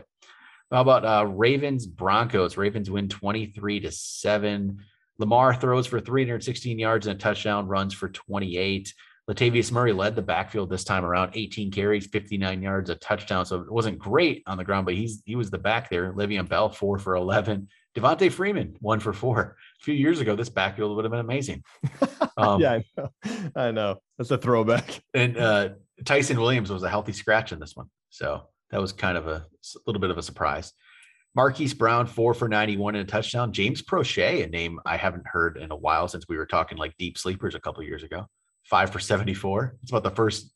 How 0.70 0.82
about 0.82 1.04
uh 1.04 1.26
Ravens 1.26 1.86
Broncos? 1.86 2.56
Ravens 2.56 2.90
win 2.90 3.08
23 3.08 3.80
to 3.80 3.90
7. 3.90 4.78
Lamar 5.18 5.54
throws 5.54 5.86
for 5.86 5.98
316 5.98 6.78
yards 6.78 7.08
and 7.08 7.16
a 7.16 7.18
touchdown, 7.18 7.66
runs 7.66 7.94
for 7.94 8.08
28. 8.08 8.94
Latavius 9.28 9.72
Murray 9.72 9.92
led 9.92 10.14
the 10.14 10.22
backfield 10.22 10.70
this 10.70 10.84
time 10.84 11.04
around, 11.04 11.32
18 11.34 11.72
carries, 11.72 12.06
59 12.06 12.62
yards, 12.62 12.90
a 12.90 12.94
touchdown. 12.94 13.44
So 13.44 13.60
it 13.60 13.72
wasn't 13.72 13.98
great 13.98 14.44
on 14.46 14.56
the 14.56 14.64
ground, 14.64 14.86
but 14.86 14.94
he's 14.94 15.20
he 15.24 15.34
was 15.34 15.50
the 15.50 15.58
back 15.58 15.90
there. 15.90 16.12
Le'Veon 16.12 16.48
Bell, 16.48 16.68
four 16.68 16.98
for 16.98 17.16
11. 17.16 17.68
Devonta 17.96 18.30
Freeman, 18.30 18.76
one 18.80 19.00
for 19.00 19.12
four. 19.12 19.56
A 19.80 19.84
few 19.84 19.94
years 19.94 20.20
ago, 20.20 20.36
this 20.36 20.48
backfield 20.48 20.94
would 20.94 21.04
have 21.04 21.12
been 21.12 21.20
amazing. 21.20 21.62
Um, 22.38 22.60
yeah, 22.60 22.72
I 22.72 22.84
know. 22.98 23.10
I 23.56 23.70
know. 23.70 23.96
That's 24.18 24.30
a 24.30 24.36
throwback. 24.36 25.02
And 25.14 25.38
uh, 25.38 25.70
Ty'Son 26.04 26.38
Williams 26.38 26.70
was 26.70 26.82
a 26.82 26.90
healthy 26.90 27.12
scratch 27.12 27.50
in 27.50 27.58
this 27.58 27.74
one. 27.74 27.86
So 28.10 28.42
that 28.70 28.80
was 28.80 28.92
kind 28.92 29.16
of 29.16 29.26
a, 29.26 29.36
a 29.36 29.78
little 29.86 30.00
bit 30.00 30.10
of 30.10 30.18
a 30.18 30.22
surprise. 30.22 30.70
Marquise 31.34 31.72
Brown, 31.72 32.06
four 32.06 32.34
for 32.34 32.46
91 32.46 32.94
and 32.94 33.08
a 33.08 33.10
touchdown. 33.10 33.54
James 33.54 33.82
Proche, 33.82 34.44
a 34.44 34.48
name 34.48 34.80
I 34.84 34.98
haven't 34.98 35.26
heard 35.26 35.56
in 35.56 35.70
a 35.70 35.76
while 35.76 36.08
since 36.08 36.26
we 36.28 36.36
were 36.36 36.44
talking 36.44 36.76
like 36.76 36.94
deep 36.98 37.16
sleepers 37.16 37.54
a 37.54 37.60
couple 37.60 37.82
years 37.82 38.02
ago. 38.02 38.26
Five 38.68 38.90
for 38.90 38.98
74. 38.98 39.76
It's 39.82 39.90
about 39.90 40.02
the 40.02 40.10
first 40.10 40.52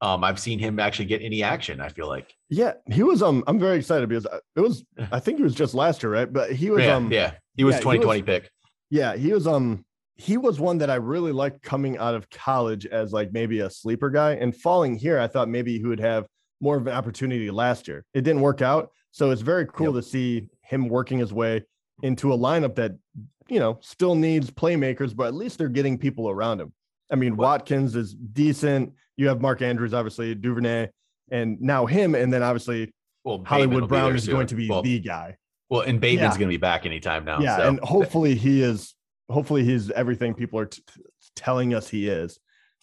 um, 0.00 0.24
I've 0.24 0.38
seen 0.38 0.58
him 0.58 0.78
actually 0.78 1.06
get 1.06 1.22
any 1.22 1.42
action. 1.42 1.80
I 1.80 1.88
feel 1.88 2.06
like. 2.06 2.34
Yeah, 2.48 2.74
he 2.90 3.02
was. 3.02 3.22
Um, 3.22 3.42
I'm 3.46 3.58
very 3.58 3.78
excited 3.78 4.08
because 4.08 4.26
it 4.54 4.60
was. 4.60 4.84
I 5.12 5.20
think 5.20 5.38
he 5.38 5.44
was 5.44 5.54
just 5.54 5.74
last 5.74 6.02
year, 6.02 6.12
right? 6.12 6.30
But 6.30 6.52
he 6.52 6.70
was. 6.70 6.84
Yeah, 6.84 6.96
um, 6.96 7.10
yeah, 7.10 7.32
he 7.56 7.64
was 7.64 7.74
yeah, 7.74 7.78
he 7.78 7.82
2020 7.82 8.22
was- 8.22 8.26
pick. 8.26 8.50
Yeah, 8.90 9.16
he 9.16 9.32
was. 9.32 9.46
Um, 9.46 9.84
he 10.18 10.38
was 10.38 10.58
one 10.58 10.78
that 10.78 10.90
I 10.90 10.94
really 10.94 11.32
liked 11.32 11.62
coming 11.62 11.98
out 11.98 12.14
of 12.14 12.28
college 12.30 12.86
as 12.86 13.12
like 13.12 13.32
maybe 13.32 13.60
a 13.60 13.70
sleeper 13.70 14.10
guy, 14.10 14.32
and 14.32 14.54
falling 14.54 14.96
here, 14.96 15.18
I 15.18 15.26
thought 15.26 15.48
maybe 15.48 15.78
he 15.78 15.84
would 15.84 16.00
have 16.00 16.26
more 16.60 16.76
of 16.76 16.86
an 16.86 16.94
opportunity 16.94 17.50
last 17.50 17.86
year. 17.88 18.04
It 18.14 18.22
didn't 18.22 18.40
work 18.40 18.62
out, 18.62 18.90
so 19.12 19.30
it's 19.30 19.42
very 19.42 19.66
cool 19.66 19.92
to 19.94 20.02
see 20.02 20.48
him 20.62 20.88
working 20.88 21.18
his 21.18 21.32
way 21.32 21.64
into 22.02 22.32
a 22.32 22.38
lineup 22.38 22.74
that 22.76 22.92
you 23.48 23.60
know 23.60 23.78
still 23.80 24.14
needs 24.14 24.50
playmakers, 24.50 25.16
but 25.16 25.26
at 25.26 25.34
least 25.34 25.58
they're 25.58 25.68
getting 25.68 25.98
people 25.98 26.28
around 26.28 26.60
him. 26.60 26.72
I 27.10 27.14
mean, 27.16 27.36
Well- 27.36 27.50
Watkins 27.50 27.94
is 27.96 28.14
decent. 28.14 28.92
You 29.16 29.28
have 29.28 29.40
Mark 29.40 29.62
Andrews, 29.62 29.94
obviously 29.94 30.34
Duvernay, 30.34 30.88
and 31.30 31.60
now 31.60 31.86
him, 31.86 32.14
and 32.14 32.32
then 32.32 32.42
obviously 32.42 32.92
Well, 33.24 33.38
Bateman 33.38 33.46
Hollywood 33.48 33.88
Brown 33.88 34.14
is 34.14 34.28
going 34.28 34.46
to 34.48 34.54
be 34.54 34.68
well, 34.68 34.82
the 34.82 34.98
guy. 35.00 35.36
well, 35.70 35.80
and 35.82 36.00
Bateman's 36.00 36.34
Yeah. 36.34 36.38
going 36.40 36.48
to 36.48 36.54
be 36.54 36.56
back 36.58 36.84
anytime 36.86 37.24
now. 37.24 37.40
yeah, 37.40 37.56
so. 37.58 37.68
and 37.68 37.80
hopefully 37.80 38.34
he 38.34 38.62
is. 38.62 38.94
Hopefully 39.28 39.64
he's 39.64 39.90
everything 39.90 40.34
people 40.34 40.58
are 40.60 40.66
t- 40.66 40.82
telling 41.34 41.74
us 41.74 41.88
he 41.88 42.08
is. 42.08 42.38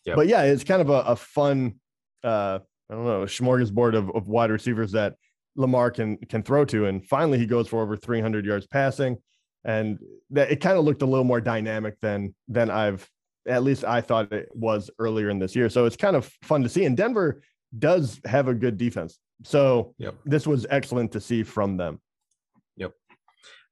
Yep. 0.06 0.16
But 0.18 0.28
yeah, 0.28 0.44
it's 0.44 0.66
kind 0.66 0.82
of 0.82 0.90
a, 0.90 1.00
a 1.12 1.16
fun, 1.16 1.76
uh, 2.24 2.60
I 2.90 2.94
don't 2.94 3.06
know, 3.06 3.22
smorgasbord 3.24 3.96
of, 3.96 4.10
of 4.14 4.28
wide 4.28 4.52
receivers 4.52 4.92
that 4.92 5.16
Lamar 5.56 5.90
can 5.92 6.18
can 6.18 6.44
throw 6.44 6.66
to, 6.66 6.88
and 6.88 7.06
finally 7.06 7.38
he 7.40 7.46
goes 7.46 7.68
for 7.70 7.82
over 7.82 7.96
300 7.96 8.46
yards 8.46 8.68
passing, 8.68 9.18
and 9.64 10.00
that 10.32 10.52
it 10.52 10.60
kind 10.60 10.78
of 10.78 10.84
looked 10.84 11.02
a 11.02 11.06
little 11.06 11.24
more 11.24 11.40
dynamic 11.40 11.98
than 12.02 12.36
than 12.50 12.70
I've 12.70 13.08
at 13.48 13.64
least 13.64 13.84
I 13.84 14.02
thought 14.02 14.32
it 14.32 14.50
was 14.54 14.90
earlier 15.00 15.30
in 15.30 15.40
this 15.40 15.56
year. 15.56 15.70
So 15.70 15.86
it's 15.86 15.96
kind 15.98 16.16
of 16.16 16.26
fun 16.44 16.64
to 16.64 16.70
see. 16.70 16.86
And 16.86 16.96
Denver 16.96 17.42
does 17.78 18.22
have 18.26 18.48
a 18.48 18.54
good 18.54 18.78
defense, 18.78 19.20
so 19.44 19.94
Yep. 19.98 20.16
this 20.26 20.46
was 20.48 20.66
excellent 20.70 21.12
to 21.14 21.22
see 21.22 21.44
from 21.44 21.78
them. 21.78 22.00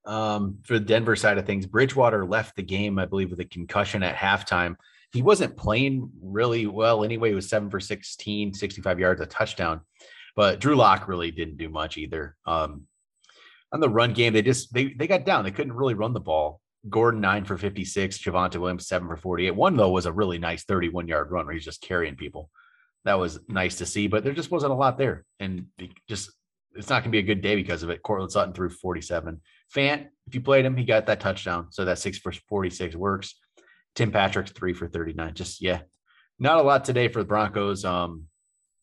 um, 0.06 0.58
for 0.64 0.80
the 0.80 0.86
Denver 0.86 1.16
side 1.16 1.38
of 1.38 1.46
things, 1.46 1.68
Bridgewater 1.68 2.26
left 2.26 2.56
the 2.56 2.64
game, 2.64 2.98
I 2.98 3.06
believe, 3.06 3.30
with 3.30 3.40
a 3.40 3.46
concussion 3.46 4.02
at 4.02 4.16
halftime. 4.16 4.76
He 5.14 5.22
wasn't 5.22 5.56
playing 5.58 6.10
really 6.22 6.66
well 6.66 7.04
anyway. 7.04 7.30
He 7.30 7.36
was 7.36 7.48
seven 7.50 7.70
for 7.70 7.80
16, 7.80 8.54
65 8.54 9.00
yards, 9.00 9.22
a 9.22 9.26
touchdown. 9.28 9.82
But 10.36 10.60
Drew 10.60 10.76
Lock 10.76 11.08
really 11.08 11.30
didn't 11.30 11.58
do 11.58 11.70
much 11.70 11.98
either. 11.98 12.36
Um, 12.48 12.88
on 13.72 13.80
the 13.80 13.90
run 13.90 14.14
game, 14.14 14.34
they 14.34 14.42
just 14.42 14.74
they 14.74 14.94
they 14.94 15.06
got 15.08 15.26
down. 15.26 15.44
They 15.44 15.52
couldn't 15.52 15.74
really 15.74 15.94
run 15.94 16.14
the 16.14 16.20
ball. 16.20 16.62
Gordon 16.90 17.22
nine 17.22 17.46
for 17.46 17.58
56, 17.58 18.18
Javonte 18.20 18.58
Williams 18.58 18.88
seven 18.88 19.08
for 19.08 19.16
48. 19.18 19.52
One 19.52 19.76
though 19.78 19.92
was 19.92 20.06
a 20.06 20.12
really 20.12 20.38
nice 20.40 20.64
31 20.64 21.08
yard 21.08 21.32
run 21.32 21.46
where 21.46 21.54
he's 21.54 21.66
just 21.66 21.82
carrying 21.82 22.16
people. 22.16 22.50
That 23.06 23.20
was 23.20 23.40
nice 23.48 23.78
to 23.78 23.86
see, 23.86 24.08
but 24.08 24.24
there 24.24 24.34
just 24.34 24.52
wasn't 24.52 24.72
a 24.74 24.76
lot 24.76 24.98
there. 24.98 25.26
And 25.40 25.68
just 26.08 26.32
it's 26.76 26.90
not 26.90 27.02
gonna 27.04 27.12
be 27.12 27.20
a 27.20 27.24
good 27.24 27.42
day 27.42 27.56
because 27.56 27.84
of 27.84 27.90
it. 27.90 28.02
Courtland 28.02 28.32
Sutton 28.32 28.54
threw 28.54 28.70
47. 28.70 29.42
Fant, 29.76 30.08
if 30.28 30.36
you 30.36 30.42
played 30.42 30.66
him, 30.66 30.76
he 30.78 30.84
got 30.86 31.06
that 31.08 31.20
touchdown. 31.20 31.68
So 31.72 31.86
that 31.86 32.00
six 32.00 32.18
for 32.18 32.32
46 32.32 32.96
works. 32.96 33.36
Tim 33.96 34.12
Patrick's 34.12 34.52
three 34.52 34.74
for 34.74 34.88
39. 34.88 35.34
Just 35.34 35.62
yeah, 35.62 35.82
not 36.40 36.58
a 36.60 36.62
lot 36.64 36.86
today 36.86 37.08
for 37.10 37.20
the 37.20 37.26
Broncos. 37.28 37.84
Um, 37.86 38.26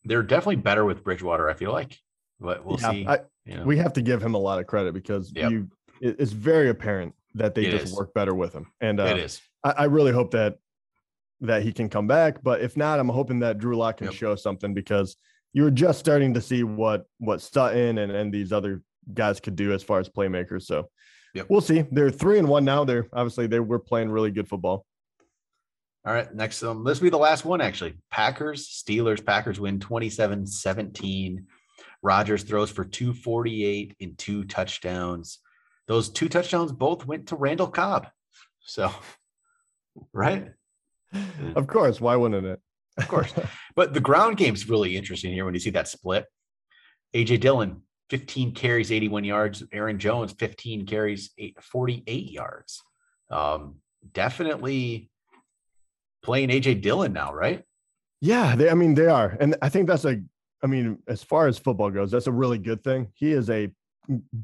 they're 0.05 0.23
definitely 0.23 0.57
better 0.57 0.85
with 0.85 1.03
Bridgewater, 1.03 1.49
I 1.49 1.53
feel 1.53 1.71
like. 1.71 1.97
But 2.39 2.63
we'll 2.65 2.79
Yeah, 2.79 2.91
see. 2.91 3.05
I- 3.07 3.19
you 3.45 3.55
know. 3.57 3.63
we 3.63 3.77
have 3.77 3.93
to 3.93 4.01
give 4.03 4.21
him 4.21 4.35
a 4.35 4.37
lot 4.37 4.59
of 4.59 4.67
credit 4.67 4.93
because 4.93 5.31
Yep. 5.35 5.51
you 5.51 5.69
it's 6.01 6.31
very 6.31 6.69
apparent 6.69 7.13
that 7.35 7.55
they 7.55 7.65
It 7.65 7.71
just 7.71 7.85
is. 7.87 7.93
work 7.93 8.13
better 8.13 8.33
with 8.33 8.53
him 8.53 8.67
and 8.81 8.99
uh, 8.99 9.05
it 9.05 9.17
is. 9.17 9.41
I, 9.63 9.71
I 9.71 9.83
really 9.85 10.11
hope 10.11 10.31
that 10.31 10.57
that 11.41 11.61
he 11.63 11.71
can 11.71 11.87
come 11.89 12.07
back 12.07 12.41
but 12.43 12.61
if 12.61 12.75
not 12.75 12.99
i'm 12.99 13.07
hoping 13.09 13.39
that 13.39 13.57
drew 13.59 13.77
lock 13.77 13.97
can 13.97 14.05
Yep. 14.07 14.13
show 14.15 14.35
something 14.35 14.73
because 14.73 15.15
you 15.53 15.63
were 15.63 15.71
just 15.71 15.99
starting 15.99 16.33
to 16.33 16.41
see 16.41 16.63
what 16.63 17.05
what 17.19 17.41
sutton 17.41 17.97
and 17.99 18.11
and 18.11 18.33
these 18.33 18.51
other 18.51 18.81
guys 19.13 19.39
could 19.39 19.55
do 19.55 19.71
as 19.73 19.81
far 19.83 19.99
as 19.99 20.09
playmakers 20.09 20.63
so 20.63 20.89
Yep. 21.35 21.45
we'll 21.49 21.61
see 21.61 21.83
they're 21.91 22.09
three 22.11 22.39
and 22.39 22.47
one 22.47 22.65
now 22.65 22.83
they're 22.83 23.07
obviously 23.13 23.47
they 23.47 23.59
were 23.59 23.79
playing 23.79 24.09
really 24.09 24.31
good 24.31 24.47
football 24.49 24.85
All 26.05 26.13
right, 26.13 26.33
next 26.33 26.63
um, 26.63 26.83
this 26.83 26.99
will 26.99 27.05
be 27.05 27.09
the 27.11 27.17
last 27.17 27.45
one 27.45 27.61
actually. 27.61 27.93
Packers, 28.09 28.67
Steelers, 28.67 29.23
Packers 29.23 29.59
win 29.59 29.79
27-17. 29.79 31.43
Rodgers 32.01 32.43
throws 32.43 32.71
for 32.71 32.85
248 32.85 33.95
and 34.01 34.17
two 34.17 34.43
touchdowns. 34.45 35.39
Those 35.89 36.09
two 36.09 36.29
touchdowns 36.29 36.71
both 36.71 37.07
went 37.07 37.27
to 37.27 37.35
Randall 37.35 37.67
Cobb. 37.67 38.07
So, 38.61 38.91
right? 40.13 40.51
of 41.55 41.65
course 41.65 41.99
why 41.99 42.15
wouldn't 42.15 42.45
it 42.45 42.59
Of 42.99 43.07
course. 43.07 43.33
But 43.75 43.95
the 43.95 43.99
ground 43.99 44.37
game's 44.37 44.69
really 44.69 44.95
interesting 44.95 45.33
here 45.33 45.45
when 45.45 45.55
you 45.55 45.59
see 45.59 45.71
that 45.71 45.87
split. 45.87 46.25
AJ 47.15 47.39
Dillon, 47.39 47.81
15 48.11 48.53
carries, 48.53 48.91
81 48.91 49.23
yards. 49.23 49.63
Aaron 49.73 49.97
Jones, 49.97 50.31
15 50.33 50.85
carries, 50.85 51.31
48 51.59 52.31
yards. 52.31 52.83
Um, 53.31 53.77
definitely 54.13 55.09
playing 56.21 56.49
AJ 56.49 56.83
Dillon 56.83 57.13
now, 57.13 57.33
right? 57.33 57.63
Yeah, 58.21 58.55
they, 58.55 58.69
I 58.69 58.75
mean 58.75 58.93
they 58.93 59.07
are, 59.07 59.35
and 59.39 59.55
I 59.61 59.69
think 59.69 59.87
that's 59.87 60.05
a. 60.05 60.21
I 60.61 60.67
mean, 60.67 60.99
as 61.07 61.23
far 61.23 61.47
as 61.47 61.57
football 61.57 61.89
goes, 61.89 62.11
that's 62.11 62.27
a 62.27 62.31
really 62.31 62.57
good 62.57 62.83
thing. 62.83 63.07
He 63.15 63.31
is 63.31 63.49
a 63.49 63.71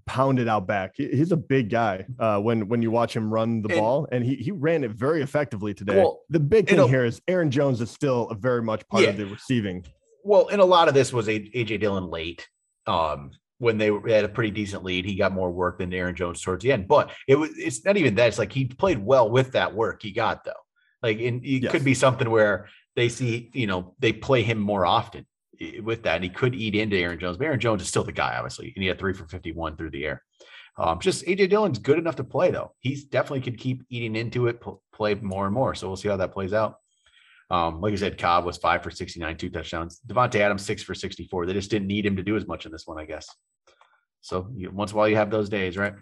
pounded 0.06 0.48
out 0.48 0.68
back. 0.68 0.94
He's 0.96 1.32
a 1.32 1.38
big 1.38 1.70
guy. 1.70 2.06
Uh, 2.20 2.40
when 2.40 2.68
when 2.68 2.82
you 2.82 2.92
watch 2.92 3.16
him 3.16 3.34
run 3.34 3.62
the 3.62 3.70
And- 3.70 3.80
ball, 3.80 4.08
and 4.12 4.24
he 4.24 4.36
he 4.36 4.52
ran 4.52 4.84
it 4.84 4.92
very 4.92 5.22
effectively 5.22 5.74
today. 5.74 5.98
Well, 5.98 6.22
the 6.30 6.40
big 6.40 6.68
thing 6.70 6.88
here 6.88 7.06
is 7.06 7.22
Aaron 7.28 7.52
Jones 7.52 7.82
is 7.82 7.90
still 7.92 8.28
a 8.30 8.36
very 8.36 8.62
much 8.62 8.88
part 8.88 9.06
of 9.06 9.18
the 9.18 9.26
receiving. 9.26 9.86
Well, 10.24 10.48
and 10.50 10.60
a 10.62 10.66
lot 10.66 10.88
of 10.88 10.94
this 10.94 11.14
was 11.14 11.28
A- 11.30 11.50
AJ 11.56 11.80
Dillon 11.80 12.10
late. 12.10 12.48
Um, 12.88 13.32
when 13.60 13.78
they 13.78 13.90
were- 13.92 14.02
they 14.06 14.14
had 14.16 14.26
a 14.26 14.30
pretty 14.30 14.52
decent 14.52 14.84
lead, 14.84 15.06
he 15.06 15.16
got 15.16 15.32
more 15.32 15.50
work 15.52 15.80
than 15.80 15.94
Aaron 15.94 16.16
Jones 16.16 16.42
towards 16.42 16.64
the 16.64 16.72
end. 16.72 16.88
But 16.88 17.12
it 17.28 17.36
was 17.36 17.52
it's 17.58 17.86
not 17.86 17.98
even 17.98 18.16
that. 18.16 18.28
It's 18.28 18.40
like 18.40 18.52
he 18.52 18.66
played 18.66 19.00
well 19.04 19.30
with 19.30 19.54
that 19.54 19.74
work 19.74 20.02
he 20.04 20.12
got 20.12 20.44
though. 20.44 20.52
Like 21.02 21.20
it 21.20 21.42
Yes. 21.44 21.72
could 21.72 21.84
be 21.84 21.94
something 21.94 22.30
where 22.30 22.68
they 22.96 23.10
see, 23.10 23.50
you 23.54 23.68
know, 23.68 23.94
they 24.00 24.14
play 24.14 24.42
him 24.42 24.58
more 24.60 24.86
often 24.86 25.26
with 25.84 26.04
that. 26.04 26.16
And 26.16 26.24
he 26.24 26.30
could 26.30 26.56
eat 26.56 26.76
into 26.76 26.98
Aaron 26.98 27.20
Jones. 27.20 27.38
But 27.38 27.46
Aaron 27.46 27.60
Jones 27.60 27.82
is 27.82 27.88
still 27.88 28.04
the 28.04 28.12
guy, 28.12 28.36
obviously. 28.36 28.72
And 28.76 28.82
he 28.82 28.88
had 28.88 29.00
three 29.00 29.14
for 29.14 29.28
51 29.28 29.78
through 29.78 29.92
the 29.92 30.06
air. 30.06 30.24
Um, 30.78 31.00
just 31.00 31.26
AJ 31.26 31.50
Dillon's 31.50 31.80
good 31.80 31.98
enough 31.98 32.18
to 32.18 32.24
play 32.24 32.52
though. 32.52 32.74
He's 32.80 33.06
definitely 33.06 33.42
could 33.42 33.58
keep 33.58 33.84
eating 33.90 34.16
into 34.16 34.48
it, 34.48 34.60
pl- 34.60 34.82
play 34.94 35.16
more 35.16 35.46
and 35.46 35.54
more. 35.54 35.74
So 35.74 35.88
we'll 35.88 35.96
see 35.96 36.10
how 36.10 36.18
that 36.18 36.34
plays 36.34 36.54
out. 36.54 36.76
Um, 37.50 37.80
like 37.80 37.94
I 37.94 37.96
said, 37.96 38.18
Cobb 38.18 38.44
was 38.44 38.58
five 38.58 38.84
for 38.84 38.92
69, 38.92 39.38
two 39.38 39.50
touchdowns. 39.50 40.02
Davante 40.06 40.36
Adams, 40.36 40.66
six 40.66 40.84
for 40.84 40.96
64. 40.96 41.46
They 41.46 41.54
just 41.54 41.70
didn't 41.70 41.88
need 41.88 42.06
him 42.06 42.18
to 42.18 42.24
do 42.24 42.36
as 42.36 42.48
much 42.48 42.66
in 42.66 42.72
this 42.72 42.88
one, 42.88 43.00
I 43.00 43.06
guess. 43.06 43.28
So 44.22 44.50
you, 44.56 44.72
once 44.72 44.92
in 44.92 44.96
a 44.96 44.98
while 44.98 45.08
you 45.08 45.16
have 45.16 45.30
those 45.30 45.50
days, 45.50 45.78
right? 45.78 45.94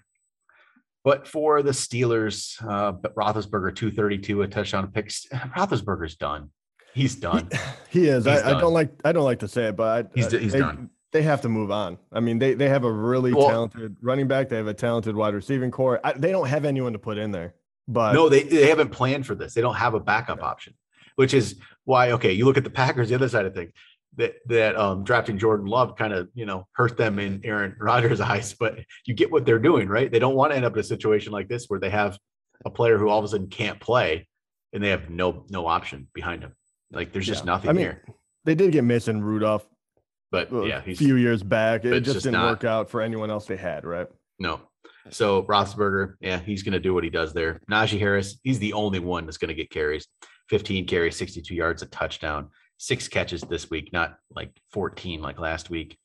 But 1.04 1.28
for 1.28 1.62
the 1.62 1.72
Steelers, 1.72 2.56
uh, 2.66 2.93
Roethlisberger, 2.93 3.76
232, 3.76 4.41
a 4.41 4.47
touchdown 4.47 4.89
pick. 4.91 5.10
Roethlisberger's 5.10 6.16
done. 6.16 6.49
He's 6.94 7.16
done. 7.16 7.50
He 7.89 8.08
is. 8.08 8.26
He's 8.26 8.41
I, 8.41 8.58
I 8.58 8.60
don't 8.60 8.74
like. 8.74 8.89
I 9.06 9.12
don't 9.12 9.24
like 9.24 9.38
to 9.41 9.48
say 9.48 9.66
it, 9.66 9.76
but 9.76 10.08
I, 10.08 10.10
He's- 10.16 10.32
he's 10.32 10.54
they, 10.54 10.60
done. 10.60 10.89
They 11.12 11.22
have 11.22 11.41
to 11.41 11.50
move 11.50 11.70
on. 11.70 12.00
I 12.12 12.22
mean, 12.22 12.39
they 12.39 12.56
they 12.56 12.68
have 12.70 12.86
a 12.86 12.91
really 12.91 13.32
Well- 13.34 13.48
talented 13.50 13.98
running 14.02 14.28
back. 14.28 14.50
They 14.50 14.56
have 14.58 14.66
a 14.66 14.74
talented 14.74 15.16
wide 15.16 15.36
receiving 15.36 15.70
core. 15.70 16.00
I, 16.04 16.14
they 16.14 16.32
don't 16.32 16.48
have 16.48 16.66
anyone 16.66 16.94
to 16.94 17.00
put 17.00 17.20
in 17.20 17.30
there. 17.30 17.54
But 17.88 18.14
no, 18.14 18.30
they, 18.30 18.44
they 18.44 18.68
haven't 18.68 18.89
planned 18.89 19.28
for 19.28 19.36
this. 19.36 19.54
They 19.54 19.62
don't 19.62 19.76
have 19.76 19.94
a 19.94 20.00
backup 20.00 20.41
option, 20.41 20.74
which 21.18 21.36
is 21.36 21.60
why, 21.84 22.14
okay, 22.14 22.32
you 22.32 22.46
look 22.46 22.58
at 22.58 22.64
the 22.64 22.70
Packers, 22.72 23.10
the 23.10 23.16
other 23.16 23.30
side 23.30 23.46
of 23.46 23.54
things, 23.54 23.74
that, 24.16 24.36
that 24.48 24.76
um, 24.76 25.04
drafting 25.04 25.38
Jordan 25.38 25.68
Love 25.68 25.96
kind 25.96 26.14
of, 26.14 26.30
you 26.34 26.46
know, 26.46 26.66
hurt 26.72 26.98
them 26.98 27.20
in 27.20 27.41
Aaron 27.44 27.76
Rodgers' 27.80 28.22
eyes, 28.22 28.54
but 28.54 28.80
you 29.06 29.14
get 29.14 29.32
what 29.32 29.46
they're 29.46 29.60
doing, 29.60 29.88
right? 29.88 30.12
They 30.12 30.20
don't 30.20 30.36
want 30.36 30.52
to 30.52 30.56
end 30.56 30.66
up 30.66 30.74
in 30.74 30.80
a 30.80 30.84
situation 30.84 31.32
like 31.32 31.48
this 31.50 31.66
where 31.68 31.80
they 31.80 31.89
have 31.89 32.18
a 32.66 32.70
player 32.70 32.98
who 32.98 33.10
all 33.10 33.20
of 33.20 33.26
a 33.26 33.28
sudden 33.28 33.48
can't 33.48 33.80
play 33.80 34.28
and 34.72 34.84
they 34.84 34.89
have 34.89 35.10
no, 35.10 35.46
no 35.50 35.68
option 35.68 36.08
behind 36.14 36.41
him. 36.41 36.56
Like 36.94 37.12
there's 37.12 37.28
just 37.28 37.44
Yeah. 37.44 37.52
nothing 37.52 37.70
I 37.70 37.74
mean, 37.74 37.82
here, 37.84 38.04
they 38.46 38.56
did 38.56 38.72
get 38.72 38.84
Mason 38.84 39.22
Rudolph 39.24 39.68
but 40.32 40.52
a 40.52 40.68
yeah, 40.68 40.82
he's 40.82 41.00
a 41.00 41.04
few 41.04 41.16
years 41.16 41.44
back. 41.44 41.86
It 41.86 42.02
just 42.02 42.14
just 42.16 42.24
didn't 42.24 42.34
not- 42.39 42.50
work 42.50 42.64
out 42.64 42.89
for 42.89 43.02
anyone 43.02 43.30
else 43.30 43.46
they 43.46 43.58
had, 43.58 43.86
right? 43.86 44.08
No. 44.39 44.62
So 45.10 45.44
Roethlisberger, 45.44 46.16
yeah, 46.22 46.39
he's 46.39 46.64
going 46.64 46.74
to 46.74 46.80
do 46.80 46.94
what 46.94 47.04
he 47.04 47.10
does 47.10 47.34
there. 47.34 47.60
Najee 47.70 48.00
Harris, 48.00 48.39
he's 48.44 48.58
the 48.60 48.74
only 48.74 49.00
one 49.00 49.26
that's 49.26 49.38
going 49.38 49.50
to 49.50 49.54
get 49.54 49.70
carries. 49.70 50.08
15 50.50 50.88
carries, 50.88 51.16
62 51.18 51.54
yards, 51.54 51.82
a 51.82 51.86
touchdown, 51.88 52.50
six 52.78 53.08
catches 53.08 53.41
this 53.41 53.70
week, 53.70 53.91
not 53.94 54.16
like 54.36 54.52
14 54.72 55.22
like 55.22 55.39
last 55.39 55.70
week. 55.70 55.98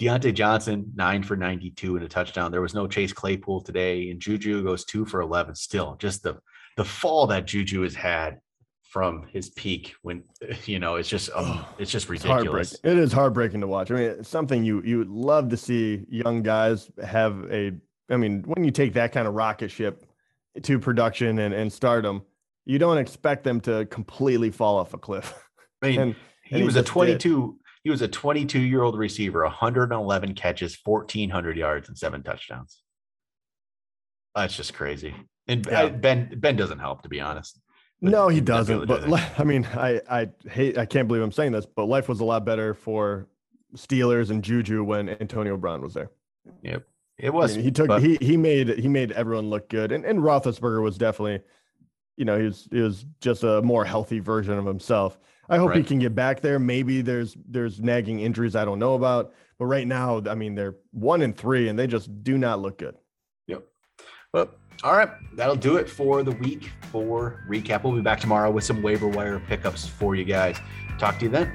Diontae 0.00 0.34
Johnson, 0.34 0.90
nine 0.94 1.22
for 1.22 1.36
92 1.36 1.96
and 1.96 2.04
a 2.04 2.08
touchdown. 2.08 2.50
There 2.50 2.60
was 2.60 2.74
no 2.74 2.86
Chase 2.88 3.12
Claypool 3.12 3.62
today, 3.62 4.10
and 4.10 4.20
Juju 4.20 4.64
goes 4.64 4.84
two 4.84 5.06
for 5.06 5.20
11. 5.20 5.54
Still, 5.54 5.96
just 5.98 6.22
the 6.22 6.38
the 6.76 6.84
fall 6.84 7.28
that 7.28 7.46
Juju 7.46 7.82
has 7.82 7.94
had 7.94 8.40
from 8.94 9.26
his 9.32 9.50
peak 9.50 9.92
when 10.02 10.22
you 10.66 10.78
know 10.78 10.94
it's 10.94 11.08
just 11.08 11.28
um, 11.34 11.64
it's 11.78 11.90
just 11.90 12.08
ridiculous. 12.08 12.78
heartbreaking. 12.78 12.78
It 12.84 13.02
is 13.02 13.12
heartbreaking 13.12 13.60
to 13.62 13.66
watch. 13.66 13.90
I 13.90 13.94
mean, 13.94 14.04
it's 14.04 14.28
something 14.28 14.62
you 14.64 14.82
you 14.84 14.98
would 14.98 15.08
love 15.10 15.48
to 15.48 15.56
see 15.56 16.06
young 16.08 16.42
guys 16.44 16.92
have 17.04 17.44
a. 17.50 17.72
I 18.08 18.16
mean, 18.16 18.44
when 18.46 18.62
you 18.62 18.70
take 18.70 18.92
that 18.92 19.10
kind 19.10 19.26
of 19.26 19.34
rocket 19.34 19.72
ship 19.72 20.04
to 20.62 20.78
production 20.78 21.40
and 21.40 21.52
and 21.52 21.72
stardom, 21.72 22.22
you 22.66 22.78
don't 22.78 22.98
expect 22.98 23.42
them 23.42 23.60
to 23.62 23.84
completely 23.86 24.52
fall 24.52 24.78
off 24.78 24.94
a 24.94 24.98
cliff. 24.98 25.34
I 25.82 25.88
mean, 25.88 26.00
and- 26.00 26.14
he 26.44 26.54
and 26.56 26.60
he 26.60 26.64
was 26.64 26.76
a 26.76 26.82
just 26.82 26.88
did. 26.92 26.92
22 26.92 27.58
he 27.82 27.90
was 27.90 28.00
a 28.02 28.08
22 28.08 28.60
year 28.60 28.82
old 28.82 28.96
receiver 28.98 29.42
111 29.44 30.34
catches 30.34 30.78
1400 30.84 31.56
yards 31.56 31.88
and 31.88 31.96
seven 31.96 32.22
touchdowns 32.22 32.82
that's 34.34 34.54
just 34.54 34.74
crazy 34.74 35.14
and 35.48 35.64
Yeah. 35.66 35.84
I- 35.84 35.88
ben 35.88 36.30
ben 36.38 36.54
doesn't 36.56 36.80
help 36.80 37.02
to 37.04 37.08
be 37.08 37.18
honest 37.18 37.58
No, 38.10 38.28
he 38.28 38.40
doesn't. 38.40 38.86
But 38.86 39.08
I 39.38 39.44
mean, 39.44 39.66
I 39.74 40.00
I 40.08 40.28
hate. 40.48 40.78
I 40.78 40.86
can't 40.86 41.08
believe 41.08 41.22
I'm 41.22 41.32
saying 41.32 41.52
this, 41.52 41.66
but 41.66 41.86
life 41.86 42.08
was 42.08 42.20
a 42.20 42.24
lot 42.24 42.44
better 42.44 42.74
for 42.74 43.26
Steelers 43.76 44.30
and 44.30 44.42
Juju 44.42 44.84
when 44.84 45.08
Antonio 45.08 45.56
Brown 45.56 45.80
was 45.80 45.94
there. 45.94 46.10
Yep. 46.62 46.84
It 47.18 47.26
I 47.28 47.30
was 47.30 47.56
mean, 47.56 47.64
he 47.64 47.70
took 47.70 47.88
but- 47.88 48.02
he 48.02 48.16
he 48.20 48.36
made 48.36 48.68
he 48.78 48.88
made 48.88 49.12
everyone 49.12 49.48
look 49.50 49.68
good, 49.68 49.92
and 49.92 50.04
and 50.04 50.20
Roethlisberger 50.20 50.82
was 50.82 50.98
definitely, 50.98 51.42
you 52.16 52.24
know, 52.24 52.38
he 52.38 52.44
was 52.44 52.68
he 52.70 52.80
was 52.80 53.06
just 53.20 53.42
a 53.42 53.62
more 53.62 53.84
healthy 53.84 54.20
version 54.20 54.58
of 54.58 54.66
himself. 54.66 55.18
I 55.48 55.58
hope 55.58 55.74
he 55.74 55.82
can 55.82 55.98
get 55.98 56.14
back 56.14 56.40
there. 56.40 56.58
Maybe 56.58 57.02
there's 57.02 57.36
there's 57.46 57.80
nagging 57.80 58.20
injuries 58.20 58.56
I 58.56 58.64
don't 58.64 58.78
know 58.78 58.94
about, 58.94 59.34
but 59.58 59.66
right 59.66 59.86
now, 59.86 60.22
I 60.26 60.34
mean, 60.34 60.54
they're 60.54 60.76
one 60.90 61.20
and 61.20 61.36
three, 61.36 61.68
and 61.68 61.78
they 61.78 61.86
just 61.86 62.24
do 62.24 62.38
not 62.38 62.60
look 62.60 62.78
good. 62.78 62.96
But 64.32 64.58
all 64.84 64.94
right, 64.94 65.08
that'll 65.34 65.56
do 65.56 65.76
it 65.76 65.88
for 65.88 66.22
the 66.22 66.32
week 66.32 66.70
four 66.92 67.42
recap. 67.48 67.84
We'll 67.84 67.94
be 67.94 68.02
back 68.02 68.20
tomorrow 68.20 68.50
with 68.50 68.64
some 68.64 68.82
waiver 68.82 69.08
wire 69.08 69.40
pickups 69.40 69.88
for 69.88 70.14
you 70.14 70.24
guys. 70.24 70.58
Talk 70.98 71.18
to 71.20 71.24
you 71.24 71.30
then. 71.30 71.50